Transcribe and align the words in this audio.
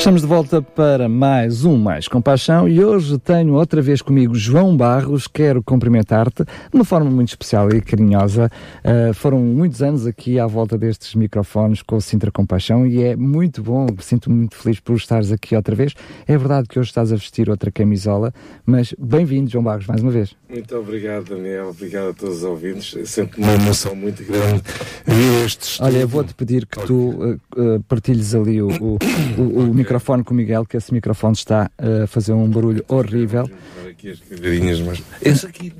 Estamos 0.00 0.22
de 0.22 0.26
volta 0.26 0.62
para 0.62 1.10
mais 1.10 1.66
um 1.66 1.76
Mais 1.76 2.08
Compaixão 2.08 2.66
e 2.66 2.82
hoje 2.82 3.18
tenho 3.18 3.52
outra 3.52 3.82
vez 3.82 4.00
comigo 4.00 4.34
João 4.34 4.74
Barros. 4.74 5.28
Quero 5.28 5.62
cumprimentar-te 5.62 6.42
de 6.42 6.50
uma 6.72 6.86
forma 6.86 7.10
muito 7.10 7.28
especial 7.28 7.68
e 7.68 7.82
carinhosa. 7.82 8.50
Uh, 8.82 9.12
foram 9.12 9.40
muitos 9.40 9.82
anos 9.82 10.06
aqui 10.06 10.40
à 10.40 10.46
volta 10.46 10.78
destes 10.78 11.14
microfones 11.14 11.82
com 11.82 11.96
o 11.96 12.00
Sintra 12.00 12.30
Compaixão 12.32 12.86
e 12.86 13.02
é 13.02 13.14
muito 13.14 13.62
bom, 13.62 13.88
sinto-me 13.98 14.36
muito 14.36 14.56
feliz 14.56 14.80
por 14.80 14.96
estares 14.96 15.30
aqui 15.30 15.54
outra 15.54 15.76
vez. 15.76 15.92
É 16.26 16.36
verdade 16.38 16.66
que 16.66 16.78
hoje 16.78 16.88
estás 16.88 17.12
a 17.12 17.16
vestir 17.16 17.50
outra 17.50 17.70
camisola, 17.70 18.32
mas 18.64 18.94
bem-vindo, 18.98 19.50
João 19.50 19.64
Barros, 19.64 19.86
mais 19.86 20.00
uma 20.00 20.10
vez. 20.10 20.34
Muito 20.48 20.74
obrigado, 20.76 21.28
Daniel. 21.28 21.68
Obrigado 21.68 22.08
a 22.08 22.14
todos 22.14 22.38
os 22.38 22.42
ouvintes. 22.42 22.96
É 22.96 23.04
sempre 23.04 23.42
uma 23.42 23.52
emoção 23.52 23.94
muito 23.94 24.24
grande 24.24 24.62
ver 25.04 25.44
estes. 25.44 25.78
Olha, 25.78 25.98
eu 25.98 26.08
vou-te 26.08 26.32
pedir 26.32 26.64
que 26.64 26.80
tu 26.86 27.38
uh, 27.54 27.82
partilhes 27.86 28.34
ali 28.34 28.62
o, 28.62 28.68
o, 28.68 28.98
o, 29.38 29.42
o 29.42 29.74
microfone 29.74 29.89
microfone 29.90 30.22
com 30.22 30.32
o 30.32 30.36
Miguel, 30.36 30.64
que 30.64 30.76
esse 30.76 30.94
microfone 30.94 31.34
está 31.34 31.68
a 31.76 32.06
fazer 32.06 32.32
um 32.32 32.48
barulho 32.48 32.84
horrível. 32.86 33.50
Aqui 33.88 34.10
as 34.10 34.20
cadeirinhas, 34.20 34.80
mas. 34.80 35.02
Esse 35.20 35.46
aqui. 35.46 35.72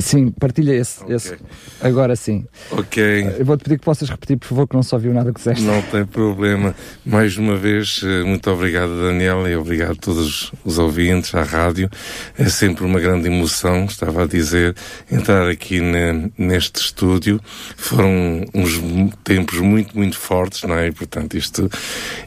Sim, 0.00 0.30
partilha 0.30 0.72
esse, 0.72 1.02
okay. 1.02 1.16
esse. 1.16 1.36
Agora 1.80 2.16
sim. 2.16 2.46
Ok. 2.70 3.36
Eu 3.38 3.44
vou-te 3.44 3.64
pedir 3.64 3.78
que 3.78 3.84
possas 3.84 4.08
repetir, 4.08 4.38
por 4.38 4.48
favor, 4.48 4.66
que 4.66 4.74
não 4.74 4.82
só 4.82 4.96
ouviu 4.96 5.12
nada 5.12 5.30
que 5.30 5.38
disseste. 5.38 5.62
Não 5.62 5.82
tem 5.82 6.06
problema. 6.06 6.74
Mais 7.04 7.36
uma 7.36 7.56
vez, 7.56 8.00
eh, 8.02 8.24
muito 8.24 8.50
obrigado, 8.50 8.90
Daniel, 9.02 9.46
e 9.46 9.54
obrigado 9.54 9.92
a 9.92 9.94
todos 9.94 10.52
os 10.64 10.78
ouvintes, 10.78 11.34
à 11.34 11.42
rádio. 11.42 11.90
É 12.38 12.48
sempre 12.48 12.84
uma 12.84 12.98
grande 12.98 13.28
emoção, 13.28 13.84
estava 13.84 14.24
a 14.24 14.26
dizer, 14.26 14.74
entrar 15.12 15.48
aqui 15.50 15.80
ne, 15.80 16.32
neste 16.38 16.80
estúdio. 16.80 17.38
Foram 17.76 18.44
uns 18.54 18.80
tempos 19.22 19.58
muito, 19.58 19.96
muito 19.96 20.18
fortes, 20.18 20.62
não 20.62 20.76
é? 20.76 20.88
E, 20.88 20.92
portanto, 20.92 21.36
isto, 21.36 21.68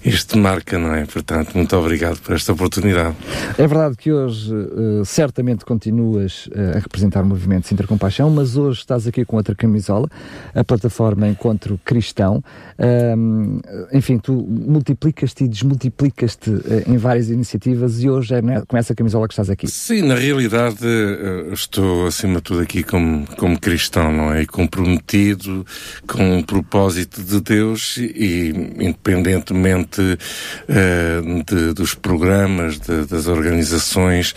isto 0.05 0.37
marca, 0.37 0.77
não 0.77 0.93
é? 0.93 1.05
Portanto, 1.05 1.55
muito 1.55 1.75
obrigado 1.75 2.19
por 2.19 2.35
esta 2.35 2.53
oportunidade. 2.53 3.15
É 3.57 3.65
verdade 3.65 3.95
que 3.97 4.11
hoje, 4.11 4.53
uh, 4.53 5.03
certamente, 5.03 5.65
continuas 5.65 6.47
uh, 6.47 6.77
a 6.77 6.79
representar 6.79 7.23
o 7.23 7.46
movimento 7.47 7.67
Sintra 7.67 7.87
Compaixão, 7.87 8.29
mas 8.29 8.57
hoje 8.57 8.81
estás 8.81 9.07
aqui 9.07 9.23
com 9.23 9.37
outra 9.37 9.55
camisola, 9.55 10.09
a 10.53 10.63
plataforma 10.63 11.27
Encontro 11.27 11.79
Cristão. 11.83 12.43
Um, 12.77 13.59
enfim, 13.93 14.19
tu 14.19 14.33
multiplicas-te 14.33 15.45
e 15.45 15.47
desmultiplicas-te 15.47 16.51
eh, 16.51 16.83
em 16.87 16.97
várias 16.97 17.29
iniciativas 17.29 18.03
e 18.03 18.09
hoje 18.09 18.35
é 18.35 18.41
com 18.67 18.77
essa 18.77 18.93
camisola 18.93 19.27
que 19.27 19.33
estás 19.33 19.49
aqui. 19.49 19.67
Sim, 19.67 20.03
na 20.03 20.15
realidade 20.15 20.79
eh, 20.83 21.53
estou 21.53 22.05
acima 22.05 22.35
de 22.35 22.41
tudo 22.41 22.61
aqui 22.61 22.83
como, 22.83 23.25
como 23.37 23.59
cristão, 23.59 24.11
não 24.11 24.33
é? 24.33 24.41
E 24.41 24.45
comprometido 24.45 25.65
com 26.05 26.39
o 26.39 26.43
propósito 26.43 27.23
de 27.23 27.39
Deus 27.39 27.97
e 27.97 28.49
independentemente 28.79 30.01
uh, 30.01 31.43
de, 31.43 31.73
dos 31.73 31.93
programas, 31.93 32.79
de, 32.79 33.05
das 33.05 33.27
organizações, 33.27 34.35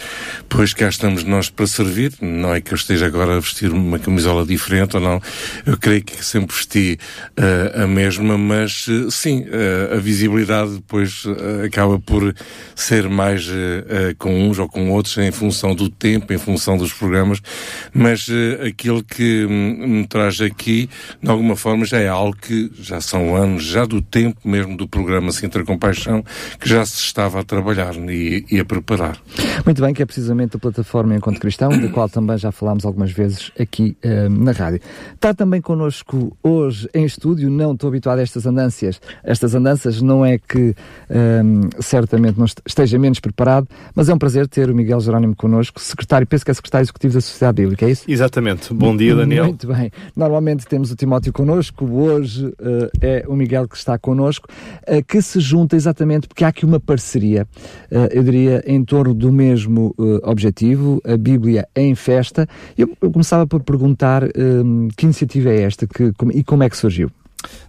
pois 0.49 0.73
cá 0.73 0.89
estamos 0.89 1.25
nós 1.25 1.51
para 1.51 1.67
servir, 1.67 2.13
não 2.21 2.55
é 2.55 2.61
que 2.61 2.73
eu 2.73 2.77
esteja 2.77 3.00
agora 3.03 3.41
vestir 3.41 3.73
uma 3.73 3.99
camisola 3.99 4.45
diferente 4.45 4.97
ou 4.97 5.03
não. 5.03 5.21
Eu 5.67 5.77
creio 5.77 6.03
que 6.03 6.25
sempre 6.25 6.55
vesti 6.55 6.99
uh, 7.39 7.83
a 7.83 7.87
mesma, 7.87 8.37
mas 8.37 8.87
uh, 8.89 9.11
sim, 9.11 9.43
uh, 9.43 9.95
a 9.95 9.97
visibilidade 9.97 10.75
depois 10.75 11.25
acaba 11.65 11.99
por 11.99 12.35
ser 12.75 13.09
mais 13.09 13.49
com 14.19 14.49
uns 14.49 14.59
ou 14.59 14.69
com 14.69 14.91
outros 14.91 15.17
em 15.19 15.31
função 15.31 15.75
do 15.75 15.89
tempo, 15.89 16.33
em 16.33 16.39
função 16.39 16.77
dos 16.77 16.93
programas, 16.93 17.41
mas 17.93 18.27
aquilo 18.67 19.03
que 19.03 19.47
me 19.47 20.07
traz 20.07 20.41
aqui, 20.41 20.89
de 21.23 21.31
alguma 21.31 21.57
forma, 21.57 21.85
já 21.85 21.99
é 21.99 22.09
algo 22.09 22.37
que 22.37 22.71
já 22.81 23.01
são 23.01 23.37
anos, 23.37 23.65
já 23.65 23.85
do 23.85 24.01
tempo 24.01 24.39
mesmo 24.45 24.77
do 24.77 24.89
programa 24.89 25.33
Sintra 25.33 25.65
Compaixão, 25.65 26.25
que 26.59 26.69
já 26.69 26.85
se 26.85 27.01
estava 27.01 27.41
a 27.41 27.45
trabalhar 27.45 27.95
e, 27.97 28.45
e 28.51 28.61
a 28.61 28.65
preparar. 28.65 29.19
Muito 29.65 29.83
bem, 29.83 29.93
que 29.95 30.03
é 30.03 30.07
precisamente 30.07 30.57
a 30.57 30.59
plataforma 30.59 31.15
Encontro 31.15 31.41
Cristão, 31.41 31.71
da 31.71 31.89
qual 31.89 32.09
também 32.09 32.39
já 32.39 32.51
falámos 32.53 32.85
algumas 32.91 33.13
vezes 33.13 33.51
aqui 33.59 33.97
uh, 34.05 34.29
na 34.29 34.53
rádio. 34.53 34.81
Está 35.15 35.33
também 35.33 35.61
connosco 35.61 36.37
hoje 36.43 36.89
em 36.93 37.05
estúdio, 37.05 37.49
não 37.49 37.73
estou 37.73 37.89
habituado 37.89 38.19
a 38.19 38.23
estas 38.23 38.47
andanças. 38.47 39.01
Estas 39.25 39.55
andanças 39.55 40.03
não 40.03 40.25
é 40.25 40.39
que 40.39 40.75
um, 41.09 41.69
certamente 41.81 42.39
não 42.39 42.47
esteja 42.67 42.99
menos 42.99 43.21
preparado, 43.21 43.69
mas 43.95 44.09
é 44.09 44.15
um 44.15 44.19
prazer 44.19 44.47
ter 44.49 44.71
o 44.71 44.75
Miguel 44.75 45.01
Jerónimo 45.01 45.35
connosco, 45.35 45.81
secretário, 45.81 46.27
penso 46.27 46.45
que 46.45 46.51
é 46.51 46.55
secretário 46.55 46.85
executivo 46.85 47.15
da 47.15 47.21
Sociedade 47.21 47.63
Bíblica, 47.63 47.87
é 47.87 47.91
isso? 47.91 48.05
Exatamente. 48.09 48.75
Bom 48.75 48.97
dia, 48.97 49.15
Daniel. 49.15 49.47
Muito 49.47 49.67
bem. 49.67 49.91
Normalmente 50.15 50.67
temos 50.67 50.91
o 50.91 50.97
Timóteo 50.97 51.33
connosco, 51.33 51.85
hoje 51.85 52.47
uh, 52.47 52.55
é 53.01 53.25
o 53.27 53.37
Miguel 53.37 53.69
que 53.69 53.77
está 53.77 53.99
connosco, 53.99 54.49
que 55.07 55.23
se 55.23 55.41
junta 55.41 55.77
exatamente 55.77 56.27
porque 56.27 56.45
há 56.45 56.49
aqui 56.49 56.65
uma 56.65 56.81
parceria, 56.81 57.47
eu 58.11 58.23
diria, 58.23 58.63
em 58.67 58.85
torno 58.85 59.15
do 59.15 59.33
mesmo 59.33 59.95
objetivo, 60.23 61.01
a 61.05 61.17
Bíblia 61.17 61.69
em 61.75 61.95
festa, 61.95 62.49
eu, 62.81 62.97
eu 63.01 63.11
começava 63.11 63.47
por 63.47 63.63
perguntar 63.63 64.25
um, 64.25 64.89
que 64.97 65.05
iniciativa 65.05 65.51
é 65.51 65.63
esta 65.63 65.87
que, 65.87 66.13
e 66.35 66.45
como 66.45 66.63
é 66.63 66.71
que 66.71 66.77
surgiu? 66.77 67.11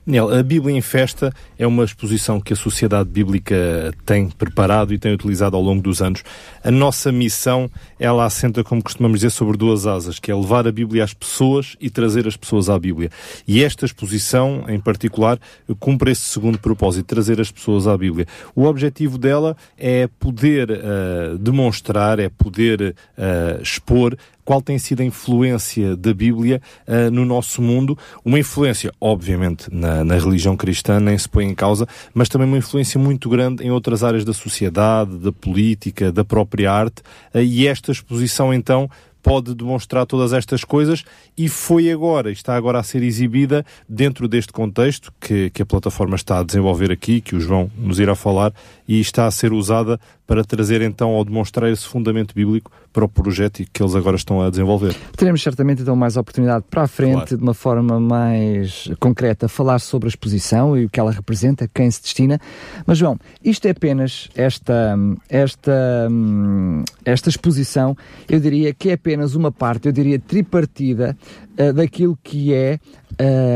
Daniel, 0.03 0.34
a 0.34 0.41
Bíblia 0.41 0.75
em 0.75 0.81
Festa 0.81 1.31
é 1.59 1.67
uma 1.67 1.84
exposição 1.84 2.41
que 2.41 2.53
a 2.53 2.56
Sociedade 2.56 3.07
Bíblica 3.07 3.94
tem 4.03 4.29
preparado 4.29 4.94
e 4.94 4.97
tem 4.97 5.13
utilizado 5.13 5.56
ao 5.56 5.62
longo 5.62 5.79
dos 5.79 6.01
anos. 6.01 6.23
A 6.63 6.72
nossa 6.72 7.12
missão, 7.12 7.69
ela 8.00 8.25
assenta, 8.25 8.63
como 8.63 8.81
costumamos 8.81 9.19
dizer, 9.19 9.29
sobre 9.29 9.56
duas 9.56 9.85
asas, 9.85 10.17
que 10.17 10.31
é 10.31 10.35
levar 10.35 10.67
a 10.67 10.72
Bíblia 10.72 11.03
às 11.03 11.13
pessoas 11.13 11.78
e 11.79 11.88
trazer 11.88 12.28
as 12.28 12.35
pessoas 12.35 12.67
à 12.67 12.79
Bíblia. 12.79 13.12
E 13.47 13.63
esta 13.63 13.85
exposição, 13.85 14.66
em 14.67 14.79
particular, 14.79 15.39
cumpre 15.79 16.12
esse 16.12 16.22
segundo 16.22 16.57
propósito, 16.57 17.06
trazer 17.06 17.39
as 17.39 17.51
pessoas 17.51 17.88
à 17.88 17.95
Bíblia. 17.95 18.25
O 18.56 18.63
objetivo 18.63 19.19
dela 19.19 19.56
é 19.78 20.07
poder 20.19 20.72
uh, 20.72 21.38
demonstrar, 21.38 22.18
é 22.18 22.28
poder 22.28 22.95
uh, 23.18 23.62
expor 23.62 24.18
qual 24.44 24.62
tem 24.62 24.78
sido 24.78 25.01
a 25.01 25.06
influência 25.06 25.95
da 25.95 26.13
Bíblia 26.13 26.62
uh, 26.88 27.12
no 27.12 27.25
nosso 27.25 27.62
mundo. 27.62 27.97
Uma 28.25 28.39
influência, 28.39 28.91
obviamente, 29.00 29.68
na, 29.72 29.91
na, 30.03 30.18
religião 30.18 30.56
cristã, 30.56 31.00
nem 31.00 31.18
se 31.18 31.28
põe 31.28 31.46
em 31.46 31.56
causa, 31.56 31.88
mas 32.13 32.29
também 32.29 32.47
uma 32.47 32.57
influência 32.57 33.00
muito 33.00 33.29
grande 33.29 33.63
em 33.63 33.72
outras 33.72 34.03
áreas 34.03 34.25
da 34.25 34.34
sociedade, 34.34 35.18
da 35.18 35.31
política, 35.31 36.12
da 36.12 36.24
própria 36.24 36.72
arte. 36.72 37.02
Uh, 37.34 37.40
e 37.40 37.68
esta 37.68 37.91
exposição, 37.91 38.53
então, 38.53 38.90
pode 39.22 39.54
demonstrar 39.54 40.06
todas 40.06 40.33
estas 40.33 40.63
coisas 40.63 41.04
e 41.38 41.48
foi 41.48 41.92
agora, 41.92 42.31
está 42.31 42.56
agora 42.56 42.80
a 42.80 42.83
ser 42.83 43.04
exibida 43.04 43.65
dentro 43.88 44.27
deste 44.27 44.51
contexto 44.51 45.13
que, 45.19 45.50
que 45.51 45.62
a 45.62 45.65
plataforma 45.65 46.15
está 46.15 46.39
a 46.39 46.44
desenvolver 46.44 46.92
aqui, 46.92 47.21
que 47.21 47.36
o 47.36 47.39
João 47.39 47.69
nos 47.77 48.00
irá 48.00 48.15
falar, 48.15 48.54
e 48.88 49.00
está 49.00 49.27
a 49.27 49.31
ser 49.31 49.54
usada 49.54 50.00
para 50.25 50.44
trazer 50.44 50.81
então 50.81 51.12
ou 51.12 51.24
demonstrar 51.24 51.71
esse 51.71 51.86
fundamento 51.86 52.33
bíblico 52.33 52.71
para 52.93 53.05
o 53.05 53.09
projeto 53.09 53.63
que 53.71 53.81
eles 53.81 53.95
agora 53.95 54.15
estão 54.15 54.41
a 54.41 54.49
desenvolver. 54.49 54.95
Teremos 55.15 55.41
certamente 55.41 55.81
então 55.81 55.95
mais 55.95 56.17
oportunidade 56.17 56.65
para 56.69 56.83
a 56.83 56.88
frente, 56.88 57.13
claro. 57.13 57.38
de 57.38 57.43
uma 57.43 57.53
forma 57.53 57.99
mais 57.99 58.89
concreta, 58.99 59.47
falar 59.47 59.79
sobre 59.79 60.07
a 60.07 60.09
exposição 60.09 60.77
e 60.77 60.85
o 60.85 60.89
que 60.89 60.99
ela 60.99 61.11
representa, 61.11 61.69
quem 61.73 61.89
se 61.89 62.01
destina. 62.01 62.39
Mas 62.85 62.97
João, 62.97 63.17
isto 63.43 63.65
é 63.65 63.71
apenas 63.71 64.29
esta, 64.35 64.97
esta, 65.29 66.09
esta 67.05 67.29
exposição, 67.29 67.95
eu 68.29 68.39
diria 68.39 68.73
que 68.73 68.89
é 68.89 68.93
apenas 68.93 69.35
uma 69.35 69.51
parte, 69.51 69.88
eu 69.88 69.91
diria 69.91 70.19
tripartida, 70.19 71.17
uh, 71.57 71.73
daquilo 71.73 72.17
que 72.21 72.53
é 72.53 72.79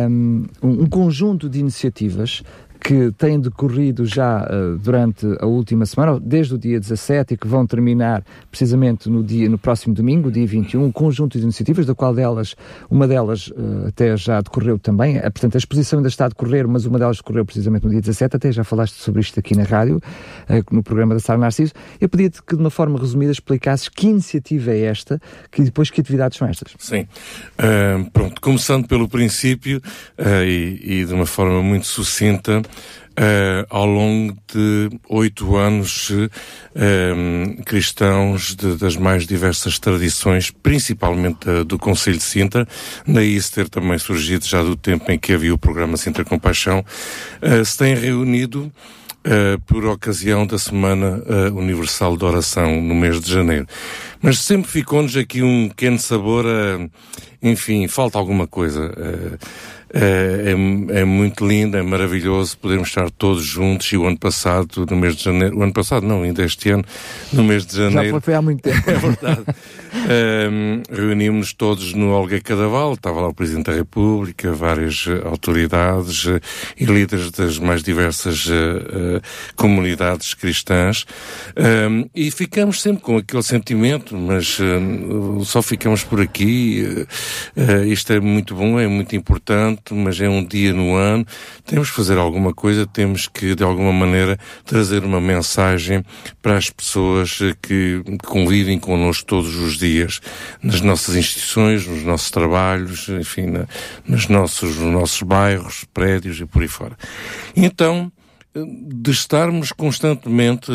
um, 0.09 0.45
um 0.61 0.85
conjunto 0.85 1.49
de 1.49 1.59
iniciativas 1.59 2.43
que 2.85 3.11
têm 3.17 3.39
decorrido 3.39 4.05
já 4.05 4.43
uh, 4.43 4.77
durante 4.77 5.25
a 5.39 5.47
última 5.47 5.87
semana, 5.87 6.19
desde 6.19 6.53
o 6.53 6.57
dia 6.57 6.79
17 6.79 7.33
e 7.33 7.37
que 7.37 7.47
vão 7.47 7.65
terminar 7.65 8.23
precisamente 8.51 9.09
no 9.09 9.23
dia 9.23 9.49
no 9.49 9.57
próximo 9.57 9.95
domingo, 9.95 10.31
dia 10.31 10.45
21, 10.45 10.83
um 10.83 10.91
conjunto 10.91 11.35
de 11.35 11.43
iniciativas, 11.43 11.87
da 11.87 11.95
qual 11.95 12.13
delas, 12.13 12.55
uma 12.87 13.07
delas 13.07 13.47
uh, 13.47 13.87
até 13.87 14.15
já 14.15 14.39
decorreu 14.39 14.77
também, 14.77 15.19
portanto 15.19 15.55
a 15.55 15.57
exposição 15.57 15.97
ainda 15.97 16.09
está 16.09 16.25
a 16.25 16.29
decorrer, 16.29 16.67
mas 16.67 16.85
uma 16.85 16.99
delas 16.99 17.17
decorreu 17.17 17.43
precisamente 17.43 17.85
no 17.85 17.89
dia 17.89 18.01
17, 18.01 18.35
até 18.35 18.51
já 18.51 18.63
falaste 18.63 19.01
sobre 19.01 19.19
isto 19.19 19.39
aqui 19.39 19.57
na 19.57 19.63
rádio, 19.63 19.99
no 20.69 20.83
programa 20.83 21.15
da 21.15 21.19
Sara 21.19 21.39
Narciso. 21.39 21.73
Eu 21.99 22.07
pedi-te 22.07 22.43
que 22.43 22.55
de 22.55 22.61
uma 22.61 22.69
forma 22.69 22.99
resumida 22.99 23.31
explicasses 23.31 23.89
que 23.89 24.05
iniciativa 24.05 24.71
é 24.71 24.81
esta, 24.81 25.19
que 25.51 25.63
depois 25.63 25.89
que 25.89 26.01
atividades 26.01 26.37
são 26.37 26.47
estas. 26.47 26.75
Sim. 26.77 27.07
Uh, 27.57 28.11
pronto, 28.11 28.39
começando 28.39 28.87
pelo 28.87 29.09
princípio 29.09 29.81
uh, 30.19 30.43
e, 30.43 31.01
e, 31.01 31.05
de 31.05 31.13
uma 31.13 31.25
forma 31.25 31.63
muito 31.63 31.87
sucinta, 31.87 32.61
uh, 33.11 33.65
ao 33.69 33.85
longo 33.85 34.37
de 34.53 34.89
oito 35.09 35.55
anos, 35.55 36.11
cristãos 37.65 38.55
de, 38.55 38.75
das 38.75 38.95
mais 38.95 39.25
diversas 39.25 39.79
tradições, 39.79 40.51
principalmente 40.51 41.63
do 41.65 41.79
Conselho 41.79 42.17
de 42.17 42.23
Sintra, 42.23 42.67
daí 43.07 43.41
se 43.41 43.51
ter 43.51 43.69
também 43.69 43.97
surgido 43.97 44.45
já 44.45 44.61
do 44.61 44.75
tempo 44.75 45.11
em 45.11 45.17
que 45.17 45.33
havia 45.33 45.53
o 45.53 45.57
programa 45.57 45.95
Sintra 45.95 46.25
Compaixão, 46.25 46.83
se 47.63 47.77
têm 47.77 47.95
reunido 47.95 48.71
uh, 49.25 49.59
por 49.65 49.85
ocasião 49.85 50.45
da 50.45 50.57
Semana 50.57 51.21
uh, 51.25 51.57
Universal 51.57 52.15
de 52.15 52.23
Oração, 52.23 52.79
no 52.81 52.93
mês 52.93 53.19
de 53.19 53.31
janeiro. 53.31 53.65
Mas 54.21 54.39
sempre 54.39 54.69
ficou-nos 54.69 55.15
aqui 55.17 55.41
um 55.41 55.69
pequeno 55.69 55.99
sabor 55.99 56.45
a, 56.45 56.87
enfim, 57.41 57.87
falta 57.87 58.17
alguma 58.17 58.47
coisa. 58.47 58.91
Uh, 58.91 59.37
é, 59.97 60.51
é, 60.51 60.99
é, 60.99 61.05
muito 61.05 61.47
lindo, 61.47 61.77
é 61.77 61.81
maravilhoso 61.81 62.57
podermos 62.57 62.89
estar 62.89 63.09
todos 63.09 63.45
juntos 63.45 63.87
e 63.93 63.97
o 63.97 64.05
ano 64.05 64.19
passado, 64.19 64.85
no 64.89 64.97
mês 64.97 65.15
de 65.15 65.23
janeiro, 65.23 65.57
o 65.57 65.63
ano 65.63 65.71
passado 65.71 66.05
não, 66.05 66.23
ainda 66.23 66.43
este 66.43 66.69
ano, 66.69 66.83
no 67.31 67.45
mês 67.45 67.65
de 67.65 67.77
janeiro. 67.77 68.15
Já 68.15 68.21
foi 68.21 68.33
há 68.33 68.41
muito 68.41 68.61
tempo. 68.61 68.83
é 68.91 68.93
verdade. 68.97 69.45
Um, 69.95 70.83
Reunimos-nos 70.91 71.53
todos 71.53 71.93
no 71.93 72.09
Olga 72.09 72.41
Cadaval, 72.41 72.95
estava 72.95 73.21
lá 73.21 73.29
o 73.29 73.33
Presidente 73.33 73.67
da 73.67 73.73
República, 73.73 74.51
várias 74.51 75.05
uh, 75.07 75.25
autoridades 75.25 76.25
uh, 76.25 76.41
e 76.77 76.83
líderes 76.83 77.31
das 77.31 77.57
mais 77.57 77.81
diversas 77.81 78.45
uh, 78.47 79.21
comunidades 79.55 80.33
cristãs 80.33 81.05
um, 81.89 82.09
e 82.13 82.29
ficamos 82.31 82.81
sempre 82.81 83.01
com 83.01 83.15
aquele 83.17 83.43
sentimento, 83.43 84.17
mas 84.17 84.57
só 85.45 85.61
ficamos 85.61 86.03
por 86.03 86.19
aqui. 86.19 87.05
isto 87.87 88.11
é 88.11 88.19
muito 88.19 88.55
bom, 88.55 88.79
é 88.79 88.87
muito 88.87 89.15
importante 89.15 89.84
mas 89.93 90.19
é 90.19 90.29
um 90.29 90.43
dia 90.43 90.73
no 90.73 90.95
ano. 90.95 91.25
Temos 91.65 91.89
que 91.89 91.95
fazer 91.95 92.17
alguma 92.17 92.53
coisa, 92.53 92.87
temos 92.87 93.27
que, 93.27 93.53
de 93.53 93.63
alguma 93.63 93.91
maneira, 93.91 94.37
trazer 94.65 95.03
uma 95.03 95.21
mensagem 95.21 96.03
para 96.41 96.57
as 96.57 96.69
pessoas 96.69 97.39
que 97.61 98.01
convivem 98.25 98.79
connosco 98.79 99.25
todos 99.25 99.55
os 99.55 99.77
dias, 99.77 100.21
nas 100.63 100.81
nossas 100.81 101.15
instituições, 101.15 101.85
nos 101.85 102.03
nossos 102.03 102.31
trabalhos, 102.31 103.09
enfim, 103.09 103.47
na, 103.47 103.67
nos, 104.07 104.27
nossos, 104.27 104.77
nos 104.77 104.93
nossos 104.93 105.21
bairros, 105.21 105.85
prédios 105.93 106.39
e 106.39 106.45
por 106.45 106.61
aí 106.61 106.67
fora. 106.67 106.97
Então, 107.55 108.11
de 108.55 109.11
estarmos 109.11 109.71
constantemente 109.71 110.71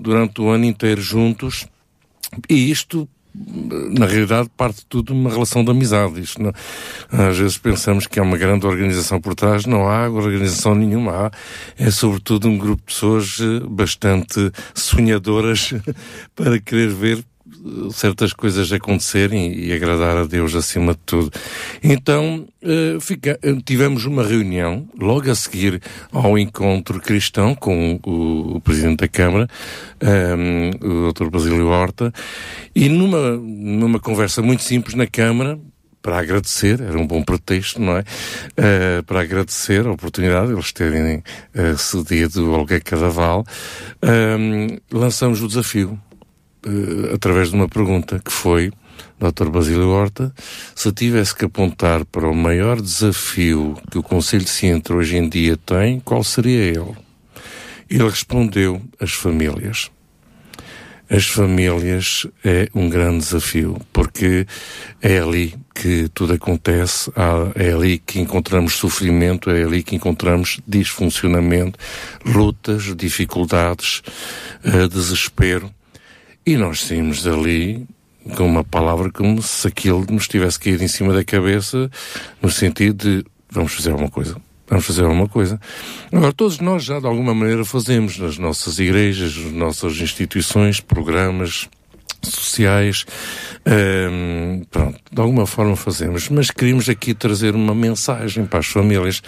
durante 0.00 0.40
o 0.40 0.48
ano 0.48 0.64
inteiro 0.64 1.00
juntos, 1.00 1.66
e 2.48 2.70
isto 2.70 3.08
na 3.34 4.06
realidade 4.06 4.48
parte 4.56 4.86
tudo 4.88 5.12
de 5.12 5.18
uma 5.18 5.30
relação 5.30 5.64
de 5.64 5.70
amizade. 5.70 6.20
Isto 6.20 6.42
não, 6.42 6.52
às 7.10 7.36
vezes 7.36 7.58
pensamos 7.58 8.06
que 8.06 8.20
há 8.20 8.22
uma 8.22 8.36
grande 8.36 8.66
organização 8.66 9.20
por 9.20 9.34
trás, 9.34 9.66
não 9.66 9.88
há 9.88 10.08
organização 10.08 10.74
nenhuma, 10.74 11.26
há, 11.26 11.30
é 11.76 11.90
sobretudo 11.90 12.48
um 12.48 12.56
grupo 12.56 12.82
de 12.86 12.94
pessoas 12.94 13.38
eh, 13.40 13.66
bastante 13.68 14.52
sonhadoras 14.74 15.74
para 16.34 16.60
querer 16.60 16.88
ver 16.88 17.24
certas 17.92 18.32
coisas 18.32 18.72
acontecerem 18.72 19.54
e 19.58 19.72
agradar 19.72 20.16
a 20.16 20.24
Deus 20.24 20.54
acima 20.54 20.92
de 20.92 21.00
tudo. 21.06 21.30
Então, 21.82 22.46
uh, 22.62 23.00
fica, 23.00 23.38
tivemos 23.64 24.04
uma 24.04 24.24
reunião 24.24 24.88
logo 25.00 25.30
a 25.30 25.34
seguir 25.34 25.80
ao 26.12 26.38
encontro 26.38 27.00
cristão 27.00 27.54
com 27.54 27.98
o, 28.04 28.56
o 28.56 28.60
Presidente 28.60 29.00
da 29.00 29.08
Câmara, 29.08 29.48
um, 30.02 30.08
ehm, 30.08 30.70
o 30.82 31.12
Dr. 31.12 31.30
Basílio 31.30 31.68
Horta, 31.68 32.12
e 32.74 32.88
numa, 32.88 33.36
numa 33.36 33.98
conversa 33.98 34.42
muito 34.42 34.62
simples 34.62 34.94
na 34.94 35.06
Câmara, 35.06 35.58
para 36.04 36.18
agradecer, 36.18 36.82
era 36.82 36.98
um 36.98 37.06
bom 37.06 37.22
pretexto, 37.22 37.80
não 37.80 37.96
é? 37.96 38.00
Uh, 38.00 39.02
para 39.04 39.22
agradecer 39.22 39.86
a 39.86 39.90
oportunidade 39.90 40.48
de 40.48 40.52
eles 40.52 40.70
terem 40.70 41.16
uh, 41.54 41.78
cedido 41.78 42.52
Olga 42.52 42.78
Cadaval, 42.78 43.40
uh, 44.02 44.82
lançamos 44.92 45.40
o 45.40 45.48
desafio 45.48 45.98
uh, 46.66 47.14
através 47.14 47.50
de 47.50 47.54
uma 47.54 47.68
pergunta 47.68 48.18
que 48.18 48.32
foi, 48.32 48.72
Dr. 49.18 49.48
Basílio 49.48 49.88
Horta, 49.88 50.32
se 50.74 50.92
tivesse 50.92 51.34
que 51.34 51.44
apontar 51.44 52.04
para 52.04 52.28
o 52.28 52.34
maior 52.34 52.80
desafio 52.80 53.76
que 53.90 53.98
o 53.98 54.02
Conselho 54.02 54.44
de 54.44 54.50
Sintra 54.50 54.96
hoje 54.96 55.16
em 55.16 55.28
dia 55.28 55.56
tem, 55.56 56.00
qual 56.00 56.22
seria 56.22 56.60
ele? 56.60 56.94
Ele 57.88 58.08
respondeu: 58.08 58.82
as 59.00 59.12
famílias. 59.12 59.90
As 61.08 61.26
famílias 61.26 62.26
é 62.42 62.68
um 62.74 62.88
grande 62.88 63.18
desafio, 63.18 63.78
porque 63.92 64.46
é 65.02 65.18
ali 65.18 65.54
que 65.74 66.08
tudo 66.14 66.32
acontece, 66.32 67.12
é 67.54 67.72
ali 67.72 67.98
que 67.98 68.18
encontramos 68.18 68.72
sofrimento, 68.74 69.50
é 69.50 69.64
ali 69.64 69.82
que 69.82 69.94
encontramos 69.94 70.60
disfuncionamento, 70.66 71.78
lutas, 72.24 72.96
dificuldades, 72.96 74.02
uh, 74.64 74.88
desespero. 74.88 75.70
E 76.46 76.58
nós 76.58 76.82
saímos 76.82 77.22
dali 77.22 77.86
com 78.36 78.46
uma 78.46 78.62
palavra 78.62 79.10
como 79.10 79.42
se 79.42 79.66
aquilo 79.66 80.04
nos 80.10 80.28
tivesse 80.28 80.60
caído 80.60 80.84
em 80.84 80.88
cima 80.88 81.14
da 81.14 81.24
cabeça, 81.24 81.90
no 82.42 82.50
sentido 82.50 83.22
de 83.22 83.24
vamos 83.50 83.72
fazer 83.72 83.90
alguma 83.92 84.10
coisa. 84.10 84.36
Vamos 84.66 84.86
fazer 84.86 85.04
alguma 85.04 85.28
coisa. 85.28 85.60
Agora, 86.12 86.32
todos 86.32 86.58
nós 86.58 86.84
já 86.84 87.00
de 87.00 87.06
alguma 87.06 87.34
maneira 87.34 87.64
fazemos 87.64 88.18
nas 88.18 88.36
nossas 88.36 88.78
igrejas, 88.78 89.36
nas 89.36 89.52
nossas 89.52 89.96
instituições, 89.98 90.80
programas, 90.80 91.68
sociais, 92.28 93.04
pronto, 94.70 94.98
de 95.10 95.20
alguma 95.20 95.46
forma 95.46 95.76
fazemos, 95.76 96.28
mas 96.28 96.50
queríamos 96.50 96.88
aqui 96.88 97.14
trazer 97.14 97.54
uma 97.54 97.74
mensagem 97.74 98.44
para 98.44 98.60
as 98.60 98.66
famílias 98.66 99.22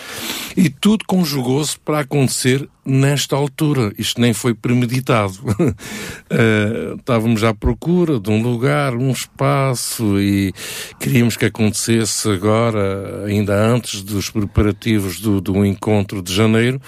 e 0.57 0.69
tudo 0.69 1.05
conjugou-se 1.07 1.79
para 1.79 2.01
acontecer 2.01 2.69
nesta 2.87 3.35
altura. 3.35 3.93
Isto 3.99 4.21
nem 4.21 4.33
foi 4.33 4.55
premeditado. 4.55 5.35
uh, 5.45 6.97
estávamos 6.97 7.43
à 7.43 7.53
procura 7.53 8.21
de 8.21 8.31
um 8.31 8.41
lugar, 8.41 8.95
um 8.95 9.11
espaço 9.11 10.21
e 10.21 10.53
queríamos 11.01 11.37
que 11.37 11.47
acontecesse 11.47 12.29
agora, 12.31 13.25
ainda 13.27 13.55
antes 13.55 14.03
dos 14.03 14.31
preparativos 14.31 15.21
do, 15.21 15.41
do 15.41 15.65
encontro 15.65 16.23
de 16.23 16.33
janeiro 16.33 16.81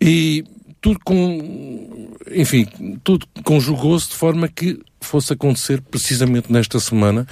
e 0.00 0.44
tudo 0.86 1.00
com, 1.04 2.14
enfim, 2.30 2.64
tudo 3.02 3.26
conjugou-se 3.42 4.10
de 4.10 4.14
forma 4.14 4.46
que 4.46 4.78
fosse 5.00 5.32
acontecer 5.32 5.82
precisamente 5.82 6.52
nesta 6.52 6.78
semana 6.78 7.26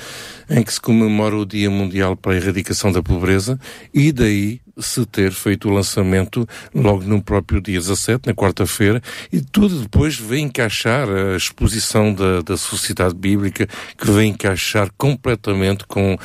em 0.50 0.60
que 0.60 0.72
se 0.72 0.80
comemora 0.80 1.36
o 1.36 1.46
Dia 1.46 1.70
Mundial 1.70 2.16
para 2.16 2.32
a 2.32 2.36
Erradicação 2.36 2.90
da 2.90 3.00
Pobreza 3.00 3.56
e 3.92 4.10
daí 4.10 4.60
se 4.76 5.06
ter 5.06 5.30
feito 5.30 5.68
o 5.68 5.72
lançamento 5.72 6.48
logo 6.74 7.04
no 7.04 7.22
próprio 7.22 7.60
dia 7.60 7.78
17, 7.78 8.26
na 8.26 8.34
quarta-feira, 8.34 9.00
e 9.32 9.40
tudo 9.40 9.82
depois 9.82 10.16
vem 10.16 10.46
encaixar 10.46 11.08
a 11.08 11.36
exposição 11.36 12.12
da, 12.12 12.42
da 12.42 12.56
Sociedade 12.56 13.14
Bíblica, 13.14 13.68
que 13.96 14.10
vem 14.10 14.30
encaixar 14.30 14.90
completamente 14.98 15.86
com 15.86 16.18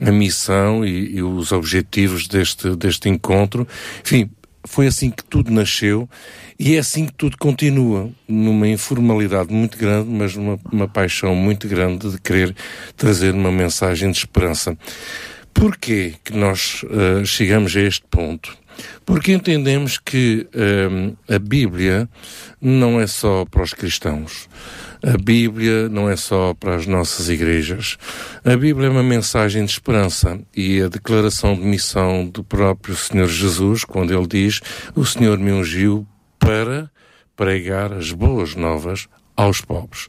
a 0.00 0.12
missão 0.12 0.86
e, 0.86 1.16
e 1.16 1.22
os 1.24 1.50
objetivos 1.50 2.28
deste, 2.28 2.76
deste 2.76 3.08
encontro. 3.08 3.66
Enfim, 4.04 4.30
foi 4.66 4.86
assim 4.86 5.10
que 5.10 5.24
tudo 5.24 5.50
nasceu 5.50 6.08
e 6.58 6.74
é 6.74 6.78
assim 6.78 7.06
que 7.06 7.12
tudo 7.14 7.36
continua, 7.38 8.10
numa 8.26 8.66
informalidade 8.68 9.52
muito 9.52 9.76
grande, 9.78 10.08
mas 10.08 10.34
numa 10.34 10.58
uma 10.72 10.88
paixão 10.88 11.34
muito 11.34 11.68
grande 11.68 12.10
de 12.10 12.20
querer 12.20 12.54
trazer 12.96 13.34
uma 13.34 13.52
mensagem 13.52 14.10
de 14.10 14.18
esperança. 14.18 14.76
Porquê 15.52 16.14
que 16.22 16.34
nós 16.34 16.82
uh, 16.84 17.24
chegamos 17.24 17.74
a 17.76 17.80
este 17.80 18.04
ponto? 18.10 18.56
Porque 19.04 19.32
entendemos 19.32 19.98
que 19.98 20.48
uh, 20.54 21.16
a 21.32 21.38
Bíblia 21.38 22.08
não 22.60 23.00
é 23.00 23.06
só 23.06 23.44
para 23.44 23.62
os 23.62 23.72
cristãos. 23.72 24.48
A 25.02 25.16
Bíblia 25.16 25.88
não 25.88 26.10
é 26.10 26.16
só 26.16 26.54
para 26.54 26.74
as 26.74 26.86
nossas 26.86 27.28
igrejas. 27.28 27.96
A 28.44 28.56
Bíblia 28.56 28.88
é 28.88 28.90
uma 28.90 29.02
mensagem 29.02 29.64
de 29.64 29.70
esperança 29.70 30.40
e 30.54 30.80
a 30.80 30.88
declaração 30.88 31.54
de 31.54 31.60
missão 31.60 32.26
do 32.26 32.42
próprio 32.42 32.96
Senhor 32.96 33.28
Jesus, 33.28 33.84
quando 33.84 34.12
ele 34.12 34.26
diz: 34.26 34.60
O 34.94 35.04
Senhor 35.04 35.38
me 35.38 35.52
ungiu 35.52 36.06
para 36.38 36.90
pregar 37.36 37.92
as 37.92 38.10
boas 38.10 38.54
novas 38.54 39.06
aos 39.36 39.60
pobres. 39.60 40.08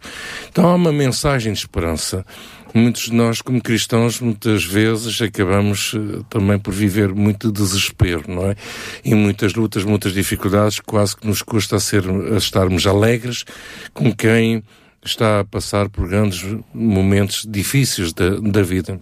Então 0.50 0.68
há 0.68 0.76
uma 0.76 0.92
mensagem 0.92 1.52
de 1.52 1.60
esperança. 1.60 2.26
Muitos 2.74 3.04
de 3.04 3.14
nós, 3.14 3.42
como 3.42 3.62
cristãos, 3.62 4.20
muitas 4.20 4.64
vezes 4.64 5.22
acabamos 5.22 5.94
uh, 5.94 6.24
também 6.30 6.60
por 6.60 6.74
viver 6.74 7.14
muito 7.14 7.52
desespero, 7.52 8.24
não 8.28 8.52
é? 8.52 8.56
E 9.04 9.16
muitas 9.16 9.54
lutas, 9.54 9.84
muitas 9.84 10.14
dificuldades, 10.14 10.80
quase 10.80 11.16
que 11.16 11.26
nos 11.26 11.42
custa 11.42 11.78
a, 11.78 11.80
ser, 11.80 12.04
a 12.34 12.38
estarmos 12.38 12.86
alegres 12.86 13.46
com 13.94 14.14
quem 14.14 14.64
está 15.04 15.40
a 15.40 15.46
passar 15.46 15.90
por 15.90 16.08
grandes 16.08 16.44
momentos 16.74 17.46
difíceis 17.48 18.14
da, 18.14 18.30
da 18.40 18.62
vida 18.62 19.00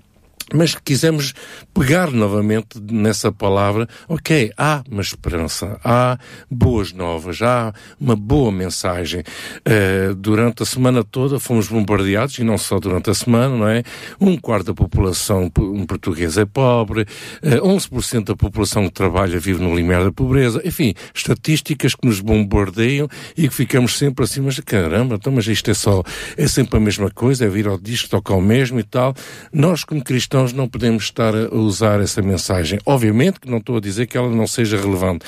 mas 0.54 0.76
quisemos 0.76 1.34
pegar 1.74 2.12
novamente 2.12 2.80
nessa 2.80 3.32
palavra, 3.32 3.88
ok, 4.08 4.52
há 4.58 4.84
uma 4.90 5.02
esperança, 5.02 5.80
há 5.84 6.18
boas 6.50 6.94
novas, 6.94 7.42
há 7.42 7.74
uma 8.00 8.16
boa 8.16 8.52
mensagem. 8.52 9.22
Uh, 9.22 10.14
durante 10.16 10.64
a 10.64 10.66
semana 10.66 11.04
toda 11.04 11.40
fomos 11.40 11.68
bombardeados, 11.68 12.38
e 12.38 12.44
não 12.44 12.58
só 12.58 12.80
durante 12.80 13.10
a 13.10 13.14
semana, 13.14 13.56
não 13.56 13.68
é? 13.68 13.84
Um 14.20 14.38
quarto 14.38 14.68
da 14.68 14.74
população 14.74 15.50
portuguesa 15.88 16.42
é 16.42 16.46
pobre, 16.46 17.02
uh, 17.02 17.06
eh, 17.42 17.60
11% 17.60 18.26
da 18.26 18.36
população 18.36 18.84
que 18.84 18.94
trabalha 18.94 19.40
vive 19.40 19.62
no 19.62 19.76
limiar 19.76 20.04
da 20.04 20.12
pobreza, 20.12 20.62
enfim, 20.64 20.94
estatísticas 21.14 21.96
que 21.96 22.08
nos 22.08 22.20
bombardeiam 22.20 23.08
e 23.36 23.48
que 23.48 23.54
ficamos 23.54 23.98
sempre 23.98 24.24
assim, 24.24 24.42
mas 24.42 24.60
caramba, 24.60 25.16
então, 25.16 25.34
mas 25.34 25.48
isto 25.48 25.72
é 25.72 25.74
só, 25.74 26.04
é 26.38 26.48
sempre 26.48 26.78
a 26.78 26.80
mesma 26.80 27.10
coisa, 27.10 27.46
é 27.46 27.50
vir 27.50 27.68
ao 27.68 27.78
disco, 27.78 28.10
tocar 28.10 28.36
o 28.36 28.42
mesmo 28.42 28.80
e 28.80 28.84
tal. 28.84 29.14
Nós, 29.52 29.84
como 29.84 30.04
cristãos, 30.04 30.35
cristãos 30.36 30.52
não 30.52 30.68
podemos 30.68 31.04
estar 31.06 31.34
a 31.34 31.56
usar 31.56 32.02
essa 32.02 32.22
mensagem. 32.22 32.78
Obviamente 32.86 33.40
que 33.40 33.50
não 33.50 33.60
estou 33.60 33.78
a 33.78 33.80
dizer 33.80 34.06
que 34.06 34.18
ela 34.18 34.30
não 34.30 34.46
seja 34.46 34.76
relevante. 34.76 35.26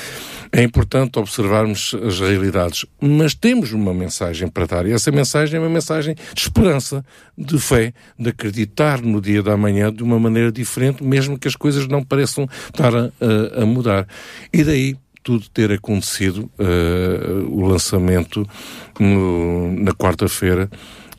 É 0.51 0.61
importante 0.61 1.17
observarmos 1.17 1.95
as 2.05 2.19
realidades, 2.19 2.85
mas 2.99 3.33
temos 3.33 3.71
uma 3.71 3.93
mensagem 3.93 4.49
para 4.49 4.65
dar 4.65 4.85
e 4.85 4.91
essa 4.91 5.09
mensagem 5.09 5.57
é 5.57 5.59
uma 5.59 5.69
mensagem 5.69 6.13
de 6.33 6.41
esperança, 6.41 7.05
de 7.37 7.57
fé, 7.57 7.93
de 8.19 8.29
acreditar 8.29 9.01
no 9.01 9.21
dia 9.21 9.41
da 9.41 9.55
manhã 9.55 9.93
de 9.93 10.03
uma 10.03 10.19
maneira 10.19 10.51
diferente, 10.51 11.01
mesmo 11.03 11.39
que 11.39 11.47
as 11.47 11.55
coisas 11.55 11.87
não 11.87 12.03
pareçam 12.03 12.47
estar 12.65 12.93
a, 12.93 13.09
a, 13.21 13.63
a 13.63 13.65
mudar. 13.65 14.05
E 14.51 14.61
daí 14.61 14.97
tudo 15.23 15.47
ter 15.49 15.71
acontecido, 15.71 16.49
uh, 16.59 17.45
o 17.49 17.65
lançamento 17.65 18.47
no, 18.99 19.71
na 19.73 19.93
quarta-feira 19.93 20.69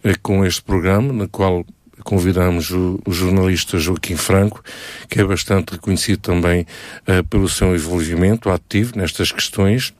uh, 0.04 0.20
com 0.22 0.44
este 0.44 0.62
programa, 0.62 1.12
na 1.12 1.28
qual 1.28 1.64
convidamos 2.04 2.70
o, 2.70 3.00
o, 3.06 3.12
jornalista 3.12 3.78
Joaquim 3.78 4.16
Franco, 4.16 4.62
que 5.08 5.20
é 5.20 5.24
bastante 5.24 5.72
reconhecido 5.72 6.20
também 6.20 6.66
uh, 7.06 7.24
pelo 7.28 7.48
seu 7.48 7.74
envolvimento 7.74 8.50
ativo 8.50 8.92
nestas 8.96 9.32
questões, 9.32 9.92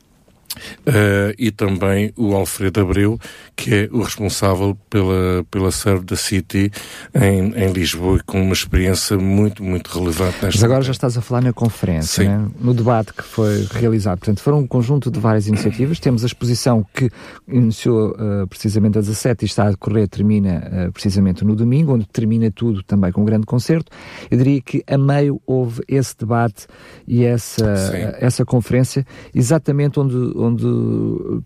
Uh, 0.87 1.35
e 1.38 1.50
também 1.50 2.12
o 2.17 2.35
Alfredo 2.35 2.81
Abreu, 2.81 3.19
que 3.55 3.75
é 3.75 3.88
o 3.93 4.02
responsável 4.02 4.76
pela, 4.88 5.45
pela 5.50 5.71
Serve 5.71 6.05
da 6.05 6.17
City 6.17 6.71
em, 7.14 7.52
em 7.55 7.73
Lisboa, 7.73 8.19
com 8.25 8.43
uma 8.43 8.55
experiência 8.55 9.19
muito, 9.19 9.62
muito 9.62 9.88
relevante 9.88 10.37
nesta. 10.43 10.47
Mas 10.47 10.64
agora 10.64 10.83
já 10.83 10.93
estás 10.93 11.17
a 11.17 11.21
falar 11.21 11.43
na 11.43 11.52
conferência, 11.52 12.25
né? 12.25 12.49
no 12.59 12.73
debate 12.73 13.12
que 13.12 13.23
foi 13.23 13.67
realizado. 13.71 14.19
Portanto, 14.19 14.40
foram 14.40 14.61
um 14.61 14.67
conjunto 14.67 15.11
de 15.11 15.21
várias 15.21 15.47
iniciativas. 15.47 16.00
Temos 16.00 16.23
a 16.25 16.26
exposição 16.26 16.85
que 16.95 17.11
iniciou 17.47 18.12
uh, 18.12 18.47
precisamente 18.49 18.99
às 18.99 19.07
17 19.07 19.45
e 19.45 19.47
está 19.47 19.67
a 19.67 19.71
decorrer, 19.71 20.09
termina 20.09 20.88
uh, 20.88 20.93
precisamente 20.93 21.45
no 21.45 21.55
domingo, 21.55 21.95
onde 21.95 22.07
termina 22.07 22.50
tudo 22.50 22.83
também 22.83 23.12
com 23.12 23.23
um 23.23 23.25
grande 23.25 23.47
concerto. 23.47 23.93
Eu 24.31 24.38
diria 24.38 24.61
que 24.61 24.83
a 24.87 24.97
meio 24.97 25.40
houve 25.47 25.83
esse 25.87 26.17
debate 26.17 26.67
e 27.07 27.25
essa, 27.25 28.17
essa 28.19 28.45
conferência, 28.45 29.07
exatamente 29.35 30.00
onde 30.00 30.17
onde 30.38 31.42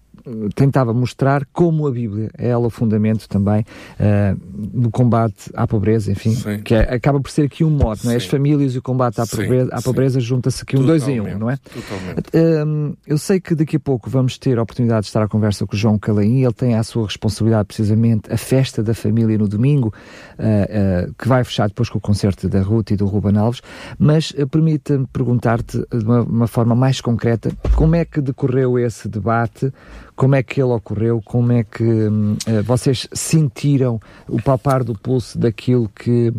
tentava 0.55 0.93
mostrar 0.95 1.45
como 1.53 1.87
a 1.87 1.91
Bíblia 1.91 2.31
é 2.39 2.49
ela 2.49 2.67
o 2.67 2.71
fundamento 2.71 3.29
também 3.29 3.63
uh, 3.63 4.41
no 4.73 4.91
combate 4.91 5.51
à 5.55 5.67
pobreza, 5.67 6.13
enfim, 6.13 6.35
sim. 6.35 6.61
que 6.63 6.75
é, 6.75 6.95
acaba 6.95 7.21
por 7.21 7.31
ser 7.31 7.43
aqui 7.43 7.65
um 7.65 7.71
mote, 7.71 8.05
não 8.05 8.13
é? 8.13 8.17
As 8.17 8.27
famílias 8.27 8.75
e 8.75 8.79
o 8.79 8.83
combate 8.83 9.21
à 9.21 9.27
pobreza, 9.27 9.71
à 9.73 9.83
pobreza 9.83 10.21
junta-se 10.21 10.63
aqui 10.63 10.77
um 10.77 10.85
dois 10.85 11.09
em 11.09 11.21
um, 11.21 11.39
não 11.39 11.51
é? 11.51 11.55
Uh, 11.55 12.97
eu 13.07 13.19
sei 13.19 13.41
que 13.41 13.55
daqui 13.55 13.77
a 13.77 13.81
pouco 13.81 14.09
vamos 14.09 14.39
ter 14.39 14.59
a 14.59 14.63
oportunidade 14.63 15.03
de 15.03 15.07
estar 15.07 15.23
à 15.23 15.29
conversa 15.29 15.67
com 15.67 15.75
o 15.75 15.79
João 15.79 15.99
Calaim, 15.99 16.43
ele 16.45 16.53
tem 16.53 16.75
à 16.75 16.83
sua 16.83 17.07
responsabilidade 17.07 17.67
precisamente 17.67 18.33
a 18.33 18.37
festa 18.37 18.83
da 18.83 18.95
família 18.95 19.37
no 19.37 19.49
domingo, 19.49 19.93
uh, 20.39 21.13
que 21.15 21.27
vai 21.27 21.43
fechar 21.43 21.69
depois 21.69 21.89
com 21.89 21.99
o 21.99 22.01
concerto 22.01 22.49
da 22.49 22.63
Ruth 22.63 22.91
e 22.91 22.97
do 22.97 23.07
Ruben 23.07 23.37
Alves, 23.37 23.61
mas 23.99 24.33
permita-me 24.51 25.07
perguntar-te 25.13 25.79
de 25.79 26.05
uma, 26.05 26.23
uma 26.23 26.47
forma 26.47 26.75
mais 26.75 27.01
concreta, 27.01 27.51
como 27.83 27.97
é 27.97 28.05
que 28.05 28.21
decorreu 28.21 28.79
esse 28.79 29.09
debate, 29.09 29.73
como 30.15 30.37
é 30.37 30.43
que 30.45 30.63
ele 30.63 30.71
ocorreu? 30.71 31.21
Como 31.21 31.51
é 31.51 31.65
que 31.65 31.83
uh, 31.83 32.63
vocês 32.63 33.09
sentiram 33.13 34.01
o 34.29 34.41
palpar 34.41 34.85
do 34.85 34.97
pulso 34.97 35.37
daquilo 35.37 35.89
que, 35.89 36.33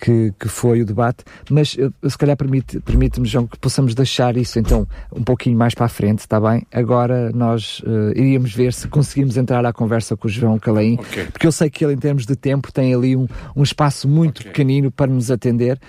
que, 0.00 0.32
que, 0.38 0.48
foi 0.48 0.82
o 0.82 0.86
debate, 0.86 1.24
mas 1.50 1.74
uh, 1.74 1.92
se 2.08 2.16
calhar 2.16 2.36
permite-me, 2.36 2.80
permite 2.80 3.20
João, 3.24 3.48
que 3.48 3.58
possamos 3.58 3.96
deixar 3.96 4.36
isso 4.36 4.60
então 4.60 4.86
um 5.12 5.24
pouquinho 5.24 5.58
mais 5.58 5.74
para 5.74 5.86
a 5.86 5.88
frente, 5.88 6.20
está 6.20 6.38
bem? 6.38 6.64
Agora 6.72 7.32
nós 7.32 7.80
uh, 7.80 8.12
iríamos 8.16 8.54
ver 8.54 8.72
se 8.72 8.86
conseguimos 8.86 9.36
entrar 9.36 9.66
à 9.66 9.72
conversa 9.72 10.16
com 10.16 10.28
o 10.28 10.30
João 10.30 10.56
Calaim, 10.56 11.00
okay. 11.00 11.24
porque 11.24 11.48
eu 11.48 11.52
sei 11.52 11.68
que 11.68 11.84
ele, 11.84 11.94
em 11.94 11.98
termos 11.98 12.24
de 12.24 12.36
tempo, 12.36 12.72
tem 12.72 12.94
ali 12.94 13.16
um, 13.16 13.26
um 13.56 13.64
espaço 13.64 14.06
muito 14.06 14.38
okay. 14.38 14.52
pequenino 14.52 14.92
para 14.92 15.10
nos 15.10 15.32
atender. 15.32 15.80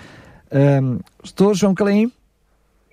estou, 1.22 1.54
João 1.54 1.72
Calaim? 1.72 2.10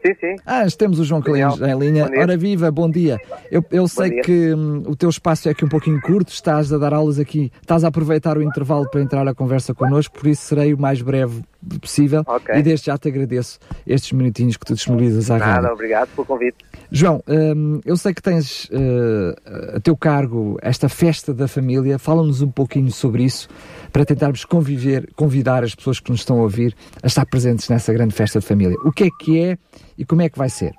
Sim, 0.06 0.14
sim. 0.20 0.36
Ah, 0.46 0.66
temos 0.78 1.00
o 1.00 1.04
João 1.04 1.20
Calins 1.20 1.60
em 1.60 1.80
linha. 1.80 2.10
Ora 2.18 2.38
viva, 2.38 2.70
bom 2.70 2.90
dia. 2.90 3.20
Eu, 3.50 3.66
eu 3.72 3.88
sei 3.88 4.12
dia. 4.12 4.22
que 4.22 4.54
hum, 4.54 4.84
o 4.86 4.96
teu 4.96 5.10
espaço 5.10 5.48
é 5.48 5.52
aqui 5.52 5.66
um 5.66 5.70
pouquinho 5.70 6.00
curto, 6.00 6.30
estás 6.30 6.72
a 6.72 6.78
dar 6.78 6.94
aulas 6.94 7.18
aqui, 7.18 7.52
estás 7.60 7.84
a 7.84 7.88
aproveitar 7.88 8.38
o 8.38 8.44
intervalo 8.44 8.88
para 8.90 9.02
entrar 9.02 9.28
à 9.28 9.34
conversa 9.34 9.74
connosco, 9.74 10.20
por 10.20 10.28
isso 10.28 10.44
serei 10.44 10.74
o 10.74 10.78
mais 10.78 11.02
breve 11.02 11.42
possível 11.82 12.24
okay. 12.28 12.60
e 12.60 12.62
desde 12.62 12.86
já 12.86 12.98
te 12.98 13.08
agradeço 13.08 13.58
estes 13.88 14.12
minutinhos 14.12 14.56
que 14.56 14.66
tu 14.66 14.76
disponibilizas 14.76 15.32
à 15.32 15.40
Nada, 15.40 15.74
obrigado 15.74 16.10
pelo 16.10 16.28
convite. 16.28 16.58
João, 16.92 17.24
hum, 17.28 17.82
eu 17.84 17.98
sei 17.98 18.14
que 18.14 18.22
tens 18.22 18.66
uh, 18.66 19.76
a 19.78 19.80
teu 19.80 19.98
cargo 19.98 20.58
esta 20.62 20.88
festa 20.88 21.34
da 21.34 21.48
família, 21.48 21.98
fala-nos 21.98 22.42
um 22.42 22.52
pouquinho 22.52 22.92
sobre 22.92 23.24
isso 23.24 23.48
para 23.96 24.04
tentarmos 24.04 24.44
conviver, 24.44 25.10
convidar 25.16 25.64
as 25.64 25.74
pessoas 25.74 26.02
que 26.02 26.12
nos 26.12 26.20
estão 26.20 26.40
a 26.40 26.42
ouvir 26.42 26.76
a 27.02 27.08
estar 27.08 27.26
presentes 27.26 27.70
nessa 27.70 27.94
grande 27.94 28.14
festa 28.14 28.42
de 28.42 28.46
família. 28.46 28.76
O 28.84 28.92
que 28.92 29.06
é 29.06 29.08
que 29.18 29.42
é 29.42 29.58
e 29.98 30.06
como 30.06 30.22
é 30.22 30.28
que 30.28 30.38
vai 30.38 30.50
ser? 30.50 30.74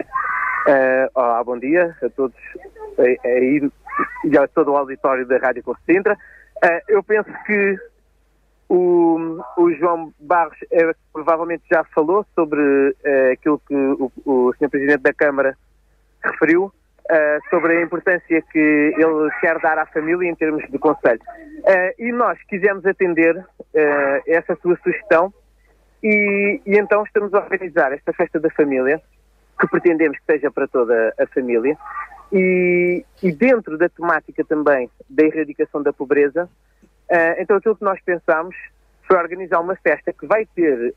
Uh, 0.00 1.06
olá, 1.14 1.44
bom 1.44 1.56
dia 1.60 1.96
a 2.02 2.08
todos 2.10 2.34
aí 2.98 3.70
e 4.24 4.36
a 4.36 4.48
todo 4.48 4.72
o 4.72 4.76
auditório 4.76 5.24
da 5.28 5.38
Rádio 5.38 5.62
Corte 5.62 5.80
Sintra. 5.86 6.14
Uh, 6.14 6.80
eu 6.88 7.04
penso 7.04 7.30
que 7.46 7.78
o, 8.68 9.38
o 9.56 9.72
João 9.74 10.12
Barros 10.18 10.58
é, 10.72 10.92
provavelmente 11.12 11.62
já 11.70 11.84
falou 11.94 12.26
sobre 12.34 12.60
uh, 12.60 13.32
aquilo 13.32 13.62
que 13.64 13.76
o, 13.76 14.10
o 14.24 14.52
Sr. 14.58 14.70
Presidente 14.70 15.02
da 15.02 15.14
Câmara 15.14 15.56
referiu, 16.20 16.72
uh, 17.10 17.50
sobre 17.50 17.78
a 17.78 17.82
importância 17.82 18.42
que 18.42 18.58
ele 18.58 19.30
quer 19.40 19.58
dar 19.60 19.78
à 19.78 19.86
família 19.86 20.28
em 20.28 20.34
termos 20.34 20.64
de 20.70 20.78
conselho. 20.78 21.20
Uh, 21.58 21.94
e 21.98 22.12
nós 22.12 22.38
quisemos 22.48 22.84
atender 22.84 23.36
uh, 23.36 23.44
essa 24.26 24.56
sua 24.56 24.76
sugestão 24.82 25.32
e, 26.02 26.60
e, 26.66 26.78
então 26.78 27.02
estamos 27.04 27.32
a 27.34 27.38
organizar 27.38 27.92
esta 27.92 28.12
festa 28.12 28.38
da 28.38 28.50
família, 28.50 29.00
que 29.58 29.66
pretendemos 29.68 30.18
que 30.18 30.32
seja 30.32 30.50
para 30.50 30.68
toda 30.68 31.14
a 31.18 31.26
família, 31.28 31.76
e, 32.32 33.04
e 33.22 33.32
dentro 33.32 33.78
da 33.78 33.88
temática 33.88 34.44
também 34.44 34.90
da 35.08 35.24
erradicação 35.24 35.82
da 35.82 35.92
pobreza, 35.92 36.48
então 37.38 37.56
aquilo 37.56 37.76
que 37.76 37.84
nós 37.84 38.00
pensamos 38.04 38.54
foi 39.06 39.16
organizar 39.16 39.60
uma 39.60 39.76
festa 39.76 40.12
que 40.12 40.26
vai 40.26 40.44
ter 40.44 40.94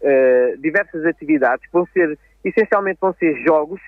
diversas 0.58 1.06
atividades, 1.06 1.66
vão 1.72 1.88
ser, 1.94 2.18
essencialmente 2.44 2.98
vão 3.00 3.14
ser 3.14 3.36
jogos, 3.44 3.80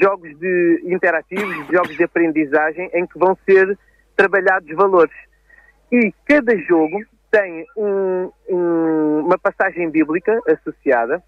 jogos 0.00 0.36
de 0.38 0.82
interativos, 0.84 1.66
jogos 1.68 1.96
de 1.96 2.04
aprendizagem 2.04 2.90
em 2.92 3.06
que 3.06 3.18
vão 3.18 3.36
ser 3.44 3.78
trabalhados 4.16 4.74
valores. 4.74 5.14
E 5.92 6.12
cada 6.26 6.56
jogo 6.58 6.98
tem 7.30 7.66
um, 7.76 8.30
um, 8.48 9.20
uma 9.26 9.38
passagem 9.38 9.90
bíblica 9.90 10.40
associada, 10.48 11.22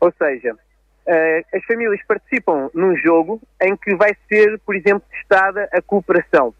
ou 0.00 0.12
seja, 0.12 0.54
uh, 0.54 1.56
as 1.56 1.64
famílias 1.64 2.00
participam 2.06 2.70
num 2.72 2.96
jogo 2.96 3.40
em 3.60 3.76
que 3.76 3.94
vai 3.96 4.16
ser, 4.28 4.58
por 4.60 4.76
exemplo, 4.76 5.02
testada 5.10 5.68
a 5.72 5.82
cooperação, 5.82 6.54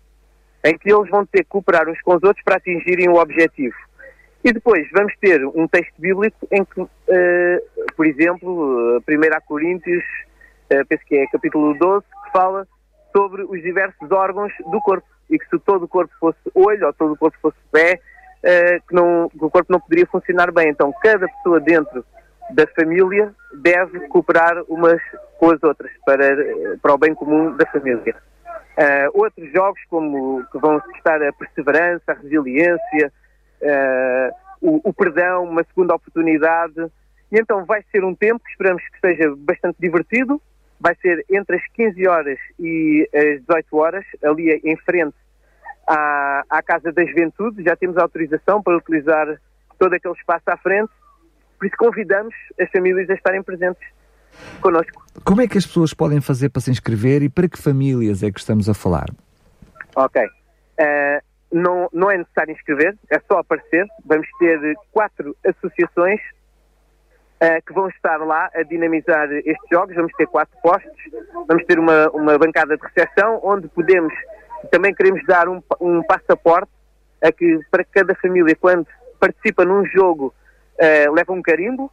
em 0.65 0.77
que 0.77 0.93
eles 0.93 1.09
vão 1.09 1.25
ter 1.25 1.45
que 1.45 1.51
cooperar 1.51 1.89
uns 1.89 2.01
com 2.03 2.17
os 2.17 2.23
outros 2.23 2.43
para 2.45 2.57
atingirem 2.57 3.09
o 3.09 3.15
objetivo. 3.15 3.77
E 4.45 4.53
depois 4.53 4.89
vamos 4.93 5.15
ter 5.21 5.45
um 5.45 5.67
texto 5.67 5.95
bíblico 5.99 6.47
em 6.51 6.65
que, 6.65 6.81
uh, 6.81 6.89
por 7.97 8.07
exemplo, 8.07 8.99
1 8.99 9.03
Coríntios 9.47 10.05
uh, 10.05 10.38
penso 10.69 11.05
que 11.07 11.17
é 11.17 11.27
capítulo 11.29 11.77
12, 11.79 12.05
que 12.25 12.33
fala 12.33 12.67
sobre 13.17 13.43
os 13.43 13.63
diversos 13.63 14.11
órgãos 14.11 14.53
do 14.71 14.81
corpo 14.81 15.07
e 15.31 15.39
que 15.39 15.49
se 15.49 15.59
todo 15.61 15.85
o 15.85 15.89
corpo 15.89 16.13
fosse 16.19 16.39
olho 16.55 16.87
ou 16.87 16.93
todo 16.93 17.13
o 17.13 17.17
corpo 17.17 17.37
fosse 17.41 17.59
pé, 17.71 18.01
uh, 18.39 18.87
que, 18.87 18.95
não, 18.95 19.29
que 19.29 19.45
o 19.45 19.51
corpo 19.51 19.73
não 19.73 19.81
poderia 19.81 20.07
funcionar 20.07 20.53
bem. 20.53 20.71
Então, 20.71 20.93
cada 21.03 21.27
pessoa 21.29 21.61
dentro 21.61 22.05
da 22.51 22.67
família 22.69 23.35
deve 23.55 24.01
cooperar 24.09 24.63
umas 24.69 25.01
com 25.39 25.51
as 25.51 25.63
outras 25.63 25.91
para, 26.05 26.37
para 26.81 26.95
o 26.95 26.99
bem 26.99 27.15
comum 27.15 27.57
da 27.57 27.67
família. 27.67 28.17
Uh, 28.79 29.11
outros 29.13 29.51
jogos 29.53 29.81
como 29.89 30.45
que 30.53 30.59
vão 30.59 30.81
testar 30.81 31.23
a 31.23 31.33
perseverança, 31.33 32.13
a 32.13 32.15
resiliência, 32.15 33.13
uh, 33.61 34.35
o, 34.61 34.89
o, 34.89 34.93
perdão, 34.93 35.45
uma 35.45 35.65
segunda 35.65 35.95
oportunidade. 35.95 36.81
E 37.31 37.39
então 37.39 37.65
vai 37.65 37.85
ser 37.91 38.05
um 38.05 38.15
tempo 38.15 38.41
que 38.41 38.51
esperamos 38.51 38.83
que 38.89 39.01
seja 39.01 39.35
bastante 39.37 39.77
divertido. 39.81 40.41
Vai 40.81 40.95
ser 41.03 41.25
entre 41.29 41.57
as 41.57 41.67
15 41.75 42.07
horas 42.07 42.39
e 42.59 43.09
as 43.13 43.41
18 43.41 43.77
horas, 43.77 44.05
ali 44.23 44.61
em 44.65 44.77
frente 44.77 45.17
à, 45.87 46.45
à 46.49 46.63
Casa 46.63 46.93
da 46.93 47.05
Juventude. 47.05 47.63
Já 47.65 47.75
temos 47.77 47.97
autorização 47.97 48.63
para 48.63 48.77
utilizar 48.77 49.27
todo 49.79 49.95
aquele 49.95 50.15
espaço 50.15 50.45
à 50.47 50.57
frente. 50.57 50.91
Por 51.59 51.67
isso 51.67 51.77
convidamos 51.77 52.35
as 52.61 52.71
famílias 52.71 53.11
a 53.11 53.15
estarem 53.15 53.43
presentes 53.43 53.83
connosco. 54.61 55.05
Como 55.25 55.41
é 55.41 55.49
que 55.49 55.59
as 55.59 55.67
pessoas 55.67 55.93
podem 55.93 56.21
fazer 56.21 56.49
para 56.51 56.61
se 56.61 56.71
inscrever 56.71 57.23
e 57.23 57.29
para 57.29 57.49
que 57.49 57.61
famílias 57.61 58.23
é 58.23 58.31
que 58.31 58.39
estamos 58.39 58.69
a 58.69 58.75
falar? 58.75 59.09
Ok. 59.97 60.23
Uh, 60.25 61.21
não, 61.53 61.89
não 61.93 62.11
é 62.11 62.19
necessário 62.19 62.53
inscrever, 62.53 62.97
é 63.11 63.21
só 63.21 63.39
aparecer. 63.39 63.87
Vamos 64.05 64.29
ter 64.39 64.77
quatro 64.93 65.37
associações 65.45 66.21
uh, 67.43 67.67
que 67.67 67.73
vão 67.73 67.89
estar 67.89 68.19
lá 68.19 68.51
a 68.55 68.63
dinamizar 68.63 69.31
estes 69.33 69.69
jogos. 69.71 69.95
Vamos 69.95 70.13
ter 70.17 70.27
quatro 70.27 70.57
postos, 70.63 70.93
vamos 71.47 71.65
ter 71.65 71.79
uma, 71.79 72.11
uma 72.11 72.39
bancada 72.39 72.77
de 72.77 72.83
recepção 72.83 73.41
onde 73.43 73.69
podemos, 73.69 74.13
também 74.71 74.95
queremos 74.95 75.25
dar 75.27 75.49
um, 75.49 75.63
um 75.81 76.03
passaporte 76.03 76.71
a 77.23 77.33
que, 77.33 77.61
para 77.71 77.85
cada 77.85 78.15
família, 78.15 78.55
quando 78.57 78.87
participa 79.19 79.65
num 79.65 79.85
jogo, 79.87 80.35
uh, 80.79 81.13
leva 81.13 81.33
um 81.33 81.43
carimbo 81.43 81.91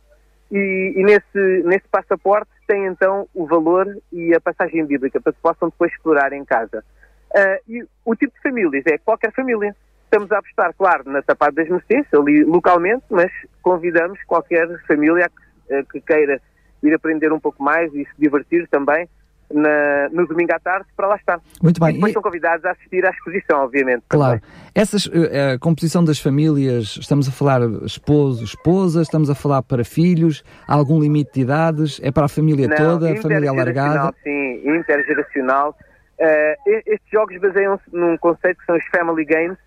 e, 0.51 0.93
e, 0.95 1.03
nesse, 1.03 1.63
nesse 1.65 1.87
passaporte 1.89 2.49
tem 2.67 2.85
então 2.85 3.27
o 3.33 3.45
valor 3.45 3.87
e 4.11 4.33
a 4.33 4.41
passagem 4.41 4.85
bíblica 4.85 5.19
para 5.19 5.33
que 5.33 5.39
possam 5.41 5.69
depois 5.69 5.91
explorar 5.91 6.33
em 6.33 6.45
casa. 6.45 6.83
Uh, 7.31 7.59
e 7.67 7.87
o 8.05 8.15
tipo 8.15 8.33
de 8.33 8.41
famílias 8.41 8.83
é 8.85 8.97
qualquer 8.97 9.31
família. 9.33 9.75
Estamos 10.15 10.31
a 10.31 10.37
apostar, 10.37 10.73
claro, 10.77 11.03
na 11.11 11.21
Tapada 11.21 11.55
das 11.55 11.67
Mercês, 11.67 12.05
ali 12.13 12.45
localmente, 12.45 13.03
mas 13.09 13.29
convidamos 13.61 14.17
qualquer 14.25 14.65
família 14.87 15.29
que, 15.67 15.83
que 15.91 15.99
queira 15.99 16.39
ir 16.81 16.93
aprender 16.93 17.33
um 17.33 17.39
pouco 17.39 17.61
mais 17.61 17.93
e 17.93 18.05
se 18.05 18.11
divertir 18.17 18.65
também 18.69 19.09
na, 19.51 20.07
no 20.13 20.25
domingo 20.25 20.53
à 20.53 20.59
tarde 20.59 20.87
para 20.95 21.07
lá 21.07 21.15
estar. 21.17 21.41
Muito 21.61 21.81
bem. 21.81 21.89
E 21.89 21.93
depois 21.95 22.11
e... 22.11 22.13
são 22.13 22.21
convidados 22.21 22.63
a 22.63 22.71
assistir 22.71 23.05
à 23.05 23.09
exposição, 23.09 23.59
obviamente. 23.65 24.03
Claro. 24.07 24.39
Essa 24.73 24.95
eh, 25.11 25.53
a 25.55 25.59
composição 25.59 26.01
das 26.01 26.17
famílias, 26.17 26.97
estamos 26.97 27.27
a 27.27 27.31
falar 27.31 27.59
esposo, 27.83 28.45
esposa, 28.45 29.01
estamos 29.01 29.29
a 29.29 29.35
falar 29.35 29.63
para 29.63 29.83
filhos, 29.83 30.45
há 30.65 30.75
algum 30.75 30.97
limite 30.97 31.33
de 31.33 31.41
idades? 31.41 31.99
É 32.01 32.09
para 32.09 32.25
a 32.25 32.29
família 32.29 32.69
Não, 32.69 32.77
toda, 32.77 33.11
a 33.11 33.17
família 33.17 33.49
alargada? 33.49 34.15
Sim, 34.23 34.61
intergeracional. 34.65 35.75
Uh, 36.17 36.71
estes 36.85 37.09
jogos 37.11 37.37
baseiam-se 37.41 37.83
num 37.91 38.17
conceito 38.17 38.57
que 38.59 38.65
são 38.65 38.77
os 38.77 38.85
family 38.85 39.25
games. 39.25 39.57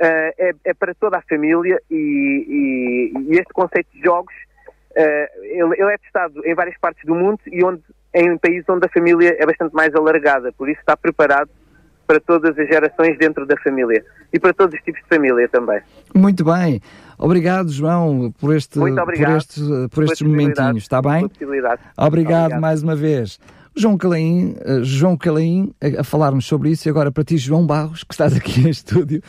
Uh, 0.00 0.32
é, 0.38 0.54
é, 0.64 0.72
para 0.72 0.94
toda 0.94 1.18
a 1.18 1.22
família 1.28 1.78
e, 1.90 3.12
e, 3.14 3.32
e 3.34 3.38
este 3.38 3.52
conceito 3.52 3.86
de 3.92 4.00
jogos 4.00 4.32
uh, 4.92 5.44
ele, 5.44 5.74
ele, 5.76 5.92
é 5.92 5.98
testado 5.98 6.40
em 6.46 6.54
várias 6.54 6.78
partes 6.78 7.04
do 7.04 7.14
mundo 7.14 7.38
e 7.46 7.62
onde 7.62 7.82
em 8.14 8.38
países 8.38 8.66
onde 8.66 8.86
a 8.86 8.88
família 8.88 9.36
é 9.38 9.44
bastante 9.44 9.74
mais 9.74 9.94
alargada, 9.94 10.52
por 10.52 10.70
isso 10.70 10.80
está 10.80 10.96
preparado 10.96 11.50
para 12.06 12.18
todas 12.18 12.58
as 12.58 12.66
gerações 12.66 13.18
dentro 13.18 13.44
da 13.44 13.56
família 13.58 14.02
e 14.32 14.40
para 14.40 14.54
todos 14.54 14.74
os 14.74 14.80
tipos 14.84 15.02
de 15.02 15.08
família 15.08 15.46
também. 15.48 15.80
Muito 16.14 16.44
bem. 16.44 16.80
Obrigado, 17.18 17.68
João, 17.70 18.32
por, 18.40 18.56
este, 18.56 18.78
por, 18.78 18.88
estes, 19.36 19.62
por 19.90 20.04
estes 20.04 20.22
momentinhos, 20.22 20.82
está 20.82 21.02
bem? 21.02 21.30
Obrigado, 21.42 21.80
Obrigado 21.96 22.60
mais 22.60 22.82
uma 22.82 22.96
vez. 22.96 23.38
João 23.76 23.96
Calaim, 23.96 24.56
uh, 24.66 24.84
João 24.84 25.16
Calaim 25.16 25.72
a, 25.98 26.04
falar-nos 26.04 26.46
sobre 26.46 26.70
isso 26.70 26.88
e 26.88 26.90
agora 26.90 27.10
para 27.10 27.24
ti, 27.24 27.36
João 27.36 27.66
Barros, 27.66 28.04
que 28.04 28.14
estás 28.14 28.34
aqui 28.34 28.60
em 28.66 28.70
estúdio. 28.70 29.22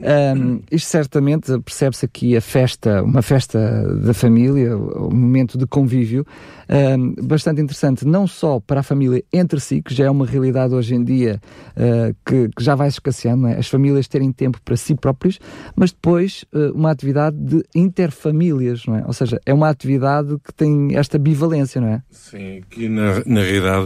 Um, 0.00 0.60
isto 0.70 0.88
certamente 0.88 1.58
percebe-se 1.60 2.04
aqui 2.04 2.36
a 2.36 2.40
festa, 2.40 3.02
uma 3.02 3.22
festa 3.22 3.58
da 4.02 4.14
família, 4.14 4.76
um 4.76 5.10
momento 5.10 5.56
de 5.56 5.66
convívio 5.66 6.24
um, 6.68 7.14
bastante 7.26 7.60
interessante, 7.60 8.06
não 8.06 8.26
só 8.26 8.60
para 8.60 8.80
a 8.80 8.82
família 8.82 9.24
entre 9.32 9.58
si, 9.58 9.80
que 9.82 9.94
já 9.94 10.04
é 10.04 10.10
uma 10.10 10.26
realidade 10.26 10.74
hoje 10.74 10.94
em 10.94 11.02
dia 11.02 11.40
uh, 11.76 12.14
que, 12.24 12.48
que, 12.54 12.62
já 12.62 12.74
vai 12.74 12.88
escasseando, 12.88 13.46
é? 13.46 13.58
as 13.58 13.68
famílias 13.68 14.06
terem 14.06 14.30
tempo 14.30 14.60
para 14.62 14.76
si 14.76 14.94
próprios, 14.94 15.38
mas 15.74 15.92
depois 15.92 16.44
uh, 16.52 16.72
uma 16.74 16.90
atividade 16.90 17.36
de 17.38 17.62
interfamílias, 17.74 18.84
não 18.86 18.96
é? 18.96 19.04
Ou 19.06 19.12
seja, 19.12 19.40
é 19.46 19.54
uma 19.54 19.68
atividade 19.68 20.36
que 20.44 20.52
tem 20.52 20.94
esta 20.96 21.18
bivalência, 21.18 21.80
não 21.80 21.88
é? 21.88 22.02
Sim, 22.10 22.62
que 22.68 22.88
na, 22.88 23.22
na 23.24 23.40
realidade 23.40 23.77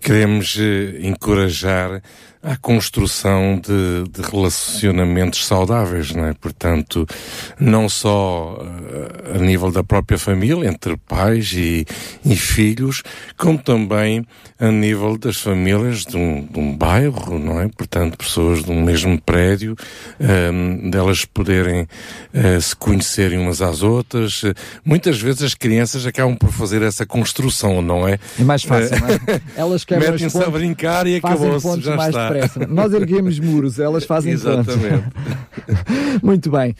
queremos 0.00 0.56
uh, 0.56 1.06
encorajar 1.06 2.02
à 2.42 2.56
construção 2.56 3.60
de, 3.60 4.10
de, 4.10 4.22
relacionamentos 4.26 5.46
saudáveis, 5.46 6.12
não 6.14 6.24
é? 6.24 6.32
Portanto, 6.32 7.06
não 7.58 7.86
só 7.86 8.58
uh, 8.58 9.36
a 9.36 9.38
nível 9.38 9.70
da 9.70 9.84
própria 9.84 10.18
família, 10.18 10.66
entre 10.66 10.96
pais 10.96 11.52
e, 11.52 11.86
e, 12.24 12.34
filhos, 12.34 13.02
como 13.36 13.58
também 13.58 14.26
a 14.58 14.70
nível 14.70 15.18
das 15.18 15.36
famílias 15.36 16.06
de 16.06 16.16
um, 16.16 16.46
de 16.46 16.58
um 16.58 16.74
bairro, 16.74 17.38
não 17.38 17.60
é? 17.60 17.68
Portanto, 17.68 18.16
pessoas 18.16 18.64
de 18.64 18.70
um 18.70 18.82
mesmo 18.82 19.20
prédio, 19.20 19.76
um, 20.18 20.24
ehm, 20.26 20.90
delas 20.90 21.26
poderem 21.26 21.82
uh, 21.82 22.60
se 22.60 22.74
conhecerem 22.74 23.38
umas 23.38 23.60
às 23.60 23.82
outras. 23.82 24.42
Muitas 24.82 25.20
vezes 25.20 25.42
as 25.42 25.54
crianças 25.54 26.06
acabam 26.06 26.36
por 26.36 26.50
fazer 26.50 26.80
essa 26.80 27.04
construção, 27.04 27.82
não 27.82 28.08
é? 28.08 28.18
É 28.38 28.44
mais 28.44 28.62
fácil, 28.62 28.98
não 28.98 29.08
é? 29.08 29.40
Elas 29.54 29.84
quebram 29.84 30.12
Metem-se 30.12 30.42
a 30.42 30.48
brincar 30.48 31.06
e 31.06 31.16
acabou-se, 31.16 31.80
já 31.82 31.96
está 31.96 32.29
depressa. 32.32 32.66
Nós 32.66 32.92
erguemos 32.92 33.38
muros, 33.38 33.78
elas 33.78 34.04
fazem 34.04 34.32
Exatamente. 34.32 35.10
Muito 36.22 36.50
bem. 36.50 36.74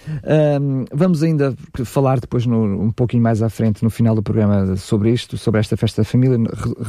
Um, 0.61 0.85
vamos 0.93 1.23
ainda 1.23 1.55
falar 1.85 2.21
depois 2.21 2.47
no, 2.47 2.83
um 2.83 2.91
pouquinho 2.91 3.23
mais 3.23 3.43
à 3.43 3.49
frente, 3.49 3.83
no 3.83 3.91
final 3.91 4.15
do 4.15 4.23
programa, 4.23 4.77
sobre 4.77 5.11
isto, 5.11 5.37
sobre 5.37 5.61
esta 5.61 5.77
festa 5.77 6.03
da 6.03 6.05
família, 6.05 6.39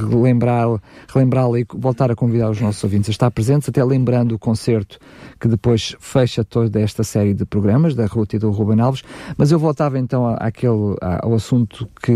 relembrá-la 0.10 0.82
relembrá 1.08 1.43
e 1.58 1.65
voltar 1.76 2.12
a 2.12 2.15
convidar 2.15 2.50
os 2.50 2.62
nossos 2.62 2.84
ouvintes 2.84 3.10
a 3.10 3.12
estar 3.12 3.32
presentes, 3.32 3.69
até 3.69 3.84
lembrando 3.84 4.34
o 4.34 4.39
concerto 4.39 5.00
que 5.39 5.47
depois 5.47 5.95
fecha 6.00 6.43
toda 6.43 6.80
esta 6.80 7.04
série 7.04 7.34
de 7.34 7.45
programas 7.45 7.95
da 7.95 8.06
Ruta 8.06 8.36
e 8.36 8.39
do 8.39 8.52
Ruben 8.52 8.80
Alves. 8.80 9.04
Mas 9.38 9.52
eu 9.52 9.60
voltava 9.60 9.97
então 10.00 10.28
àquele, 10.39 10.95
ao 11.02 11.34
assunto 11.34 11.88
que 12.02 12.13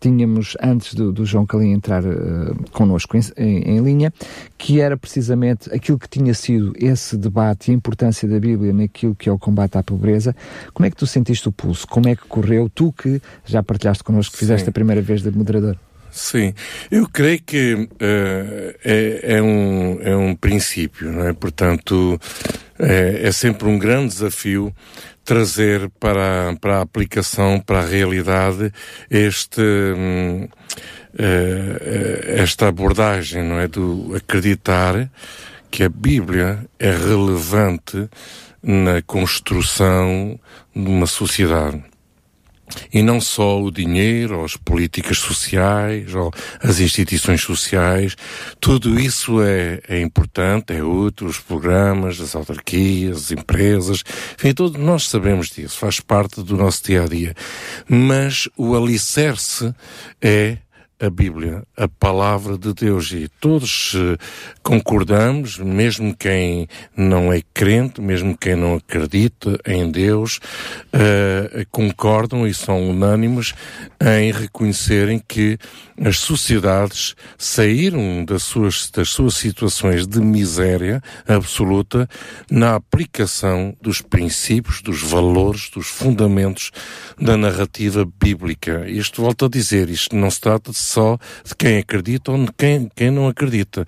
tínhamos 0.00 0.56
antes 0.60 0.94
do, 0.94 1.12
do 1.12 1.24
João 1.24 1.46
Calim 1.46 1.72
entrar 1.72 2.02
uh, 2.04 2.70
connosco 2.72 3.16
em, 3.16 3.20
em, 3.36 3.76
em, 3.76 3.80
linha, 3.80 4.12
que 4.56 4.80
era 4.80 4.96
precisamente 4.96 5.72
aquilo 5.72 5.98
que 5.98 6.08
tinha 6.08 6.32
sido 6.32 6.72
esse 6.76 7.16
debate 7.16 7.70
e 7.70 7.72
a 7.72 7.74
importância 7.74 8.26
da 8.26 8.40
Bíblia 8.40 8.72
naquilo 8.72 9.14
que 9.14 9.28
é 9.28 9.32
o 9.32 9.38
combate 9.38 9.76
à 9.76 9.82
pobreza. 9.82 10.34
Como 10.72 10.86
é 10.86 10.90
que 10.90 10.96
tu 10.96 11.06
sentiste 11.06 11.48
o 11.48 11.52
pulso? 11.52 11.86
Como 11.86 12.08
é 12.08 12.16
que 12.16 12.26
correu? 12.26 12.70
Tu 12.74 12.92
que 12.92 13.20
já 13.44 13.62
partilhaste 13.62 14.02
connosco, 14.02 14.32
que 14.32 14.38
fizeste 14.38 14.64
Sim. 14.64 14.70
a 14.70 14.72
primeira 14.72 15.02
vez 15.02 15.22
de 15.22 15.30
moderador. 15.30 15.76
Sim, 16.10 16.54
eu 16.90 17.08
creio 17.08 17.40
que 17.42 17.74
uh, 17.74 17.88
é, 18.84 19.20
é, 19.36 19.42
um, 19.42 19.98
é 20.02 20.16
um 20.16 20.34
princípio, 20.34 21.12
não 21.12 21.26
é? 21.26 21.32
Portanto, 21.32 22.20
é, 22.78 23.28
é 23.28 23.32
sempre 23.32 23.68
um 23.68 23.78
grande 23.78 24.14
desafio 24.14 24.74
trazer 25.24 25.88
para, 26.00 26.56
para 26.60 26.78
a 26.78 26.82
aplicação, 26.82 27.60
para 27.60 27.80
a 27.80 27.86
realidade, 27.86 28.72
este, 29.10 29.60
hum, 29.60 30.48
eh, 31.18 32.36
esta 32.38 32.68
abordagem, 32.68 33.42
não 33.42 33.58
é? 33.58 33.68
Do 33.68 34.14
acreditar 34.16 35.10
que 35.70 35.82
a 35.82 35.88
Bíblia 35.88 36.64
é 36.78 36.90
relevante 36.90 38.08
na 38.62 39.02
construção 39.02 40.38
de 40.74 40.88
uma 40.88 41.06
sociedade. 41.06 41.82
E 42.92 43.02
não 43.02 43.20
só 43.20 43.60
o 43.60 43.70
dinheiro, 43.70 44.38
ou 44.38 44.44
as 44.44 44.56
políticas 44.56 45.18
sociais, 45.18 46.14
ou 46.14 46.32
as 46.62 46.80
instituições 46.80 47.42
sociais, 47.42 48.16
tudo 48.60 48.98
isso 48.98 49.42
é, 49.42 49.80
é 49.88 50.00
importante, 50.00 50.72
é 50.72 50.82
útil, 50.82 51.26
os 51.26 51.38
programas, 51.38 52.20
as 52.20 52.34
autarquias, 52.34 53.16
as 53.16 53.30
empresas, 53.32 54.02
enfim, 54.38 54.52
todos 54.52 54.80
nós 54.80 55.08
sabemos 55.08 55.48
disso, 55.48 55.78
faz 55.78 56.00
parte 56.00 56.42
do 56.42 56.56
nosso 56.56 56.84
dia 56.84 57.04
a 57.04 57.08
dia. 57.08 57.34
Mas 57.88 58.48
o 58.56 58.76
alicerce 58.76 59.74
é 60.20 60.58
a 61.00 61.08
Bíblia, 61.08 61.62
a 61.76 61.88
palavra 61.88 62.58
de 62.58 62.74
Deus, 62.74 63.10
e 63.12 63.28
todos 63.40 63.94
uh, 63.94 64.18
concordamos, 64.62 65.58
mesmo 65.58 66.14
quem 66.14 66.68
não 66.94 67.32
é 67.32 67.40
crente, 67.54 68.00
mesmo 68.00 68.36
quem 68.36 68.54
não 68.54 68.74
acredita 68.74 69.58
em 69.66 69.90
Deus, 69.90 70.38
uh, 70.92 71.66
concordam 71.70 72.46
e 72.46 72.52
são 72.52 72.90
unânimes 72.90 73.54
em 73.98 74.30
reconhecerem 74.30 75.22
que 75.26 75.58
as 76.02 76.18
sociedades 76.18 77.14
saíram 77.36 78.24
das 78.24 78.42
suas, 78.42 78.90
das 78.90 79.10
suas 79.10 79.34
situações 79.34 80.06
de 80.06 80.20
miséria 80.20 81.02
absoluta 81.26 82.08
na 82.50 82.74
aplicação 82.74 83.76
dos 83.80 84.00
princípios, 84.00 84.82
dos 84.82 85.02
valores, 85.02 85.70
dos 85.70 85.86
fundamentos 85.86 86.70
da 87.18 87.36
narrativa 87.36 88.06
bíblica. 88.20 88.88
Isto 88.88 89.22
volto 89.22 89.46
a 89.46 89.48
dizer, 89.48 89.88
isto 89.90 90.16
não 90.16 90.30
se 90.30 90.40
trata 90.40 90.70
de 90.70 90.78
só 90.90 91.18
de 91.44 91.54
quem 91.54 91.78
acredita 91.78 92.32
ou 92.32 92.44
de 92.44 92.52
quem, 92.56 92.90
quem 92.94 93.10
não 93.10 93.28
acredita. 93.28 93.86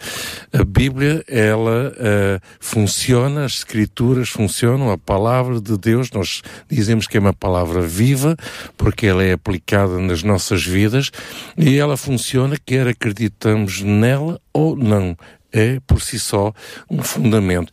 A 0.53 0.65
Bíblia, 0.65 1.25
ela 1.29 1.93
uh, 1.93 2.41
funciona, 2.61 3.45
as 3.45 3.59
escrituras 3.59 4.29
funcionam, 4.29 4.91
a 4.91 4.99
palavra 4.99 5.61
de 5.61 5.77
Deus, 5.77 6.11
nós 6.11 6.43
dizemos 6.71 7.07
que 7.07 7.17
é 7.17 7.21
uma 7.21 7.33
palavra 7.33 7.83
viva, 7.83 8.37
porque 8.77 9.07
ela 9.07 9.25
é 9.25 9.33
aplicada 9.33 9.99
nas 9.99 10.23
nossas 10.23 10.65
vidas, 10.65 11.11
e 11.57 11.77
ela 11.77 11.97
funciona 11.97 12.57
quer 12.65 12.87
acreditamos 12.89 13.83
nela 13.83 14.41
ou 14.53 14.77
não. 14.77 15.17
É, 15.53 15.81
por 15.87 16.01
si 16.01 16.19
só, 16.19 16.53
um 16.91 17.03
fundamento. 17.03 17.71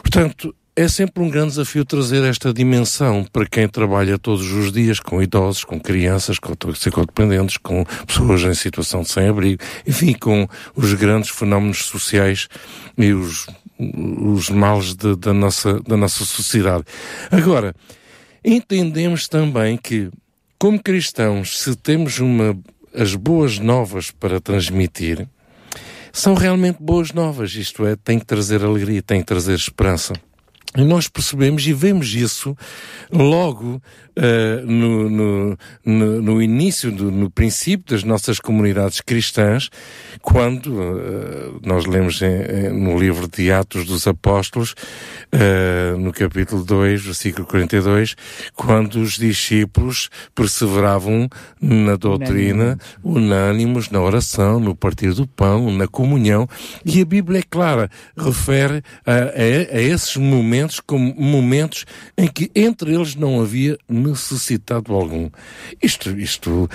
Portanto, 0.00 0.54
é 0.78 0.86
sempre 0.86 1.24
um 1.24 1.28
grande 1.28 1.48
desafio 1.48 1.84
trazer 1.84 2.22
esta 2.22 2.54
dimensão 2.54 3.24
para 3.24 3.44
quem 3.44 3.66
trabalha 3.66 4.16
todos 4.16 4.52
os 4.52 4.70
dias 4.70 5.00
com 5.00 5.20
idosos, 5.20 5.64
com 5.64 5.80
crianças, 5.80 6.38
com 6.38 6.54
psicodependentes, 6.54 7.56
com 7.56 7.84
pessoas 8.06 8.42
em 8.42 8.54
situação 8.54 9.02
de 9.02 9.10
sem-abrigo, 9.10 9.60
enfim, 9.84 10.12
com 10.12 10.46
os 10.76 10.94
grandes 10.94 11.30
fenómenos 11.30 11.78
sociais 11.78 12.46
e 12.96 13.12
os, 13.12 13.48
os 13.76 14.50
males 14.50 14.94
de, 14.94 15.16
da, 15.16 15.34
nossa, 15.34 15.80
da 15.80 15.96
nossa 15.96 16.24
sociedade. 16.24 16.84
Agora, 17.28 17.74
entendemos 18.44 19.26
também 19.26 19.76
que, 19.76 20.08
como 20.60 20.80
cristãos, 20.80 21.58
se 21.58 21.74
temos 21.74 22.20
uma, 22.20 22.56
as 22.94 23.16
boas 23.16 23.58
novas 23.58 24.12
para 24.12 24.40
transmitir, 24.40 25.26
são 26.12 26.34
realmente 26.34 26.78
boas 26.80 27.12
novas, 27.12 27.52
isto 27.56 27.84
é, 27.84 27.96
tem 27.96 28.16
que 28.16 28.24
trazer 28.24 28.64
alegria, 28.64 29.02
tem 29.02 29.18
que 29.18 29.26
trazer 29.26 29.56
esperança. 29.56 30.12
E 30.76 30.82
nós 30.82 31.08
percebemos 31.08 31.66
e 31.66 31.72
vemos 31.72 32.12
isso 32.14 32.56
logo 33.10 33.80
uh, 34.18 34.66
no, 34.66 35.08
no, 35.08 35.58
no, 35.84 36.22
no, 36.22 36.42
início, 36.42 36.92
do, 36.92 37.10
no 37.10 37.30
princípio 37.30 37.86
das 37.94 38.04
nossas 38.04 38.38
comunidades 38.38 39.00
cristãs, 39.00 39.70
quando 40.20 40.66
uh, 40.74 41.60
nós 41.64 41.86
lemos 41.86 42.20
em, 42.20 42.70
no 42.70 42.98
livro 42.98 43.26
de 43.26 43.50
Atos 43.50 43.86
dos 43.86 44.06
Apóstolos, 44.06 44.74
uh, 45.32 45.98
no 45.98 46.12
capítulo 46.12 46.62
2, 46.62 47.02
versículo 47.02 47.46
42, 47.46 48.14
quando 48.54 49.00
os 49.00 49.16
discípulos 49.16 50.10
perseveravam 50.34 51.30
na 51.60 51.96
doutrina, 51.96 52.78
unânimos 53.02 53.88
na 53.88 54.02
oração, 54.02 54.60
no 54.60 54.76
partir 54.76 55.14
do 55.14 55.26
pão, 55.26 55.72
na 55.72 55.88
comunhão, 55.88 56.46
e 56.84 57.00
a 57.00 57.04
Bíblia 57.06 57.40
é 57.40 57.44
clara, 57.48 57.90
refere 58.14 58.82
a, 59.06 59.12
a, 59.12 59.76
a 59.78 59.80
esses 59.80 60.16
momentos 60.16 60.57
momentos 60.58 60.80
como 60.80 61.14
momentos 61.14 61.84
em 62.16 62.26
que 62.26 62.50
entre 62.54 62.94
eles 62.94 63.14
não 63.14 63.40
havia 63.40 63.78
necessitado 63.88 64.92
algum. 64.92 65.30
Isto, 65.82 66.10
isto 66.18 66.68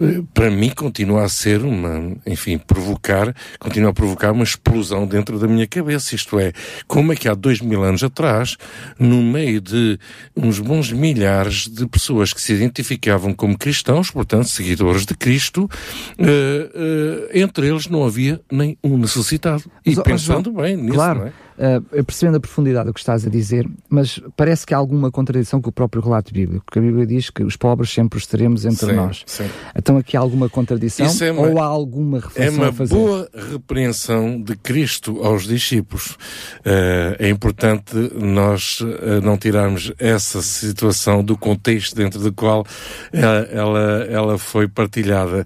eh, 0.00 0.22
para 0.34 0.50
mim 0.50 0.70
continua 0.70 1.24
a 1.24 1.28
ser 1.28 1.62
uma, 1.62 2.16
enfim, 2.26 2.58
provocar, 2.58 3.34
continua 3.58 3.90
a 3.90 3.94
provocar 3.94 4.32
uma 4.32 4.44
explosão 4.44 5.06
dentro 5.06 5.38
da 5.38 5.48
minha 5.48 5.66
cabeça. 5.66 6.14
Isto 6.14 6.38
é, 6.38 6.52
como 6.86 7.12
é 7.12 7.16
que 7.16 7.28
há 7.28 7.34
dois 7.34 7.60
mil 7.60 7.82
anos 7.82 8.02
atrás, 8.02 8.56
no 8.98 9.22
meio 9.22 9.60
de 9.60 9.98
uns 10.36 10.58
bons 10.58 10.92
milhares 10.92 11.66
de 11.66 11.86
pessoas 11.86 12.32
que 12.32 12.42
se 12.42 12.52
identificavam 12.52 13.32
como 13.32 13.56
cristãos, 13.56 14.10
portanto, 14.10 14.48
seguidores 14.48 15.06
de 15.06 15.14
Cristo, 15.14 15.64
uh, 15.64 16.24
uh, 16.24 17.28
entre 17.32 17.68
eles 17.68 17.86
não 17.86 18.04
havia 18.04 18.40
nem 18.50 18.76
um 18.84 18.98
necessitado. 18.98 19.64
E 19.84 19.94
Mas, 19.94 20.04
pensando 20.04 20.52
bem 20.52 20.76
nisso, 20.76 20.94
claro. 20.94 21.20
não 21.20 21.26
é? 21.26 21.32
Uh, 21.60 22.04
percebendo 22.04 22.38
a 22.38 22.40
profundidade 22.40 22.86
do 22.86 22.94
que 22.94 23.00
estás 23.00 23.26
a 23.26 23.30
dizer, 23.30 23.68
mas 23.88 24.20
parece 24.36 24.66
que 24.66 24.72
há 24.72 24.78
alguma 24.78 25.10
contradição 25.10 25.60
com 25.60 25.68
o 25.68 25.72
próprio 25.72 26.02
relato 26.02 26.32
bíblico, 26.32 26.64
porque 26.64 26.78
a 26.78 26.82
Bíblia 26.82 27.06
diz 27.06 27.30
que 27.30 27.42
os 27.42 27.56
pobres 27.56 27.90
sempre 27.90 28.18
os 28.18 28.26
teremos 28.26 28.64
entre 28.64 28.86
sim, 28.86 28.92
nós. 28.92 29.22
Sim. 29.26 29.48
Então 29.76 29.96
aqui 29.98 30.16
há 30.16 30.20
alguma 30.20 30.48
contradição 30.48 31.06
é 31.20 31.32
uma, 31.32 31.42
ou 31.42 31.60
há 31.60 31.66
alguma 31.66 32.20
reflexão 32.20 32.44
É 32.44 32.50
uma 32.50 32.68
a 32.68 32.72
fazer? 32.72 32.94
boa 32.94 33.28
repreensão 33.52 34.40
de 34.40 34.56
Cristo 34.56 35.22
aos 35.22 35.44
discípulos. 35.44 36.16
Uh, 36.60 37.16
é 37.18 37.28
importante 37.28 37.94
nós 38.14 38.80
uh, 38.80 39.20
não 39.22 39.36
tirarmos 39.36 39.92
essa 39.98 40.40
situação 40.42 41.22
do 41.22 41.36
contexto 41.36 41.94
dentro 41.94 42.20
do 42.20 42.32
qual 42.32 42.64
ela, 43.12 43.40
ela, 43.50 43.80
ela 44.08 44.38
foi 44.38 44.66
partilhada. 44.68 45.44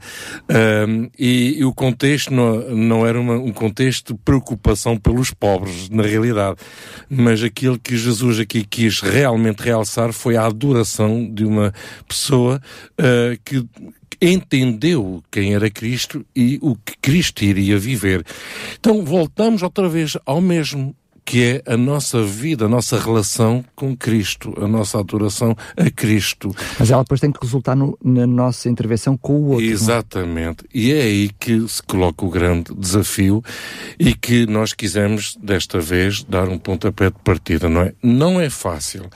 E, 1.18 1.56
e, 1.58 1.64
o 1.64 1.72
contexto 1.72 2.32
não, 2.32 2.70
não 2.70 3.06
era 3.06 3.20
uma, 3.20 3.34
um 3.34 3.52
contexto 3.52 4.14
de 4.14 4.20
preocupação 4.24 4.96
pelos 4.96 5.30
pobres, 5.30 5.88
na 5.88 6.03
realidade. 6.06 6.56
Mas 7.08 7.42
aquilo 7.42 7.78
que 7.78 7.96
Jesus 7.96 8.40
aqui 8.40 8.64
quis 8.64 9.00
realmente 9.00 9.62
realçar 9.62 10.12
foi 10.12 10.36
a 10.36 10.46
adoração 10.46 11.28
de 11.32 11.44
uma 11.44 11.72
pessoa 12.08 12.60
uh, 12.98 13.38
que 13.44 13.66
entendeu 14.20 15.22
quem 15.30 15.54
era 15.54 15.70
Cristo 15.70 16.24
e 16.34 16.58
o 16.62 16.76
que 16.76 16.96
Cristo 17.00 17.44
iria 17.44 17.78
viver. 17.78 18.24
Então 18.78 19.04
voltamos 19.04 19.62
outra 19.62 19.88
vez 19.88 20.16
ao 20.24 20.40
mesmo 20.40 20.94
que 21.24 21.62
é 21.66 21.72
a 21.72 21.76
nossa 21.76 22.22
vida, 22.22 22.66
a 22.66 22.68
nossa 22.68 22.98
relação 22.98 23.64
com 23.74 23.96
Cristo, 23.96 24.54
a 24.60 24.68
nossa 24.68 24.98
adoração 24.98 25.56
a 25.76 25.90
Cristo. 25.90 26.54
Mas 26.78 26.90
ela 26.90 27.02
depois 27.02 27.20
tem 27.20 27.32
que 27.32 27.38
resultar 27.40 27.74
no, 27.74 27.98
na 28.04 28.26
nossa 28.26 28.68
intervenção 28.68 29.16
com 29.16 29.34
o 29.34 29.46
outro. 29.48 29.64
É? 29.64 29.68
Exatamente. 29.68 30.64
E 30.72 30.92
é 30.92 31.02
aí 31.02 31.30
que 31.38 31.66
se 31.68 31.82
coloca 31.82 32.24
o 32.24 32.30
grande 32.30 32.74
desafio 32.74 33.42
e 33.98 34.14
que 34.14 34.46
nós 34.46 34.72
quisemos, 34.72 35.36
desta 35.42 35.80
vez, 35.80 36.22
dar 36.24 36.48
um 36.48 36.58
pontapé 36.58 37.10
de 37.10 37.18
partida, 37.24 37.68
não 37.68 37.80
é? 37.80 37.94
Não 38.02 38.40
é 38.40 38.50
fácil, 38.50 39.08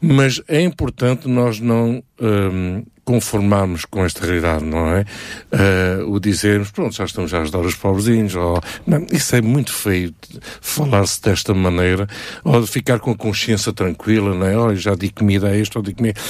mas 0.00 0.40
é 0.46 0.60
importante 0.60 1.28
nós 1.28 1.58
não 1.58 2.02
hum, 2.20 2.84
conformarmos 3.10 3.84
com 3.84 4.04
esta 4.04 4.24
realidade, 4.24 4.64
não 4.64 4.86
é? 4.86 5.04
Uh, 5.52 6.12
o 6.12 6.20
dizermos, 6.20 6.70
pronto, 6.70 6.94
já 6.94 7.04
estamos 7.04 7.34
a 7.34 7.40
ajudar 7.40 7.58
os 7.58 7.74
pobrezinhos, 7.74 8.36
ou, 8.36 8.62
não, 8.86 9.04
isso 9.10 9.34
é 9.34 9.42
muito 9.42 9.72
feio, 9.72 10.14
falar-se 10.60 11.20
desta 11.20 11.52
maneira, 11.52 12.06
ou 12.44 12.64
ficar 12.64 13.00
com 13.00 13.10
a 13.10 13.16
consciência 13.16 13.72
tranquila, 13.72 14.32
não 14.32 14.46
é? 14.46 14.56
Olha, 14.56 14.76
já 14.76 14.94
di 14.94 15.10
comida 15.10 15.48
a 15.48 15.56
este, 15.56 15.76
ou 15.76 15.82
di 15.82 15.92
comida... 15.92 16.20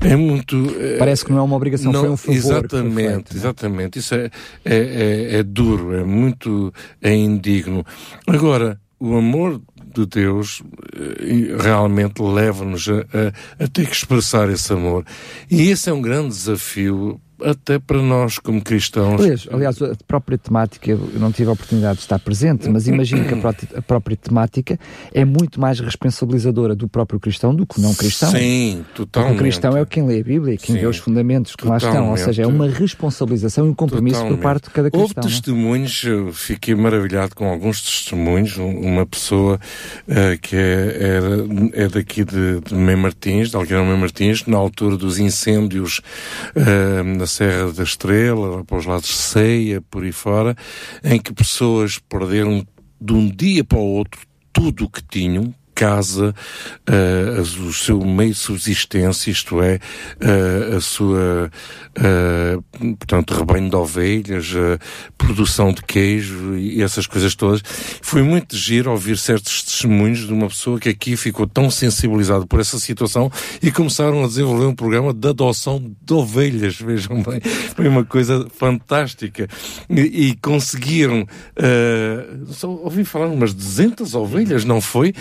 É 0.00 0.14
muito... 0.14 0.56
Uh, 0.56 0.98
Parece 1.00 1.24
que 1.24 1.32
não 1.32 1.38
é 1.38 1.42
uma 1.42 1.56
obrigação, 1.56 1.90
não, 1.90 2.02
foi 2.02 2.10
um 2.10 2.16
favor. 2.16 2.36
Exatamente, 2.36 3.14
feito, 3.14 3.32
é? 3.32 3.36
exatamente. 3.36 3.98
Isso 3.98 4.14
é, 4.14 4.30
é, 4.64 4.76
é, 4.76 5.38
é 5.38 5.42
duro, 5.42 5.92
é 5.92 6.04
muito 6.04 6.72
é 7.02 7.12
indigno. 7.12 7.84
Agora, 8.28 8.80
o 9.00 9.16
amor 9.16 9.60
de 10.00 10.06
Deus 10.06 10.62
eh, 10.94 11.56
realmente 11.60 12.22
leva-nos 12.22 12.88
a, 12.88 13.00
a, 13.00 13.64
a 13.64 13.68
ter 13.68 13.86
que 13.86 13.94
expressar 13.94 14.48
esse 14.50 14.72
amor. 14.72 15.04
E 15.50 15.70
esse 15.70 15.90
é 15.90 15.92
um 15.92 16.02
grande 16.02 16.28
desafio 16.28 17.20
até 17.42 17.78
para 17.78 18.02
nós 18.02 18.38
como 18.38 18.62
cristãos. 18.62 19.20
Aliás, 19.20 19.48
aliás, 19.50 19.82
a 19.82 19.94
própria 20.06 20.36
temática, 20.36 20.90
eu 20.90 20.98
não 21.14 21.30
tive 21.32 21.50
a 21.50 21.52
oportunidade 21.52 21.96
de 21.96 22.02
estar 22.02 22.18
presente, 22.18 22.68
mas 22.68 22.86
imagino 22.86 23.24
que 23.24 23.34
a 23.34 23.36
própria, 23.36 23.68
a 23.76 23.82
própria 23.82 24.16
temática 24.16 24.78
é 25.12 25.24
muito 25.24 25.60
mais 25.60 25.80
responsabilizadora 25.80 26.74
do 26.74 26.88
próprio 26.88 27.20
cristão 27.20 27.54
do 27.54 27.66
que 27.66 27.78
o 27.78 27.82
não 27.82 27.94
cristão. 27.94 28.30
Sim, 28.30 28.84
totalmente. 28.94 29.30
Porque 29.30 29.32
o 29.32 29.44
cristão 29.44 29.76
é 29.76 29.86
quem 29.86 30.06
lê 30.06 30.20
a 30.20 30.24
Bíblia, 30.24 30.56
quem 30.56 30.74
Sim, 30.74 30.80
vê 30.80 30.86
os 30.86 30.98
fundamentos 30.98 31.52
que 31.54 31.62
totalmente. 31.62 31.84
lá 31.84 31.90
estão, 31.90 32.10
ou 32.10 32.16
seja, 32.16 32.42
é 32.42 32.46
uma 32.46 32.68
responsabilização 32.68 33.66
e 33.66 33.70
um 33.70 33.74
compromisso 33.74 34.16
totalmente. 34.16 34.38
por 34.38 34.42
parte 34.42 34.64
de 34.64 34.70
cada 34.70 34.90
cristão. 34.90 35.00
Houve 35.00 35.14
é? 35.16 35.20
testemunhos, 35.20 36.04
eu 36.04 36.32
fiquei 36.32 36.74
maravilhado 36.74 37.34
com 37.34 37.48
alguns 37.48 37.80
testemunhos, 37.82 38.56
uma 38.56 39.06
pessoa 39.06 39.60
uh, 40.08 40.38
que 40.40 40.56
é, 40.56 41.20
é, 41.74 41.84
é 41.84 41.88
daqui 41.88 42.24
de, 42.24 42.60
de 42.60 42.74
Mem 42.74 42.96
Martins, 42.96 43.50
de 43.50 43.56
Algueirão 43.56 43.86
Mem 43.86 43.98
Martins, 43.98 44.46
na 44.46 44.56
altura 44.56 44.96
dos 44.96 45.18
incêndios 45.18 46.00
uh, 46.56 47.18
Serra 47.28 47.72
da 47.72 47.82
Estrela, 47.82 48.64
para 48.64 48.78
os 48.78 48.86
lados 48.86 49.08
de 49.08 49.14
Ceia, 49.14 49.80
por 49.80 50.02
aí 50.02 50.12
fora, 50.12 50.56
em 51.04 51.20
que 51.20 51.32
pessoas 51.32 51.98
perderam 51.98 52.66
de 53.00 53.12
um 53.12 53.28
dia 53.28 53.62
para 53.62 53.78
o 53.78 53.82
outro 53.82 54.20
tudo 54.52 54.86
o 54.86 54.90
que 54.90 55.02
tinham, 55.02 55.54
casa, 55.78 56.34
uh, 56.88 57.40
o 57.40 57.72
seu 57.72 58.04
meio 58.04 58.32
de 58.32 58.38
subsistência, 58.38 59.30
isto 59.30 59.62
é, 59.62 59.76
uh, 59.76 60.76
a 60.76 60.80
sua, 60.80 61.52
uh, 61.96 62.96
portanto, 62.96 63.32
rebanho 63.32 63.70
de 63.70 63.76
ovelhas, 63.76 64.52
produção 65.16 65.72
de 65.72 65.80
queijo 65.82 66.56
e 66.56 66.82
essas 66.82 67.06
coisas 67.06 67.36
todas. 67.36 67.62
Foi 68.02 68.24
muito 68.24 68.56
giro 68.56 68.90
ouvir 68.90 69.16
certos 69.16 69.62
testemunhos 69.62 70.26
de 70.26 70.32
uma 70.32 70.48
pessoa 70.48 70.80
que 70.80 70.88
aqui 70.88 71.16
ficou 71.16 71.46
tão 71.46 71.70
sensibilizada 71.70 72.44
por 72.44 72.58
essa 72.58 72.80
situação 72.80 73.30
e 73.62 73.70
começaram 73.70 74.24
a 74.24 74.26
desenvolver 74.26 74.66
um 74.66 74.74
programa 74.74 75.14
de 75.14 75.28
adoção 75.28 75.80
de 76.02 76.12
ovelhas, 76.12 76.74
vejam 76.82 77.22
bem. 77.22 77.40
Foi 77.76 77.86
uma 77.86 78.04
coisa 78.04 78.48
fantástica. 78.56 79.46
E, 79.88 80.30
e 80.30 80.36
conseguiram, 80.42 81.24
só 82.48 82.68
ouvi 82.68 83.04
falar 83.04 83.28
umas 83.28 83.54
200 83.54 84.16
ovelhas, 84.16 84.64
não 84.64 84.80
foi? 84.80 85.14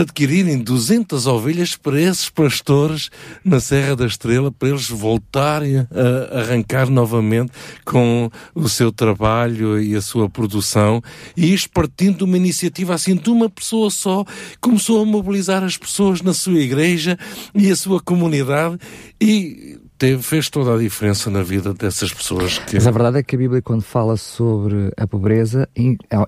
Adquirirem 0.00 0.58
200 0.58 1.26
ovelhas 1.26 1.76
para 1.76 2.00
esses 2.00 2.30
pastores 2.30 3.10
na 3.44 3.60
Serra 3.60 3.96
da 3.96 4.06
Estrela, 4.06 4.50
para 4.50 4.68
eles 4.68 4.88
voltarem 4.88 5.78
a 5.78 6.38
arrancar 6.40 6.88
novamente 6.88 7.52
com 7.84 8.30
o 8.54 8.68
seu 8.68 8.92
trabalho 8.92 9.80
e 9.80 9.94
a 9.94 10.02
sua 10.02 10.28
produção. 10.28 11.02
E 11.36 11.52
isto 11.52 11.70
partindo 11.70 12.18
de 12.18 12.24
uma 12.24 12.36
iniciativa 12.36 12.94
assim 12.94 13.16
de 13.16 13.30
uma 13.30 13.48
pessoa 13.48 13.90
só, 13.90 14.24
começou 14.60 15.02
a 15.02 15.04
mobilizar 15.06 15.64
as 15.64 15.76
pessoas 15.76 16.22
na 16.22 16.34
sua 16.34 16.60
igreja 16.60 17.18
e 17.54 17.70
a 17.70 17.76
sua 17.76 18.00
comunidade 18.00 18.78
e 19.20 19.79
teve, 20.00 20.22
fez 20.22 20.48
toda 20.48 20.74
a 20.74 20.78
diferença 20.78 21.30
na 21.30 21.42
vida 21.42 21.74
dessas 21.74 22.12
pessoas. 22.12 22.58
Que... 22.58 22.76
Mas 22.76 22.86
a 22.86 22.90
verdade 22.90 23.18
é 23.18 23.22
que 23.22 23.36
a 23.36 23.38
Bíblia, 23.38 23.60
quando 23.60 23.82
fala 23.82 24.16
sobre 24.16 24.90
a 24.96 25.06
pobreza, 25.06 25.68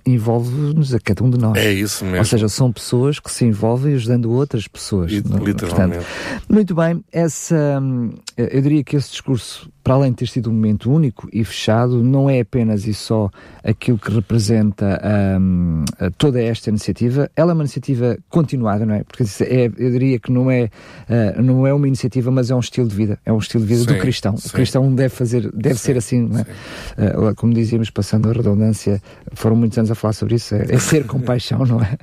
envolve-nos 0.06 0.94
a 0.94 1.00
cada 1.00 1.24
um 1.24 1.30
de 1.30 1.38
nós. 1.38 1.56
É 1.56 1.72
isso 1.72 2.04
mesmo. 2.04 2.18
Ou 2.18 2.24
seja, 2.24 2.48
são 2.48 2.70
pessoas 2.70 3.18
que 3.18 3.30
se 3.32 3.46
envolvem 3.46 3.94
ajudando 3.94 4.30
outras 4.30 4.68
pessoas. 4.68 5.10
E, 5.10 5.16
literalmente. 5.16 5.56
Portanto, 5.64 6.06
muito 6.48 6.74
bem, 6.74 7.02
essa, 7.10 7.80
hum, 7.82 8.12
eu 8.36 8.60
diria 8.60 8.84
que 8.84 8.94
esse 8.94 9.10
discurso 9.10 9.70
para 9.82 9.94
além 9.94 10.10
de 10.10 10.18
ter 10.18 10.28
sido 10.28 10.50
um 10.50 10.52
momento 10.52 10.90
único 10.90 11.28
e 11.32 11.44
fechado, 11.44 12.02
não 12.02 12.30
é 12.30 12.40
apenas 12.40 12.86
e 12.86 12.94
só 12.94 13.30
aquilo 13.64 13.98
que 13.98 14.10
representa 14.10 15.00
um, 15.40 15.84
toda 16.16 16.40
esta 16.40 16.70
iniciativa. 16.70 17.30
Ela 17.36 17.52
é 17.52 17.54
uma 17.54 17.62
iniciativa 17.62 18.16
continuada, 18.28 18.84
não 18.86 18.94
é? 18.94 19.04
Porque 19.04 19.24
é, 19.44 19.66
eu 19.66 19.90
diria 19.90 20.18
que 20.18 20.30
não 20.30 20.50
é, 20.50 20.70
uh, 21.08 21.42
não 21.42 21.66
é 21.66 21.72
uma 21.72 21.86
iniciativa, 21.86 22.30
mas 22.30 22.50
é 22.50 22.54
um 22.54 22.60
estilo 22.60 22.88
de 22.88 22.94
vida. 22.94 23.18
É 23.24 23.32
um 23.32 23.38
estilo 23.38 23.64
de 23.64 23.68
vida 23.68 23.80
sim, 23.80 23.94
do 23.94 24.00
cristão. 24.00 24.36
Sim. 24.36 24.48
O 24.48 24.52
cristão 24.52 24.94
deve 24.94 25.14
fazer, 25.14 25.50
deve 25.52 25.76
sim, 25.76 25.84
ser 25.84 25.96
assim, 25.96 26.22
não 26.22 26.40
é? 26.40 26.42
Uh, 26.42 27.34
como 27.34 27.52
dizíamos, 27.52 27.90
passando 27.90 28.30
a 28.30 28.32
redundância, 28.32 29.02
foram 29.32 29.56
muitos 29.56 29.78
anos 29.78 29.90
a 29.90 29.94
falar 29.94 30.12
sobre 30.12 30.36
isso. 30.36 30.54
É, 30.54 30.66
é 30.74 30.78
ser 30.78 31.06
com 31.06 31.18
paixão, 31.20 31.64
não 31.64 31.80
é? 31.80 31.96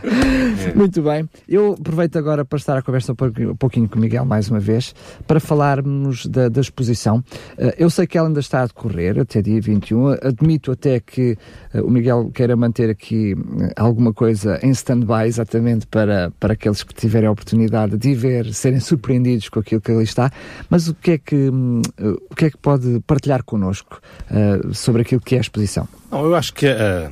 é? 0.69 0.73
Muito 0.73 1.01
bem. 1.01 1.27
Eu 1.47 1.75
aproveito 1.79 2.17
agora 2.17 2.43
para 2.43 2.57
estar 2.57 2.77
a 2.77 2.81
conversa 2.81 3.13
um 3.13 3.55
pouquinho 3.55 3.87
com 3.87 3.97
o 3.97 4.01
Miguel 4.01 4.25
mais 4.25 4.49
uma 4.49 4.59
vez, 4.59 4.93
para 5.27 5.39
falarmos 5.39 6.25
da, 6.25 6.49
da 6.49 6.61
exposição. 6.61 7.23
Uh, 7.57 7.68
eu 7.77 7.89
sei 7.89 8.07
que 8.07 8.17
ela 8.17 8.27
ainda 8.27 8.39
está 8.39 8.61
a 8.61 8.65
decorrer 8.65 9.19
até 9.19 9.41
dia 9.41 9.59
21. 9.59 10.11
Admito 10.21 10.71
até 10.71 10.99
que 10.99 11.37
uh, 11.73 11.85
o 11.85 11.89
Miguel 11.89 12.31
queira 12.33 12.55
manter 12.55 12.89
aqui 12.89 13.33
uh, 13.33 13.71
alguma 13.75 14.13
coisa 14.13 14.59
em 14.63 14.71
stand-by, 14.71 15.27
exatamente 15.27 15.85
para, 15.87 16.31
para 16.39 16.53
aqueles 16.53 16.83
que 16.83 16.93
tiverem 16.93 17.27
a 17.27 17.31
oportunidade 17.31 17.97
de 17.97 18.15
ver, 18.15 18.53
serem 18.53 18.79
surpreendidos 18.79 19.49
com 19.49 19.59
aquilo 19.59 19.81
que 19.81 19.91
ali 19.91 20.03
está. 20.03 20.31
Mas 20.69 20.87
o 20.87 20.93
que 20.93 21.11
é 21.11 21.17
que, 21.17 21.35
um, 21.35 21.81
o 22.29 22.35
que, 22.35 22.45
é 22.45 22.49
que 22.49 22.57
pode 22.57 23.01
partilhar 23.05 23.43
connosco 23.43 24.01
sobre 24.73 25.01
aquilo 25.01 25.21
que 25.21 25.35
é 25.35 25.37
a 25.37 25.41
exposição? 25.41 25.87
Não, 26.11 26.25
eu 26.25 26.35
acho 26.35 26.53
que 26.53 26.67
é, 26.67 27.09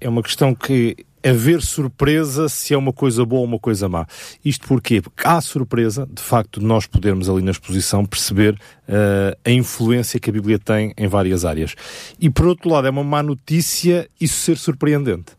é 0.00 0.08
uma 0.08 0.22
questão 0.22 0.54
que 0.54 0.96
haver 1.24 1.62
surpresa 1.62 2.48
se 2.48 2.74
é 2.74 2.76
uma 2.76 2.92
coisa 2.92 3.24
boa 3.24 3.40
ou 3.40 3.46
uma 3.46 3.58
coisa 3.58 3.88
má. 3.88 4.06
Isto 4.44 4.66
porquê? 4.66 5.00
Porque 5.00 5.26
há 5.26 5.40
surpresa, 5.40 6.08
de 6.10 6.22
facto, 6.22 6.60
nós 6.60 6.86
podermos 6.86 7.28
ali 7.28 7.42
na 7.42 7.50
exposição 7.50 8.04
perceber 8.04 8.54
uh, 8.54 9.36
a 9.44 9.50
influência 9.50 10.18
que 10.18 10.30
a 10.30 10.32
Bíblia 10.32 10.58
tem 10.58 10.92
em 10.96 11.06
várias 11.06 11.44
áreas. 11.44 11.74
E 12.20 12.28
por 12.28 12.46
outro 12.46 12.70
lado, 12.70 12.86
é 12.86 12.90
uma 12.90 13.04
má 13.04 13.22
notícia 13.22 14.08
isso 14.20 14.38
ser 14.40 14.58
surpreendente. 14.58 15.32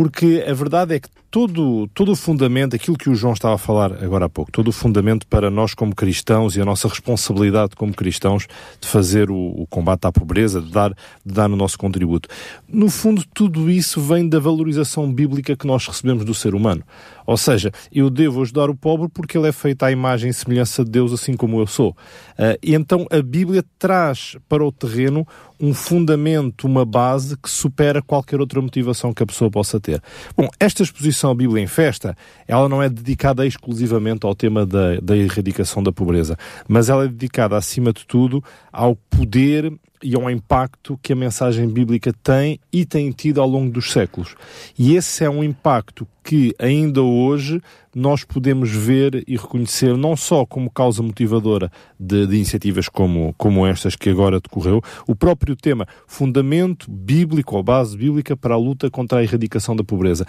Porque 0.00 0.42
a 0.48 0.54
verdade 0.54 0.94
é 0.94 0.98
que 0.98 1.10
todo, 1.30 1.86
todo 1.88 2.12
o 2.12 2.16
fundamento, 2.16 2.74
aquilo 2.74 2.96
que 2.96 3.10
o 3.10 3.14
João 3.14 3.34
estava 3.34 3.56
a 3.56 3.58
falar 3.58 4.02
agora 4.02 4.24
há 4.24 4.28
pouco, 4.30 4.50
todo 4.50 4.68
o 4.68 4.72
fundamento 4.72 5.26
para 5.26 5.50
nós 5.50 5.74
como 5.74 5.94
cristãos 5.94 6.56
e 6.56 6.60
a 6.62 6.64
nossa 6.64 6.88
responsabilidade 6.88 7.76
como 7.76 7.92
cristãos 7.92 8.46
de 8.80 8.88
fazer 8.88 9.30
o, 9.30 9.36
o 9.36 9.66
combate 9.68 10.06
à 10.06 10.10
pobreza, 10.10 10.62
de 10.62 10.70
dar, 10.70 10.94
de 11.22 11.34
dar 11.34 11.50
o 11.50 11.54
nosso 11.54 11.76
contributo. 11.76 12.30
No 12.66 12.88
fundo, 12.88 13.22
tudo 13.34 13.70
isso 13.70 14.00
vem 14.00 14.26
da 14.26 14.38
valorização 14.38 15.12
bíblica 15.12 15.54
que 15.54 15.66
nós 15.66 15.86
recebemos 15.86 16.24
do 16.24 16.32
ser 16.32 16.54
humano. 16.54 16.82
Ou 17.30 17.36
seja, 17.36 17.70
eu 17.92 18.10
devo 18.10 18.42
ajudar 18.42 18.68
o 18.68 18.74
pobre 18.74 19.08
porque 19.08 19.38
ele 19.38 19.46
é 19.46 19.52
feito 19.52 19.84
à 19.84 19.92
imagem 19.92 20.30
e 20.30 20.34
semelhança 20.34 20.84
de 20.84 20.90
Deus, 20.90 21.12
assim 21.12 21.36
como 21.36 21.60
eu 21.60 21.66
sou. 21.68 21.90
Uh, 21.90 22.58
e 22.60 22.74
então 22.74 23.06
a 23.08 23.22
Bíblia 23.22 23.62
traz 23.78 24.36
para 24.48 24.64
o 24.64 24.72
terreno 24.72 25.24
um 25.60 25.72
fundamento, 25.72 26.66
uma 26.66 26.84
base 26.84 27.36
que 27.36 27.48
supera 27.48 28.02
qualquer 28.02 28.40
outra 28.40 28.60
motivação 28.60 29.14
que 29.14 29.22
a 29.22 29.26
pessoa 29.26 29.48
possa 29.48 29.78
ter. 29.78 30.02
Bom, 30.36 30.48
esta 30.58 30.82
exposição 30.82 31.32
Bíblia 31.32 31.62
em 31.62 31.68
Festa, 31.68 32.16
ela 32.48 32.68
não 32.68 32.82
é 32.82 32.88
dedicada 32.88 33.46
exclusivamente 33.46 34.26
ao 34.26 34.34
tema 34.34 34.66
da, 34.66 34.96
da 35.00 35.16
erradicação 35.16 35.84
da 35.84 35.92
pobreza, 35.92 36.36
mas 36.66 36.88
ela 36.88 37.04
é 37.04 37.08
dedicada, 37.08 37.56
acima 37.56 37.92
de 37.92 38.04
tudo, 38.08 38.42
ao 38.72 38.96
poder 38.96 39.72
e 40.02 40.14
ao 40.14 40.30
impacto 40.30 40.98
que 41.02 41.12
a 41.12 41.16
mensagem 41.16 41.68
bíblica 41.68 42.12
tem 42.22 42.58
e 42.72 42.84
tem 42.84 43.10
tido 43.10 43.40
ao 43.40 43.48
longo 43.48 43.70
dos 43.70 43.92
séculos. 43.92 44.34
E 44.78 44.96
esse 44.96 45.24
é 45.24 45.30
um 45.30 45.44
impacto 45.44 46.06
que 46.22 46.54
ainda 46.58 47.02
hoje 47.02 47.60
nós 47.94 48.24
podemos 48.24 48.70
ver 48.70 49.24
e 49.26 49.36
reconhecer 49.36 49.96
não 49.96 50.16
só 50.16 50.46
como 50.46 50.70
causa 50.70 51.02
motivadora 51.02 51.70
de, 51.98 52.26
de, 52.26 52.36
iniciativas 52.36 52.88
como, 52.88 53.34
como 53.36 53.66
estas 53.66 53.96
que 53.96 54.08
agora 54.10 54.40
decorreu, 54.40 54.82
o 55.06 55.14
próprio 55.14 55.56
tema 55.56 55.86
fundamento 56.06 56.90
bíblico 56.90 57.56
ou 57.56 57.62
base 57.62 57.96
bíblica 57.96 58.36
para 58.36 58.54
a 58.54 58.58
luta 58.58 58.90
contra 58.90 59.18
a 59.18 59.22
erradicação 59.22 59.74
da 59.74 59.84
pobreza. 59.84 60.26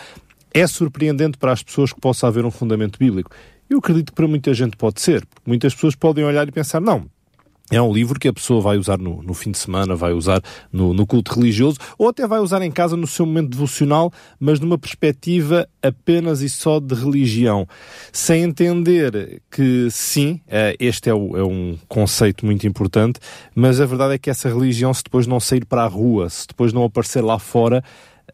É 0.53 0.67
surpreendente 0.67 1.37
para 1.37 1.51
as 1.51 1.63
pessoas 1.63 1.93
que 1.93 1.99
possa 2.01 2.27
haver 2.27 2.43
um 2.45 2.51
fundamento 2.51 2.99
bíblico. 2.99 3.31
Eu 3.69 3.77
acredito 3.77 4.07
que 4.07 4.15
para 4.15 4.27
muita 4.27 4.53
gente 4.53 4.75
pode 4.75 4.99
ser, 4.99 5.25
porque 5.25 5.43
muitas 5.45 5.73
pessoas 5.73 5.95
podem 5.95 6.25
olhar 6.25 6.45
e 6.45 6.51
pensar, 6.51 6.81
não, 6.81 7.05
é 7.71 7.81
um 7.81 7.91
livro 7.91 8.19
que 8.19 8.27
a 8.27 8.33
pessoa 8.33 8.61
vai 8.61 8.77
usar 8.77 8.97
no, 8.97 9.23
no 9.23 9.33
fim 9.33 9.51
de 9.51 9.57
semana, 9.57 9.95
vai 9.95 10.11
usar 10.11 10.41
no, 10.71 10.93
no, 10.93 11.07
culto 11.07 11.33
religioso, 11.33 11.77
ou 11.97 12.09
até 12.09 12.27
vai 12.27 12.39
usar 12.39 12.61
em 12.61 12.69
casa 12.69 12.97
no 12.97 13.07
seu 13.07 13.25
momento 13.25 13.49
devocional, 13.49 14.11
mas 14.39 14.59
numa 14.59 14.77
perspectiva 14.77 15.67
apenas 15.81 16.41
e 16.41 16.49
só 16.49 16.79
de 16.79 16.93
religião. 16.93 17.65
Sem 18.11 18.43
entender 18.43 19.41
que, 19.49 19.87
sim, 19.89 20.41
eh, 20.47 20.75
este 20.79 21.09
é, 21.09 21.13
o, 21.13 21.37
é 21.37 21.43
um 21.43 21.77
conceito 21.87 22.45
muito 22.45 22.67
importante, 22.67 23.19
mas 23.55 23.79
a 23.79 23.85
verdade 23.85 24.15
é 24.15 24.17
que 24.17 24.29
essa 24.29 24.49
religião, 24.49 24.93
se 24.93 25.03
depois 25.03 25.25
não 25.25 25.39
sair 25.39 25.65
para 25.65 25.83
a 25.83 25.87
rua, 25.87 26.29
se 26.29 26.47
depois 26.47 26.73
não 26.73 26.83
aparecer 26.83 27.23
lá 27.23 27.39
fora, 27.39 27.81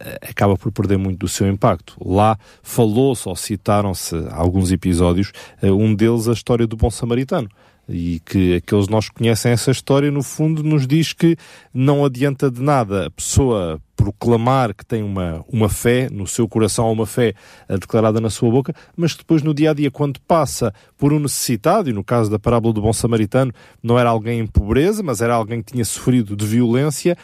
eh, 0.00 0.18
acaba 0.30 0.56
por 0.56 0.72
perder 0.72 0.98
muito 0.98 1.18
do 1.18 1.28
seu 1.28 1.46
impacto. 1.46 1.96
Lá 2.04 2.36
falou-se 2.62 3.28
ou 3.28 3.36
citaram-se 3.36 4.16
alguns 4.30 4.72
episódios, 4.72 5.32
eh, 5.62 5.70
um 5.70 5.94
deles 5.94 6.26
a 6.26 6.32
história 6.32 6.66
do 6.66 6.76
bom 6.76 6.90
samaritano 6.90 7.48
e 7.88 8.20
que 8.20 8.56
aqueles 8.56 8.88
nós 8.88 9.08
conhecem 9.08 9.52
essa 9.52 9.70
história, 9.70 10.10
no 10.10 10.22
fundo, 10.22 10.62
nos 10.62 10.86
diz 10.86 11.12
que 11.12 11.36
não 11.72 12.04
adianta 12.04 12.50
de 12.50 12.62
nada 12.62 13.06
a 13.06 13.10
pessoa 13.10 13.80
proclamar 13.96 14.74
que 14.74 14.86
tem 14.86 15.02
uma, 15.02 15.44
uma 15.52 15.68
fé 15.68 16.08
no 16.10 16.26
seu 16.26 16.46
coração, 16.46 16.92
uma 16.92 17.06
fé 17.06 17.34
eh, 17.68 17.78
declarada 17.78 18.20
na 18.20 18.30
sua 18.30 18.50
boca, 18.50 18.72
mas 18.96 19.16
depois 19.16 19.42
no 19.42 19.52
dia 19.52 19.72
a 19.72 19.74
dia, 19.74 19.90
quando 19.90 20.20
passa 20.20 20.72
por 20.96 21.12
um 21.12 21.18
necessitado, 21.18 21.90
e 21.90 21.92
no 21.92 22.04
caso 22.04 22.30
da 22.30 22.38
parábola 22.38 22.72
do 22.72 22.80
bom 22.80 22.92
samaritano, 22.92 23.52
não 23.82 23.98
era 23.98 24.10
alguém 24.10 24.40
em 24.40 24.46
pobreza, 24.46 25.02
mas 25.02 25.20
era 25.20 25.34
alguém 25.34 25.62
que 25.62 25.72
tinha 25.72 25.84
sofrido 25.84 26.36
de 26.36 26.46
violência 26.46 27.16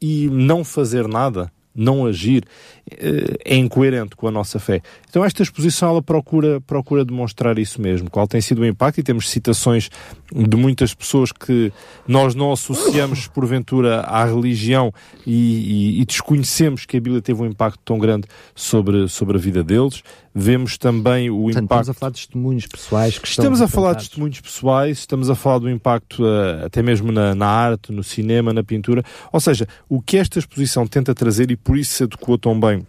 e 0.00 0.28
não 0.28 0.64
fazer 0.64 1.06
nada 1.06 1.50
não 1.76 2.06
agir, 2.06 2.44
eh, 2.90 3.36
é 3.44 3.56
incoerente 3.56 4.16
com 4.16 4.26
a 4.26 4.30
nossa 4.30 4.58
fé. 4.58 4.80
Então 5.08 5.24
esta 5.24 5.42
exposição 5.42 5.90
ela 5.90 6.02
procura, 6.02 6.60
procura 6.60 7.04
demonstrar 7.04 7.58
isso 7.58 7.80
mesmo, 7.80 8.10
qual 8.10 8.26
tem 8.26 8.40
sido 8.40 8.62
o 8.62 8.66
impacto, 8.66 8.98
e 8.98 9.02
temos 9.02 9.30
citações 9.30 9.90
de 10.32 10.56
muitas 10.56 10.94
pessoas 10.94 11.30
que 11.32 11.72
nós 12.06 12.34
não 12.34 12.52
associamos 12.52 13.26
porventura 13.28 14.00
à 14.00 14.24
religião 14.24 14.92
e, 15.26 15.96
e, 15.96 16.00
e 16.00 16.04
desconhecemos 16.04 16.86
que 16.86 16.96
a 16.96 17.00
Bíblia 17.00 17.22
teve 17.22 17.42
um 17.42 17.46
impacto 17.46 17.80
tão 17.84 17.98
grande 17.98 18.26
sobre, 18.54 19.08
sobre 19.08 19.36
a 19.36 19.40
vida 19.40 19.62
deles. 19.62 20.02
Vemos 20.38 20.76
também 20.76 21.30
o 21.30 21.44
Portanto, 21.44 21.64
impacto. 21.64 21.80
Estamos 21.80 21.88
a 21.88 21.94
falar 21.94 22.10
de 22.10 22.16
testemunhos 22.18 22.66
pessoais 22.66 23.18
que 23.18 23.26
Estamos 23.26 23.62
a 23.62 23.68
falar 23.68 23.92
de 23.94 23.98
testemunhos 24.00 24.38
pessoais, 24.38 24.98
estamos 24.98 25.30
a 25.30 25.34
falar 25.34 25.60
do 25.60 25.70
impacto 25.70 26.22
uh, 26.22 26.66
até 26.66 26.82
mesmo 26.82 27.10
na, 27.10 27.34
na, 27.34 27.46
arte, 27.46 27.90
no 27.90 28.04
cinema, 28.04 28.52
na 28.52 28.62
pintura. 28.62 29.02
Ou 29.32 29.40
seja, 29.40 29.66
o 29.88 30.02
que 30.02 30.18
esta 30.18 30.38
exposição 30.38 30.86
tenta 30.86 31.14
trazer, 31.14 31.50
e 31.50 31.56
por 31.56 31.78
isso 31.78 31.94
se 31.94 32.02
adequou 32.02 32.36
tão 32.36 32.60
bem 32.60 32.86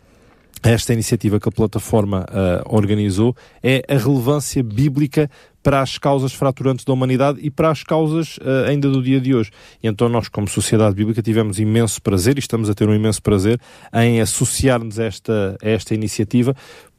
esta 0.62 0.92
iniciativa 0.92 1.40
que 1.40 1.48
a 1.48 1.52
plataforma 1.52 2.26
uh, 2.30 2.76
organizou, 2.76 3.34
é 3.64 3.82
a 3.88 3.98
relevância 3.98 4.62
bíblica 4.62 5.30
para 5.68 5.82
as 5.82 5.98
causas 5.98 6.34
fraturantes 6.34 6.86
da 6.86 6.94
humanidade 6.94 7.40
e 7.42 7.50
para 7.50 7.70
as 7.70 7.84
causas 7.84 8.38
uh, 8.38 8.70
ainda 8.70 8.90
do 8.90 9.04
dia 9.04 9.20
de 9.20 9.36
hoje. 9.36 9.52
E 9.84 9.88
então 9.88 10.08
nós, 10.08 10.30
como 10.30 10.48
sociedade 10.48 10.96
bíblica, 10.96 11.22
tivemos 11.22 11.60
imenso 11.60 12.02
prazer 12.02 12.38
e 12.38 12.40
estamos 12.40 12.70
a 12.70 12.74
ter 12.74 12.88
um 12.88 12.94
imenso 12.96 13.22
prazer 13.22 13.60
em 13.94 14.22
associar-nos 14.22 14.98
a 14.98 15.04
esta, 15.04 15.58
a 15.62 15.70
esta 15.70 15.94
iniciativa, 15.94 16.56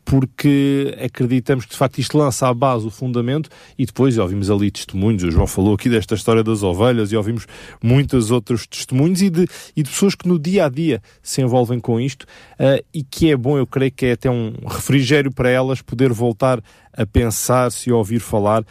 porque 0.09 0.97
acreditamos 1.05 1.66
que 1.66 1.73
de 1.73 1.77
facto 1.77 1.99
isto 1.99 2.16
lança 2.16 2.49
à 2.49 2.55
base 2.55 2.87
o 2.87 2.90
fundamento 2.90 3.51
e 3.79 3.85
depois 3.85 4.16
ouvimos 4.16 4.51
ali 4.51 4.71
testemunhos, 4.71 5.23
o 5.23 5.31
João 5.31 5.47
falou 5.47 5.75
aqui 5.75 5.90
desta 5.90 6.14
história 6.14 6.42
das 6.42 6.62
ovelhas 6.62 7.12
e 7.12 7.16
ouvimos 7.16 7.47
muitos 7.83 8.31
outros 8.31 8.66
testemunhos 8.66 9.21
e 9.21 9.29
de, 9.29 9.47
e 9.77 9.83
de 9.83 9.90
pessoas 9.90 10.14
que 10.14 10.27
no 10.27 10.38
dia 10.38 10.64
a 10.64 10.71
dia 10.71 11.03
se 11.23 11.42
envolvem 11.42 11.79
com 11.79 12.01
isto 12.01 12.23
uh, 12.23 12.83
e 12.92 13.03
que 13.03 13.31
é 13.31 13.37
bom, 13.37 13.59
eu 13.59 13.66
creio 13.66 13.92
que 13.92 14.07
é 14.07 14.12
até 14.12 14.31
um 14.31 14.55
refrigério 14.66 15.31
para 15.31 15.51
elas 15.51 15.83
poder 15.83 16.11
voltar 16.11 16.62
a 16.90 17.05
pensar-se 17.05 17.90
e 17.90 17.92
ouvir 17.92 18.21
falar 18.21 18.64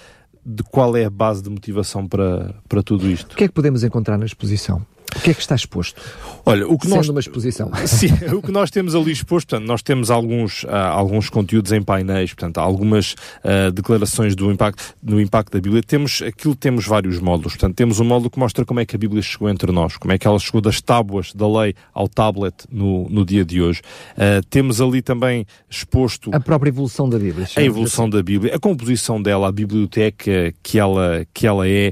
de 0.44 0.64
qual 0.64 0.98
é 0.98 1.06
a 1.06 1.10
base 1.10 1.44
de 1.44 1.52
motivação 1.52 2.08
para, 2.08 2.56
para 2.68 2.82
tudo 2.82 3.08
isto. 3.08 3.34
O 3.34 3.36
que 3.36 3.44
é 3.44 3.48
que 3.48 3.54
podemos 3.54 3.84
encontrar 3.84 4.18
na 4.18 4.26
exposição? 4.26 4.84
O 5.16 5.20
que 5.20 5.32
é 5.32 5.34
que 5.34 5.42
está 5.42 5.56
exposto? 5.56 6.02
Olha, 6.46 6.68
o 6.68 6.78
que 6.78 6.88
Sendo 6.88 6.96
nós 6.96 7.10
uma 7.10 7.20
exposição. 7.20 7.72
Sim, 7.86 8.08
o 8.34 8.42
que 8.42 8.52
nós 8.52 8.70
temos 8.72 8.96
ali 8.96 9.12
exposto, 9.12 9.50
portanto, 9.50 9.68
nós 9.68 9.82
temos 9.82 10.10
alguns, 10.10 10.64
uh, 10.64 10.70
alguns 10.92 11.30
conteúdos 11.30 11.72
em 11.72 11.82
painéis, 11.82 12.34
portanto, 12.34 12.60
algumas 12.60 13.14
uh, 13.14 13.72
declarações 13.74 14.36
do 14.36 14.52
impacto, 14.52 14.96
do 15.02 15.20
impacto 15.20 15.54
da 15.54 15.60
Bíblia. 15.60 15.82
Temos, 15.84 16.22
aquilo 16.22 16.56
temos 16.56 16.86
vários 16.86 17.20
módulos, 17.20 17.54
portanto, 17.54 17.76
temos 17.76 18.00
um 18.00 18.06
módulo 18.06 18.30
que 18.30 18.40
mostra 18.40 18.64
como 18.64 18.80
é 18.80 18.86
que 18.86 18.96
a 18.96 19.00
Bíblia 19.00 19.22
chegou 19.22 19.50
entre 19.50 19.72
nós, 19.72 19.98
como 19.98 20.14
é 20.14 20.18
que 20.18 20.28
ela 20.28 20.40
chegou 20.40 20.62
das 20.62 20.80
tábuas 20.80 21.34
da 21.34 21.48
lei 21.48 21.74
ao 21.94 22.08
tablet 22.08 22.56
no, 22.72 23.10
no 23.10 23.26
dia 23.26 23.44
de 23.44 23.62
hoje. 23.62 23.82
Uh, 24.14 24.46
temos 24.50 24.80
ali 24.80 25.02
também 25.02 25.46
exposto... 25.70 26.34
A 26.34 26.40
própria 26.40 26.70
evolução 26.70 27.10
da 27.10 27.20
Bíblia. 27.20 27.48
A 27.56 27.62
evolução 27.62 28.06
assim. 28.06 28.12
da 28.12 28.24
Bíblia, 28.24 28.56
a 28.56 28.60
composição 28.60 29.22
dela, 29.22 29.50
a 29.50 29.52
biblioteca 29.52 30.54
que 30.64 30.80
ela, 30.80 31.26
que 31.34 31.46
ela 31.46 31.68
é, 31.68 31.92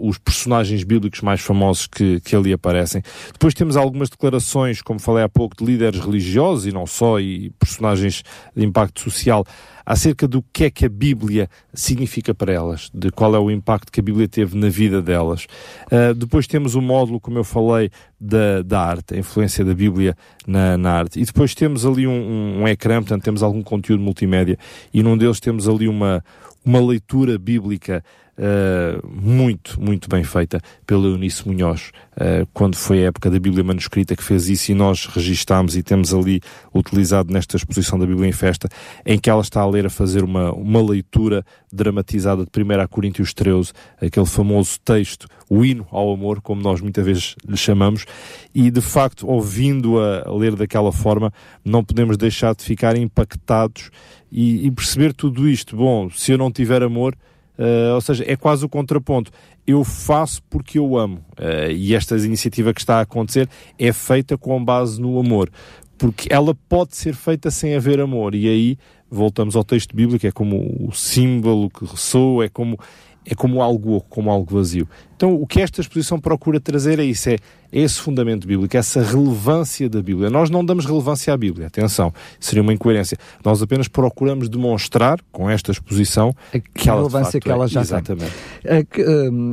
os 0.00 0.18
personagens 0.18 0.84
bíblicos 0.84 1.20
mais 1.20 1.40
famosos 1.40 1.86
que, 1.86 2.20
que 2.20 2.29
ali 2.36 2.52
aparecem. 2.52 3.02
Depois 3.32 3.54
temos 3.54 3.76
algumas 3.76 4.08
declarações 4.08 4.82
como 4.82 4.98
falei 4.98 5.24
há 5.24 5.28
pouco, 5.28 5.56
de 5.56 5.64
líderes 5.64 6.00
religiosos 6.00 6.66
e 6.66 6.72
não 6.72 6.86
só, 6.86 7.20
e 7.20 7.50
personagens 7.58 8.22
de 8.54 8.64
impacto 8.64 9.00
social, 9.00 9.44
acerca 9.84 10.28
do 10.28 10.44
que 10.52 10.64
é 10.64 10.70
que 10.70 10.86
a 10.86 10.88
Bíblia 10.88 11.48
significa 11.74 12.34
para 12.34 12.52
elas, 12.52 12.90
de 12.94 13.10
qual 13.10 13.34
é 13.34 13.38
o 13.38 13.50
impacto 13.50 13.90
que 13.90 14.00
a 14.00 14.02
Bíblia 14.02 14.28
teve 14.28 14.56
na 14.56 14.68
vida 14.68 15.02
delas. 15.02 15.46
Uh, 15.86 16.14
depois 16.14 16.46
temos 16.46 16.74
o 16.74 16.80
módulo, 16.80 17.18
como 17.18 17.38
eu 17.38 17.44
falei, 17.44 17.90
da, 18.20 18.62
da 18.62 18.80
arte, 18.80 19.14
a 19.14 19.18
influência 19.18 19.64
da 19.64 19.74
Bíblia 19.74 20.16
na, 20.46 20.76
na 20.76 20.92
arte. 20.92 21.20
E 21.20 21.24
depois 21.24 21.54
temos 21.54 21.84
ali 21.84 22.06
um, 22.06 22.12
um, 22.12 22.62
um 22.62 22.68
ecrã, 22.68 23.00
portanto, 23.00 23.24
temos 23.24 23.42
algum 23.42 23.62
conteúdo 23.62 24.02
multimédia, 24.02 24.58
e 24.92 25.02
num 25.02 25.16
deles 25.16 25.40
temos 25.40 25.68
ali 25.68 25.88
uma, 25.88 26.22
uma 26.64 26.80
leitura 26.80 27.38
bíblica 27.38 28.04
uh, 28.40 29.06
muito, 29.06 29.80
muito 29.80 30.08
bem 30.08 30.24
feita 30.24 30.60
pela 30.86 31.06
Eunice 31.06 31.46
Munhoz, 31.46 31.90
uh, 32.16 32.48
quando 32.54 32.74
foi 32.74 33.04
a 33.04 33.08
época 33.08 33.30
da 33.30 33.38
Bíblia 33.38 33.62
manuscrita 33.62 34.16
que 34.16 34.24
fez 34.24 34.48
isso 34.48 34.72
e 34.72 34.74
nós 34.74 35.06
registámos 35.06 35.76
e 35.76 35.82
temos 35.82 36.14
ali 36.14 36.40
utilizado 36.74 37.32
nesta 37.32 37.56
exposição 37.56 37.98
da 37.98 38.06
Bíblia 38.06 38.28
em 38.28 38.32
Festa, 38.32 38.68
em 39.04 39.18
que 39.18 39.28
ela 39.28 39.42
está 39.42 39.60
a 39.60 39.66
ler, 39.66 39.86
a 39.86 39.90
fazer 39.90 40.24
uma, 40.24 40.52
uma 40.52 40.82
leitura 40.82 41.44
dramatizada 41.70 42.44
de 42.44 42.62
1 42.62 42.88
Coríntios 42.88 43.34
13, 43.34 43.72
aquele 44.00 44.26
famoso 44.26 44.80
texto, 44.84 45.28
o 45.48 45.64
hino 45.64 45.86
ao 45.90 46.12
amor, 46.12 46.40
como 46.40 46.62
nós 46.62 46.80
muitas 46.80 47.04
vezes 47.04 47.36
lhe 47.46 47.56
chamamos, 47.56 48.06
e 48.54 48.70
de 48.70 48.80
facto, 48.80 49.26
ouvindo-a 49.28 50.30
ler 50.32 50.56
daquela 50.56 50.90
forma, 50.90 51.32
não 51.64 51.84
podemos 51.84 52.16
deixar 52.16 52.54
de 52.54 52.64
ficar 52.64 52.96
impactados 52.96 53.90
e, 54.32 54.66
e 54.66 54.70
perceber 54.70 55.12
tudo 55.12 55.48
isto. 55.48 55.76
Bom, 55.76 56.08
se 56.10 56.32
eu 56.32 56.38
não 56.38 56.50
tiver 56.50 56.82
amor, 56.82 57.16
Uh, 57.60 57.94
ou 57.94 58.00
seja, 58.00 58.24
é 58.26 58.36
quase 58.36 58.64
o 58.64 58.68
contraponto. 58.70 59.30
Eu 59.66 59.84
faço 59.84 60.42
porque 60.48 60.78
eu 60.78 60.96
amo. 60.96 61.18
Uh, 61.38 61.70
e 61.70 61.94
esta 61.94 62.16
iniciativa 62.16 62.72
que 62.72 62.80
está 62.80 62.96
a 62.96 63.00
acontecer 63.02 63.46
é 63.78 63.92
feita 63.92 64.38
com 64.38 64.64
base 64.64 64.98
no 64.98 65.20
amor. 65.20 65.50
Porque 65.98 66.32
ela 66.32 66.54
pode 66.54 66.96
ser 66.96 67.14
feita 67.14 67.50
sem 67.50 67.76
haver 67.76 68.00
amor. 68.00 68.34
E 68.34 68.48
aí 68.48 68.78
voltamos 69.10 69.56
ao 69.56 69.62
texto 69.62 69.94
bíblico, 69.94 70.26
é 70.26 70.32
como 70.32 70.88
o 70.88 70.92
símbolo 70.92 71.68
que 71.68 71.84
ressoa, 71.84 72.46
é 72.46 72.48
como, 72.48 72.78
é 73.26 73.34
como 73.34 73.60
algo 73.60 74.00
como 74.08 74.30
algo 74.30 74.54
vazio. 74.54 74.88
Então, 75.20 75.34
o 75.34 75.46
que 75.46 75.60
esta 75.60 75.82
exposição 75.82 76.18
procura 76.18 76.58
trazer 76.58 76.98
é 76.98 77.04
isso, 77.04 77.28
é 77.28 77.36
esse 77.70 78.00
fundamento 78.00 78.48
bíblico, 78.48 78.74
essa 78.74 79.02
relevância 79.02 79.86
da 79.86 80.00
Bíblia. 80.00 80.30
Nós 80.30 80.48
não 80.48 80.64
damos 80.64 80.86
relevância 80.86 81.32
à 81.32 81.36
Bíblia, 81.36 81.66
atenção, 81.66 82.10
seria 82.40 82.62
uma 82.62 82.72
incoerência. 82.72 83.18
Nós 83.44 83.60
apenas 83.60 83.86
procuramos 83.86 84.48
demonstrar, 84.48 85.20
com 85.30 85.48
esta 85.48 85.70
exposição, 85.70 86.34
a 86.54 86.58
que 86.58 86.86
relevância 86.86 87.38
que 87.38 87.50
ela 87.50 87.68
já 87.68 87.80
é. 87.80 87.82
Exatamente. 87.82 88.32
tem. 88.62 88.86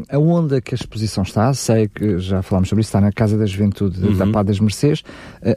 A, 0.10 0.16
a, 0.16 0.20
onda 0.20 0.62
que 0.62 0.74
a 0.74 0.78
exposição 0.78 1.24
está, 1.24 1.54
sei 1.54 1.90
que 1.90 2.18
já 2.18 2.42
falámos 2.42 2.70
sobre 2.70 2.82
isso, 2.82 2.90
está 2.90 3.02
na 3.02 3.12
Casa 3.12 3.38
da 3.38 3.46
Juventude 3.46 4.00
uhum. 4.04 4.16
da 4.16 4.28
Pá 4.28 4.44
das 4.44 4.62
Mercês. 4.62 5.04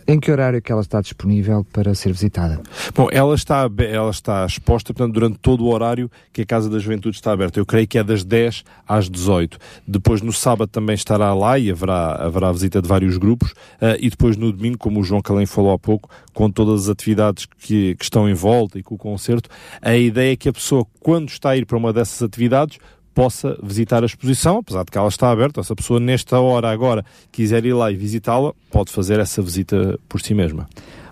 Em 0.08 0.18
que 0.18 0.30
horário 0.30 0.56
é 0.56 0.60
que 0.60 0.72
ela 0.72 0.82
está 0.82 1.00
disponível 1.00 1.64
para 1.72 1.94
ser 1.94 2.10
visitada? 2.10 2.60
Bom, 2.94 3.08
ela 3.12 3.34
está, 3.34 3.70
ela 3.78 4.10
está 4.10 4.44
exposta, 4.44 4.92
portanto, 4.92 5.14
durante 5.14 5.38
todo 5.38 5.64
o 5.64 5.68
horário 5.72 6.10
que 6.32 6.42
a 6.42 6.46
Casa 6.46 6.68
da 6.68 6.80
Juventude 6.80 7.16
está 7.16 7.30
aberta. 7.30 7.60
Eu 7.60 7.64
creio 7.64 7.86
que 7.86 7.96
é 7.96 8.02
das 8.02 8.24
10 8.24 8.64
às 8.88 9.08
18. 9.08 9.56
Depois, 10.00 10.22
no 10.22 10.32
sábado, 10.32 10.68
também 10.68 10.94
estará 10.94 11.34
lá 11.34 11.58
e 11.58 11.70
haverá, 11.70 12.14
haverá 12.14 12.50
visita 12.50 12.80
de 12.80 12.88
vários 12.88 13.18
grupos. 13.18 13.50
Uh, 13.50 14.00
e 14.00 14.08
depois, 14.08 14.34
no 14.34 14.50
domingo, 14.50 14.78
como 14.78 14.98
o 14.98 15.04
João 15.04 15.20
Calém 15.20 15.44
falou 15.44 15.72
há 15.72 15.78
pouco, 15.78 16.08
com 16.32 16.50
todas 16.50 16.84
as 16.84 16.88
atividades 16.88 17.46
que, 17.58 17.94
que 17.94 18.02
estão 18.02 18.28
em 18.28 18.32
volta 18.32 18.78
e 18.78 18.82
com 18.82 18.94
o 18.94 18.98
concerto, 18.98 19.50
a 19.82 19.94
ideia 19.94 20.32
é 20.32 20.36
que 20.36 20.48
a 20.48 20.52
pessoa, 20.52 20.86
quando 21.00 21.28
está 21.28 21.50
a 21.50 21.56
ir 21.56 21.66
para 21.66 21.76
uma 21.76 21.92
dessas 21.92 22.22
atividades, 22.22 22.78
possa 23.14 23.58
visitar 23.62 24.02
a 24.02 24.06
exposição, 24.06 24.58
apesar 24.58 24.84
de 24.84 24.90
que 24.90 24.96
ela 24.96 25.08
está 25.08 25.30
aberta. 25.30 25.62
Se 25.62 25.70
a 25.70 25.76
pessoa, 25.76 26.00
nesta 26.00 26.40
hora 26.40 26.70
agora, 26.70 27.04
quiser 27.30 27.62
ir 27.66 27.74
lá 27.74 27.92
e 27.92 27.94
visitá-la, 27.94 28.54
pode 28.70 28.90
fazer 28.90 29.20
essa 29.20 29.42
visita 29.42 29.98
por 30.08 30.22
si 30.22 30.32
mesma. 30.32 30.66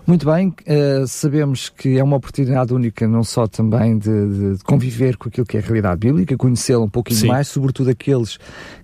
Muito 0.09 0.25
bem, 0.25 0.47
uh, 0.47 1.05
sabemos 1.07 1.69
que 1.69 1.99
é 1.99 2.03
uma 2.03 2.17
oportunidade 2.17 2.73
única 2.73 3.07
não 3.07 3.23
só 3.23 3.45
também 3.45 3.95
de, 3.95 4.55
de 4.55 4.63
conviver 4.63 5.15
com 5.15 5.29
aquilo 5.29 5.45
que 5.45 5.55
é 5.55 5.59
a 5.59 5.63
realidade 5.63 5.99
bíblica, 5.99 6.35
conhecê-la 6.35 6.83
um 6.83 6.89
pouquinho 6.89 7.19
Sim. 7.19 7.27
mais, 7.27 7.47
sobretudo 7.47 7.91
aqueles 7.91 8.39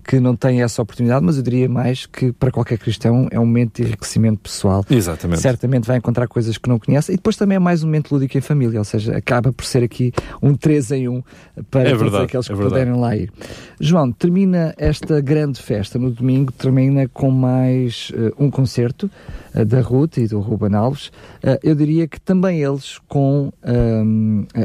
que 0.06 0.20
não 0.20 0.36
têm 0.36 0.62
essa 0.62 0.80
oportunidade, 0.80 1.24
mas 1.24 1.36
eu 1.36 1.42
diria 1.42 1.68
mais 1.68 2.06
que 2.06 2.32
para 2.32 2.52
qualquer 2.52 2.78
cristão 2.78 3.26
é 3.30 3.40
um 3.40 3.44
momento 3.44 3.76
de 3.76 3.88
enriquecimento 3.88 4.38
pessoal. 4.38 4.84
Exatamente. 4.88 5.40
Certamente 5.40 5.86
vai 5.86 5.96
encontrar 5.96 6.28
coisas 6.28 6.56
que 6.56 6.68
não 6.68 6.78
conhece 6.78 7.12
e 7.12 7.16
depois 7.16 7.36
também 7.36 7.56
é 7.56 7.58
mais 7.58 7.82
um 7.82 7.86
momento 7.86 8.12
lúdico 8.12 8.38
em 8.38 8.40
família, 8.40 8.78
ou 8.78 8.84
seja, 8.84 9.16
acaba 9.16 9.52
por 9.52 9.64
ser 9.64 9.82
aqui 9.82 10.12
um 10.40 10.54
3 10.54 10.92
em 10.92 11.08
1 11.08 11.22
para 11.70 11.80
é 11.80 11.84
todos 11.90 12.02
verdade, 12.02 12.24
aqueles 12.24 12.46
que 12.46 12.52
é 12.52 12.56
puderem 12.56 12.94
lá 12.94 13.16
ir. 13.16 13.32
João, 13.80 14.12
termina 14.12 14.74
esta 14.78 15.20
grande 15.20 15.60
festa 15.60 15.98
no 15.98 16.10
domingo, 16.10 16.52
termina 16.52 17.08
com 17.08 17.30
mais 17.30 18.10
uh, 18.10 18.44
um 18.44 18.50
concerto 18.50 19.10
uh, 19.54 19.64
da 19.64 19.80
Ruth 19.80 20.18
e 20.18 20.28
do 20.28 20.38
Ruben 20.38 20.74
Alves. 20.74 21.08
Uh, 21.42 21.58
eu 21.62 21.74
diria 21.74 22.06
que 22.06 22.20
também 22.20 22.62
eles 22.62 22.98
com 23.08 23.52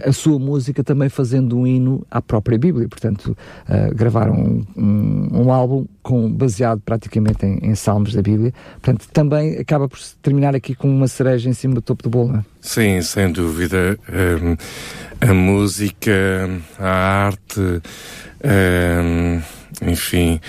a 0.06 0.12
sua 0.12 0.38
música 0.38 0.84
também 0.84 1.10
fazendo 1.10 1.58
um 1.58 1.66
hino 1.66 2.06
à 2.10 2.22
própria 2.22 2.58
Bíblia, 2.58 2.88
portanto 2.88 3.36
gravaram 3.96 4.64
um, 4.76 5.28
um 5.31 5.31
um 5.32 5.52
álbum 5.52 5.86
com, 6.04 6.30
baseado 6.30 6.82
praticamente 6.82 7.46
em, 7.46 7.60
em, 7.62 7.76
salmos 7.76 8.13
da 8.13 8.22
Bíblia. 8.22 8.54
Portanto, 8.82 9.08
também 9.13 9.58
acaba 9.58 9.88
por 9.88 9.98
terminar 10.22 10.56
aqui 10.56 10.76
com 10.76 10.89
uma 10.89 11.08
cereja 11.08 11.50
em 11.50 11.54
cima 11.54 11.76
do 11.76 11.82
topo 11.82 12.04
do 12.04 12.10
bolo. 12.10 12.36
É? 12.36 12.46
Sim, 12.60 13.02
sem 13.02 13.32
dúvida. 13.32 13.98
Um, 14.10 14.58
a 15.22 15.34
música, 15.34 16.50
a 16.78 17.26
arte, 17.28 17.82
um, 18.44 19.41
enfim, 19.89 20.41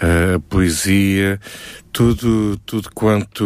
a 0.00 0.38
poesia, 0.48 1.38
tudo, 1.92 2.56
tudo 2.64 2.90
quanto 2.94 3.44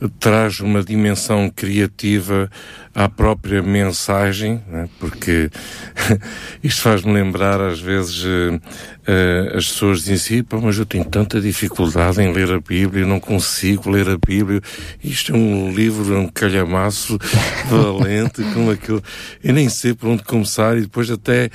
uh, 0.00 0.08
traz 0.18 0.60
uma 0.60 0.82
dimensão 0.82 1.50
criativa 1.50 2.50
à 2.94 3.08
própria 3.08 3.62
mensagem, 3.62 4.60
né? 4.66 4.88
porque 4.98 5.50
isto 6.64 6.82
faz-me 6.82 7.12
lembrar 7.12 7.60
às 7.60 7.78
vezes 7.78 8.24
uh, 8.24 8.54
uh, 8.56 9.56
as 9.56 9.68
pessoas 9.68 9.98
dizem 10.04 10.38
assim, 10.38 10.58
mas 10.62 10.78
eu 10.78 10.86
tenho 10.86 11.04
tanta 11.04 11.40
dificuldade 11.40 12.20
em 12.20 12.32
ler 12.32 12.50
a 12.52 12.60
Bíblia, 12.60 13.06
não 13.06 13.20
consigo 13.20 13.90
ler 13.90 14.08
a 14.08 14.16
Bíblia, 14.16 14.60
isto 15.04 15.32
é 15.32 15.36
um 15.36 15.72
livro, 15.72 16.14
é 16.14 16.18
um 16.18 16.28
calhamaço 16.28 17.18
valente, 17.68 18.42
como 18.54 18.70
aquilo, 18.70 19.02
eu 19.44 19.52
nem 19.52 19.68
sei 19.68 19.94
por 19.94 20.08
onde 20.08 20.24
começar 20.24 20.76
e 20.76 20.82
depois 20.82 21.10
até 21.10 21.50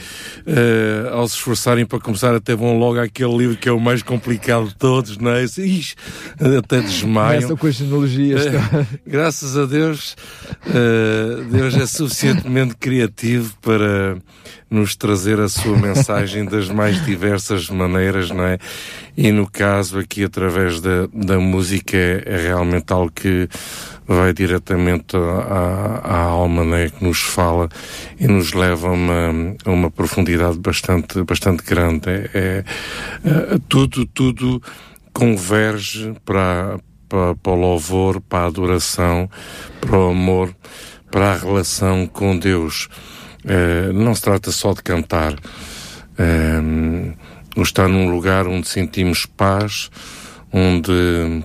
ao 1.12 1.28
se 1.28 1.36
esforçarem 1.36 1.86
para 1.86 2.00
começar 2.00 2.36
até 2.36 2.56
vão 2.56 2.78
logo 2.78 3.00
àquele 3.00 3.36
livro 3.36 3.58
que 3.58 3.68
é 3.68 3.72
o 3.72 3.80
mais 3.80 4.02
complicado 4.04 4.68
de 4.68 4.76
todos, 4.76 5.18
não 5.18 5.32
é? 5.32 5.44
Ixi, 5.58 5.96
até 6.58 6.82
desmaiam. 6.82 7.42
Começam 7.42 7.58
com 7.58 7.68
as 7.68 7.76
genealogias. 7.76 8.44
graças 9.06 9.58
a 9.58 9.66
Deus, 9.66 10.16
Deus 11.52 11.76
é 11.76 11.86
suficientemente 11.86 12.76
criativo 12.76 13.54
para 13.62 14.18
nos 14.70 14.96
trazer 14.96 15.40
a 15.40 15.48
sua 15.48 15.78
mensagem 15.78 16.46
das 16.46 16.70
mais 16.70 17.04
diversas 17.06 17.70
maneiras, 17.70 18.32
não 18.32 18.44
é? 18.44 18.58
E 19.16 19.32
no 19.32 19.50
caso 19.50 20.00
aqui 20.00 20.24
através 20.24 20.82
da, 20.82 21.08
da 21.14 21.40
música 21.40 21.96
é, 21.96 22.24
é 22.26 22.38
realmente 22.38 22.92
algo 22.92 23.12
que 23.12 23.48
vai 24.08 24.34
diretamente 24.34 25.16
à, 25.16 26.02
à 26.04 26.18
alma, 26.18 26.64
né? 26.64 26.90
Que 26.90 27.04
nos 27.04 27.20
fala 27.20 27.70
e 28.20 28.28
nos 28.28 28.54
leva 28.54 28.90
a 28.90 28.92
uma, 28.92 29.56
a 29.64 29.72
uma 29.72 29.92
profundidade 29.92 30.60
bastante, 30.60 31.24
bastante 31.24 31.64
grande. 31.64 32.10
É, 32.10 32.30
é, 32.34 32.64
é 33.24 33.60
tudo, 33.70 34.06
tudo 34.06 34.62
converge 35.16 36.14
para, 36.26 36.78
para, 37.08 37.34
para 37.36 37.52
o 37.54 37.56
louvor, 37.56 38.20
para 38.20 38.40
a 38.40 38.48
adoração, 38.48 39.30
para 39.80 39.98
o 39.98 40.10
amor, 40.10 40.54
para 41.10 41.32
a 41.32 41.38
relação 41.38 42.06
com 42.06 42.38
Deus. 42.38 42.90
Uh, 43.46 43.94
não 43.94 44.14
se 44.14 44.22
trata 44.22 44.52
só 44.52 44.74
de 44.74 44.84
cantar. 44.84 45.34
Uh, 46.20 47.16
estar 47.62 47.88
num 47.88 48.12
lugar 48.12 48.46
onde 48.46 48.68
sentimos 48.68 49.26
paz, 49.26 49.90
onde 50.52 50.92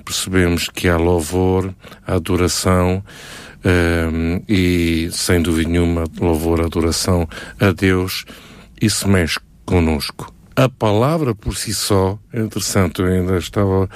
percebemos 0.04 0.68
que 0.68 0.88
há 0.88 0.96
louvor, 0.96 1.72
adoração 2.04 3.04
uh, 3.64 4.44
e, 4.48 5.09
sem 5.12 5.40
dúvida 5.40 5.68
nenhuma, 5.70 6.04
louvor, 6.18 6.61
adoração 6.61 7.28
a 7.61 7.70
Deus, 7.70 8.24
isso 8.83 9.09
mexe 9.09 9.38
conosco. 9.64 10.39
A 10.61 10.68
palavra 10.68 11.35
por 11.35 11.57
si 11.57 11.73
só, 11.73 12.18
é 12.31 12.38
interessante, 12.38 13.01
eu 13.01 13.07
ainda 13.07 13.38
estava 13.38 13.88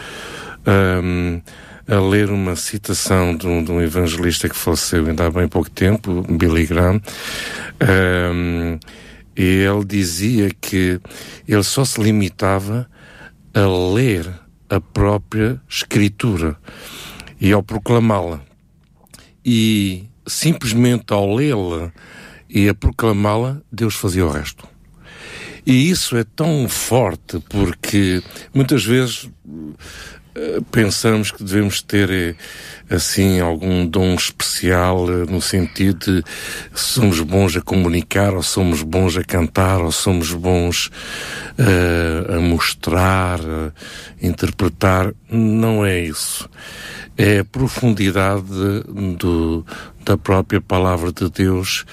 um, 1.05 1.43
a 1.87 2.01
ler 2.01 2.31
uma 2.31 2.57
citação 2.57 3.37
de 3.37 3.47
um, 3.47 3.63
de 3.63 3.71
um, 3.71 3.83
evangelista 3.83 4.49
que 4.49 4.57
faleceu 4.57 5.07
ainda 5.07 5.27
há 5.27 5.31
bem 5.31 5.47
pouco 5.47 5.69
tempo, 5.69 6.23
Billy 6.23 6.65
Graham, 6.65 7.03
um, 8.33 8.79
e 9.37 9.43
ele 9.43 9.85
dizia 9.85 10.49
que 10.59 10.99
ele 11.47 11.63
só 11.63 11.85
se 11.85 12.01
limitava 12.01 12.89
a 13.53 13.93
ler 13.95 14.27
a 14.71 14.81
própria 14.81 15.61
escritura 15.69 16.57
e 17.39 17.53
ao 17.53 17.63
proclamá-la. 17.63 18.41
E 19.45 20.09
simplesmente 20.27 21.13
ao 21.13 21.35
lê-la 21.35 21.93
e 22.49 22.71
a 22.71 22.75
proclamá-la, 22.75 23.61
Deus 23.71 23.97
fazia 23.97 24.25
o 24.25 24.31
resto. 24.31 24.74
E 25.67 25.91
isso 25.91 26.17
é 26.17 26.25
tão 26.25 26.69
forte 26.69 27.39
porque 27.49 28.23
muitas 28.53 28.85
vezes 28.85 29.31
pensamos 30.71 31.31
que 31.31 31.45
devemos 31.45 31.81
ter 31.81 32.11
eh, 32.11 32.35
assim 32.91 33.41
algum 33.41 33.87
dom 33.87 34.15
especial 34.15 35.09
eh, 35.09 35.31
no 35.31 35.41
sentido 35.41 36.21
de 36.21 36.25
somos 36.75 37.21
bons 37.21 37.57
a 37.57 37.61
comunicar 37.61 38.35
ou 38.35 38.43
somos 38.43 38.83
bons 38.83 39.17
a 39.17 39.23
cantar 39.23 39.81
ou 39.81 39.93
somos 39.93 40.33
bons 40.33 40.91
uh, 41.59 42.37
a 42.37 42.41
mostrar, 42.41 43.41
a 43.41 43.73
interpretar. 44.27 45.15
Não 45.31 45.85
é 45.87 46.01
isso. 46.01 46.49
É 47.17 47.41
a 47.41 47.45
profundidade 47.45 48.43
do, 49.19 49.65
da 50.05 50.17
própria 50.17 50.61
palavra 50.61 51.13
de 51.13 51.31
Deus 51.31 51.85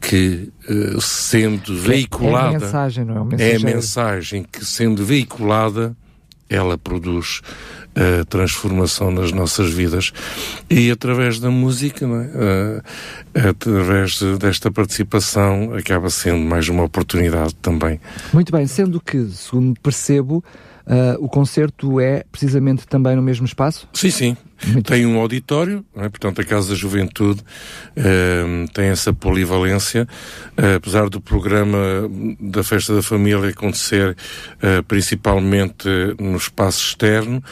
que, 0.00 0.52
uh, 0.68 1.00
sendo 1.00 1.74
veiculada. 1.78 2.52
É 2.52 2.56
a 2.56 2.60
mensagem, 2.60 3.04
não 3.04 3.16
é? 3.16 3.20
O 3.20 3.28
é 3.38 3.56
a 3.56 3.60
mensagem 3.60 4.44
que, 4.44 4.64
sendo 4.64 5.04
veiculada, 5.04 5.96
ela 6.48 6.78
produz 6.78 7.40
uh, 7.96 8.24
transformação 8.26 9.10
nas 9.10 9.32
nossas 9.32 9.72
vidas. 9.72 10.12
E 10.68 10.90
através 10.90 11.40
da 11.40 11.50
música, 11.50 12.04
é? 12.04 12.08
uh, 12.08 13.48
através 13.48 14.20
desta 14.38 14.70
participação, 14.70 15.74
acaba 15.74 16.10
sendo 16.10 16.44
mais 16.44 16.68
uma 16.68 16.84
oportunidade 16.84 17.54
também. 17.56 18.00
Muito 18.32 18.52
bem, 18.52 18.66
sendo 18.66 19.00
que, 19.00 19.26
segundo 19.30 19.78
percebo, 19.80 20.44
Uh, 20.86 21.18
o 21.18 21.28
concerto 21.28 21.98
é 22.00 22.22
precisamente 22.30 22.86
também 22.86 23.16
no 23.16 23.22
mesmo 23.22 23.44
espaço? 23.44 23.88
Sim, 23.92 24.10
sim. 24.10 24.36
Muito 24.68 24.86
tem 24.86 25.04
um 25.04 25.18
auditório, 25.18 25.84
é? 25.96 26.08
portanto, 26.08 26.40
a 26.40 26.44
Casa 26.44 26.68
da 26.68 26.74
Juventude 26.76 27.40
uh, 27.40 28.72
tem 28.72 28.86
essa 28.86 29.12
polivalência. 29.12 30.06
Uh, 30.56 30.76
apesar 30.76 31.08
do 31.08 31.20
programa 31.20 31.78
da 32.38 32.62
Festa 32.62 32.94
da 32.94 33.02
Família 33.02 33.48
acontecer 33.48 34.16
principalmente 34.86 35.88
no 36.20 36.36
espaço 36.36 36.84
externo, 36.84 37.42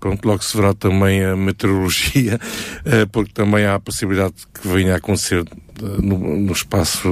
pronto, 0.00 0.26
logo 0.26 0.42
se 0.42 0.56
verá 0.56 0.74
também 0.74 1.24
a 1.24 1.36
meteorologia, 1.36 2.38
porque 3.12 3.32
também 3.32 3.64
há 3.64 3.74
a 3.74 3.80
possibilidade 3.80 4.34
que 4.52 4.66
venha 4.66 4.94
a 4.94 4.96
acontecer 4.96 5.44
no, 5.80 6.18
no 6.18 6.52
espaço 6.52 7.08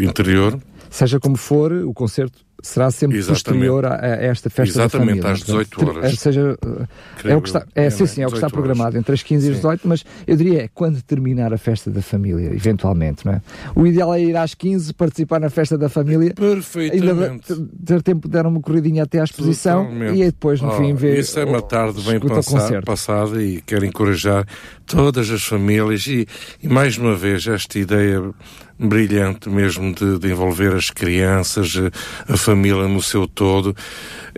interior. 0.00 0.58
Seja 0.90 1.18
como 1.20 1.36
for, 1.36 1.72
o 1.72 1.92
concerto 1.92 2.47
será 2.62 2.90
sempre 2.90 3.18
Exatamente. 3.18 3.44
posterior 3.44 3.86
a, 3.86 3.94
a, 3.94 4.08
esta 4.24 4.50
festa 4.50 4.80
Exatamente, 4.80 5.20
da 5.20 5.28
família. 5.28 5.32
às 5.32 5.40
18 5.40 5.88
horas. 5.88 6.10
Ou 6.10 6.18
seja, 6.18 6.58
é 7.24 7.36
o 7.36 7.40
que 7.40 7.48
está, 7.48 7.64
é, 7.74 7.90
sim, 7.90 8.06
sim, 8.06 8.22
é 8.22 8.26
o 8.26 8.30
que 8.30 8.36
está 8.36 8.50
programado 8.50 8.90
horas. 8.90 9.00
entre 9.00 9.14
as 9.14 9.22
15 9.22 9.46
e 9.46 9.50
as 9.50 9.56
18, 9.56 9.88
mas 9.88 10.04
eu 10.26 10.36
diria 10.36 10.64
é 10.64 10.68
quando 10.68 11.00
terminar 11.02 11.52
a 11.52 11.58
festa 11.58 11.90
da 11.90 12.02
família, 12.02 12.52
eventualmente, 12.52 13.24
não 13.24 13.34
é? 13.34 13.42
O 13.74 13.86
ideal 13.86 14.12
é 14.14 14.20
ir 14.20 14.36
às 14.36 14.54
15, 14.54 14.92
participar 14.94 15.40
na 15.40 15.50
festa 15.50 15.78
da 15.78 15.88
família. 15.88 16.34
Perfeitamente. 16.34 17.52
Ainda 17.52 17.68
ter 17.84 18.02
tempo 18.02 18.28
de 18.28 18.32
dar 18.32 18.46
uma 18.46 18.60
corridinha 18.60 19.04
até 19.04 19.20
à 19.20 19.24
exposição 19.24 19.84
Totalmente. 19.84 20.20
e 20.20 20.24
depois, 20.24 20.60
no 20.60 20.68
oh, 20.68 20.72
fim, 20.72 20.94
ver. 20.94 21.18
Isso 21.18 21.38
é 21.38 21.44
uma 21.44 21.62
tarde 21.62 22.00
bem 22.02 22.20
passada, 22.20 22.82
passada 22.82 23.42
e 23.42 23.60
quero 23.62 23.84
encorajar 23.84 24.46
todas 24.86 25.30
as 25.30 25.42
famílias 25.42 26.06
e, 26.06 26.26
e 26.62 26.68
mais 26.68 26.98
uma 26.98 27.14
vez 27.14 27.46
esta 27.46 27.78
ideia 27.78 28.22
brilhante 28.78 29.48
mesmo 29.48 29.92
de, 29.92 30.18
de, 30.18 30.30
envolver 30.30 30.74
as 30.74 30.90
crianças, 30.90 31.74
a 32.28 32.36
família 32.36 32.86
no 32.86 33.02
seu 33.02 33.26
todo. 33.26 33.74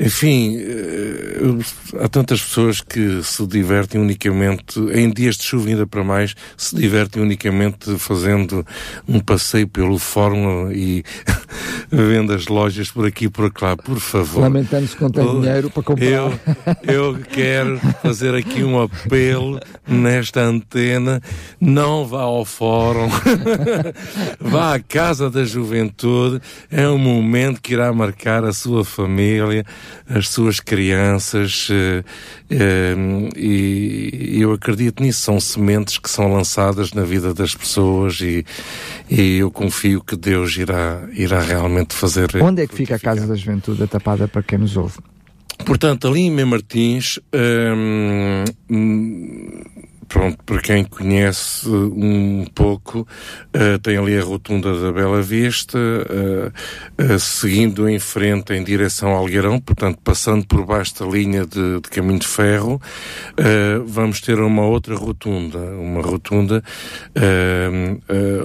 Enfim, 0.01 0.57
eh, 0.59 2.03
há 2.03 2.09
tantas 2.09 2.41
pessoas 2.41 2.81
que 2.81 3.23
se 3.23 3.47
divertem 3.47 4.01
unicamente, 4.01 4.81
em 4.95 5.11
dias 5.11 5.37
de 5.37 5.45
chuva 5.45 5.69
ainda 5.69 5.87
para 5.87 6.03
mais, 6.03 6.35
se 6.57 6.75
divertem 6.75 7.23
unicamente 7.23 7.99
fazendo 7.99 8.65
um 9.07 9.21
passeio 9.21 9.69
pelo 9.69 9.99
fórum 9.99 10.73
e 10.73 11.05
vendo 11.91 12.33
as 12.33 12.47
lojas 12.47 12.91
por 12.91 13.07
aqui 13.07 13.27
e 13.27 13.29
por 13.29 13.53
lá, 13.61 13.77
por 13.77 13.99
favor. 13.99 14.41
Lamentando-se 14.41 14.97
que 14.97 15.03
não 15.03 15.11
tem 15.11 15.41
dinheiro 15.41 15.71
para 15.71 15.83
comprar. 15.83 16.07
Eu, 16.07 16.41
eu 16.87 17.19
quero 17.31 17.79
fazer 18.03 18.35
aqui 18.35 18.63
um 18.63 18.81
apelo 18.81 19.61
nesta 19.87 20.41
antena, 20.41 21.21
não 21.61 22.07
vá 22.07 22.23
ao 22.23 22.45
fórum, 22.45 23.09
vá 24.39 24.75
à 24.75 24.81
Casa 24.81 25.31
da 25.31 25.45
Juventude, 25.45 26.41
é 26.71 26.89
um 26.89 26.99
momento 26.99 27.61
que 27.61 27.73
irá 27.73 27.93
marcar 27.93 28.45
a 28.45 28.53
sua 28.53 28.85
família, 28.85 29.65
as 30.09 30.29
suas 30.29 30.61
crianças, 30.61 31.69
uh, 31.71 32.05
uh, 32.53 33.29
e, 33.37 34.37
e, 34.37 34.41
eu 34.41 34.53
acredito 34.53 35.03
nisso. 35.03 35.21
São 35.23 35.41
sementes 35.41 35.99
que 35.99 36.09
são 36.09 36.33
lançadas 36.33 36.93
na 36.93 37.03
vida 37.03 37.35
das 37.35 37.55
pessoas 37.55 38.21
e, 38.21 38.45
e 39.09 39.39
eu 39.39 39.51
confio 39.51 40.03
que 40.03 40.17
Deus 40.17 40.57
irá, 40.57 41.09
irá 41.13 41.41
realmente 41.41 41.95
fazer. 41.95 42.31
Onde 42.43 42.63
é 42.63 42.67
que 42.67 42.75
fica 42.75 42.97
a 42.97 42.99
Casa 42.99 43.27
da 43.27 43.35
Juventude 43.35 43.87
tapada 43.87 44.29
para 44.29 44.43
quem 44.43 44.59
nos 44.59 44.77
ouve? 44.77 44.99
Portanto, 45.65 46.09
ali 46.09 46.21
em 46.21 46.31
Mem 46.31 46.47
Martins, 46.47 47.19
hum, 47.35 48.45
pronto, 50.11 50.43
para 50.45 50.61
quem 50.61 50.85
conhece 50.85 51.69
um 51.69 52.45
pouco, 52.53 53.07
uh, 53.55 53.79
tem 53.81 53.97
ali 53.97 54.19
a 54.19 54.23
rotunda 54.23 54.77
da 54.79 54.93
Bela 54.93 55.23
Vista, 55.23 55.79
uh, 55.79 57.15
uh, 57.15 57.19
seguindo 57.19 57.89
em 57.89 58.01
frente 58.01 58.53
em 58.53 58.65
direção 58.65 59.11
ao 59.11 59.21
Algueirão, 59.21 59.61
portanto, 59.61 60.01
passando 60.03 60.45
por 60.47 60.67
baixo 60.67 60.99
da 60.99 61.07
linha 61.07 61.47
de, 61.47 61.81
de 61.81 61.89
caminho 61.89 62.19
de 62.19 62.27
ferro, 62.27 62.81
vamos 63.87 64.21
ter 64.21 64.41
uma 64.41 64.63
outra 64.63 64.97
rotunda, 64.97 65.59
uma 65.59 66.01
rotunda 66.01 66.65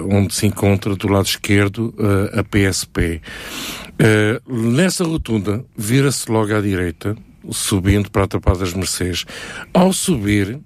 onde 0.08 0.34
se 0.34 0.46
encontra 0.46 0.94
do 0.94 1.08
lado 1.08 1.24
esquerdo 1.24 1.94
a 2.34 2.44
PSP. 2.44 3.22
nessa 4.46 5.02
rotunda, 5.02 5.64
vira-se 5.76 6.30
logo 6.30 6.54
à 6.54 6.60
direita, 6.60 7.16
subindo 7.50 8.10
para 8.10 8.24
a 8.24 8.28
Tapada 8.28 8.58
das 8.60 8.74
Mercês. 8.74 9.24
Ao 9.72 9.92
subir, 9.92 10.60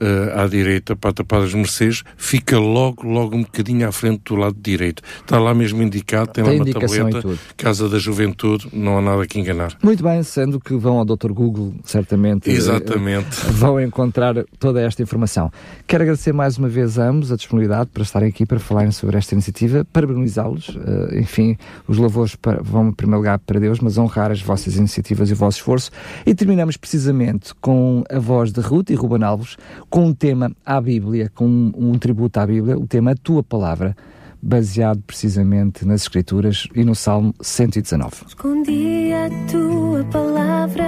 uh, 0.00 0.40
à 0.40 0.46
direita, 0.46 0.96
para 0.96 1.10
a 1.10 1.12
Tapada 1.12 1.44
das 1.44 1.54
Mercês, 1.54 2.02
fica 2.16 2.58
logo, 2.58 3.06
logo 3.06 3.36
um 3.36 3.42
bocadinho 3.42 3.88
à 3.88 3.92
frente 3.92 4.22
do 4.24 4.36
lado 4.36 4.56
direito. 4.60 5.02
Está 5.20 5.38
lá 5.38 5.54
mesmo 5.54 5.82
indicado, 5.82 6.30
tem, 6.32 6.44
tem 6.44 6.58
lá 6.58 6.64
uma 6.64 6.72
tableta, 6.72 7.38
Casa 7.56 7.88
da 7.88 7.98
Juventude, 7.98 8.68
não 8.72 8.98
há 8.98 9.02
nada 9.02 9.26
que 9.26 9.38
enganar. 9.38 9.76
Muito 9.82 10.02
bem, 10.02 10.22
sendo 10.22 10.60
que 10.60 10.74
vão 10.74 10.98
ao 10.98 11.04
Dr. 11.04 11.32
Google, 11.32 11.74
certamente. 11.84 12.50
Exatamente. 12.50 13.46
Uh, 13.46 13.52
vão 13.52 13.80
encontrar 13.80 14.34
toda 14.58 14.80
esta 14.80 15.02
informação. 15.02 15.50
Quero 15.86 16.02
agradecer 16.02 16.32
mais 16.32 16.58
uma 16.58 16.68
vez 16.68 16.98
a 16.98 17.08
ambos 17.08 17.32
a 17.32 17.36
disponibilidade 17.36 17.90
para 17.92 18.02
estarem 18.02 18.28
aqui 18.28 18.44
para 18.46 18.58
falarem 18.58 18.90
sobre 18.90 19.16
esta 19.16 19.34
iniciativa, 19.34 19.86
parabenizá-los, 19.92 20.68
uh, 20.68 21.14
enfim, 21.14 21.56
os 21.86 21.98
louvores 21.98 22.34
para, 22.36 22.62
vão 22.62 22.88
em 22.88 22.92
primeiro 22.92 23.18
lugar 23.18 23.38
para 23.38 23.58
Deus, 23.58 23.80
mas 23.80 23.98
honrar 23.98 24.30
as 24.30 24.40
vossas 24.40 24.76
iniciativas 24.76 25.30
e 25.30 25.32
o 25.32 25.36
vosso 25.36 25.58
esforço. 25.58 25.90
E 26.24 26.34
terminamos 26.34 26.76
precisamente 26.76 27.54
com 27.60 28.04
a 28.10 28.18
voz 28.18 28.52
de 28.52 28.60
Ruth 28.60 28.90
e 28.90 28.94
Ruben 28.94 29.22
Alves, 29.22 29.56
com 29.90 30.06
um 30.06 30.14
tema 30.14 30.50
à 30.64 30.80
Bíblia, 30.80 31.30
com 31.34 31.46
um, 31.46 31.72
um 31.76 31.98
tributo 31.98 32.40
à 32.40 32.46
Bíblia, 32.46 32.78
o 32.78 32.86
tema 32.86 33.12
A 33.12 33.16
Tua 33.16 33.42
Palavra, 33.42 33.96
baseado 34.42 35.02
precisamente 35.06 35.84
nas 35.84 36.02
Escrituras 36.02 36.68
e 36.74 36.84
no 36.84 36.94
Salmo 36.94 37.34
119. 37.40 38.26
Escondi 38.28 39.12
a 39.12 39.28
Tua 39.50 40.04
Palavra 40.04 40.86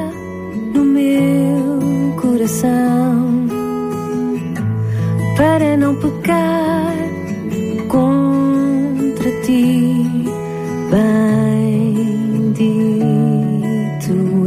no 0.74 0.84
meu 0.84 2.16
coração 2.20 3.48
para 5.36 5.76
não 5.76 5.94
pecar 5.96 6.94
contra 7.88 9.30
Ti. 9.42 10.06
Bendito 10.90 12.08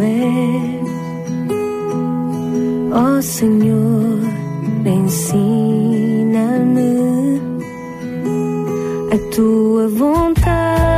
és, 0.02 0.82
ó 2.94 3.22
Senhor 3.22 4.11
ensina-me 4.90 6.42
a 9.12 9.18
tua 9.34 9.88
vontade. 9.88 10.91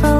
Tua 0.00 0.15